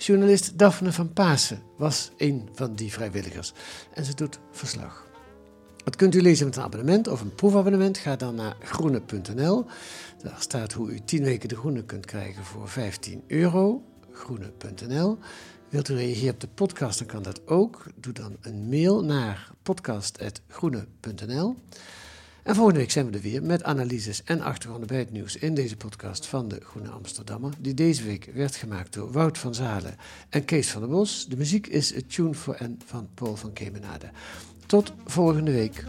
Journalist 0.02 0.58
Daphne 0.58 0.92
van 0.92 1.14
Pasen 1.14 1.62
was 1.78 2.12
een 2.18 2.50
van 2.54 2.76
die 2.76 2.92
vrijwilligers 2.92 3.54
en 3.94 4.06
ze 4.06 4.16
doet 4.16 4.40
verslag. 4.52 5.08
Dat 5.84 5.96
kunt 5.96 6.16
u 6.16 6.22
lezen 6.22 6.46
met 6.46 6.56
een 6.56 6.64
abonnement 6.64 7.08
of 7.08 7.22
een 7.22 7.36
proefabonnement. 7.36 7.98
Ga 7.98 8.16
dan 8.16 8.36
naar 8.36 8.56
groene.nl. 8.60 9.66
Daar 10.24 10.36
staat 10.40 10.74
hoe 10.74 10.92
u 10.92 11.00
10 11.06 11.24
weken 11.24 11.50
de 11.50 11.56
groene 11.56 11.84
kunt 11.84 12.06
krijgen 12.06 12.44
voor 12.44 12.70
15 12.70 13.24
euro. 13.28 13.84
Groene.nl. 14.12 15.18
Wilt 15.70 15.90
u 15.90 15.96
reageren 15.96 16.34
op 16.34 16.40
de 16.40 16.48
podcast, 16.48 16.98
dan 17.00 17.08
kan 17.08 17.24
dat 17.24 17.48
ook. 17.48 17.86
Doe 17.96 18.14
dan 18.14 18.38
een 18.42 18.70
mail 18.70 19.04
naar 19.04 19.52
podcast.groene.nl. 19.64 21.56
En 22.44 22.56
volgende 22.56 22.80
week 22.80 22.92
zijn 22.92 23.06
we 23.10 23.18
er 23.18 23.22
weer 23.22 23.44
met 23.44 23.64
analyses 23.64 24.24
en 24.24 24.42
achtergronden 24.42 24.88
bij 24.88 24.98
het 24.98 25.12
nieuws 25.12 25.36
in 25.36 25.54
deze 25.54 25.78
podcast 25.78 26.26
van 26.26 26.48
de 26.48 26.60
Groene 26.64 26.90
Amsterdammer, 26.90 27.54
die 27.60 27.74
deze 27.74 28.04
week 28.04 28.30
werd 28.34 28.56
gemaakt 28.56 28.94
door 28.94 29.12
Wout 29.12 29.38
van 29.38 29.56
Zalen 29.56 29.96
en 30.30 30.46
Kees 30.46 30.70
van 30.70 30.82
der 30.82 30.90
Bos. 30.90 31.26
De 31.28 31.38
muziek 31.38 31.68
is 31.68 31.96
A 31.96 32.00
Tune 32.08 32.34
for 32.34 32.58
N 32.64 32.80
van 32.86 33.10
Paul 33.14 33.36
van 33.36 33.54
Kemenade. 33.54 34.10
Tot 34.66 34.94
volgende 35.06 35.52
week. 35.52 35.84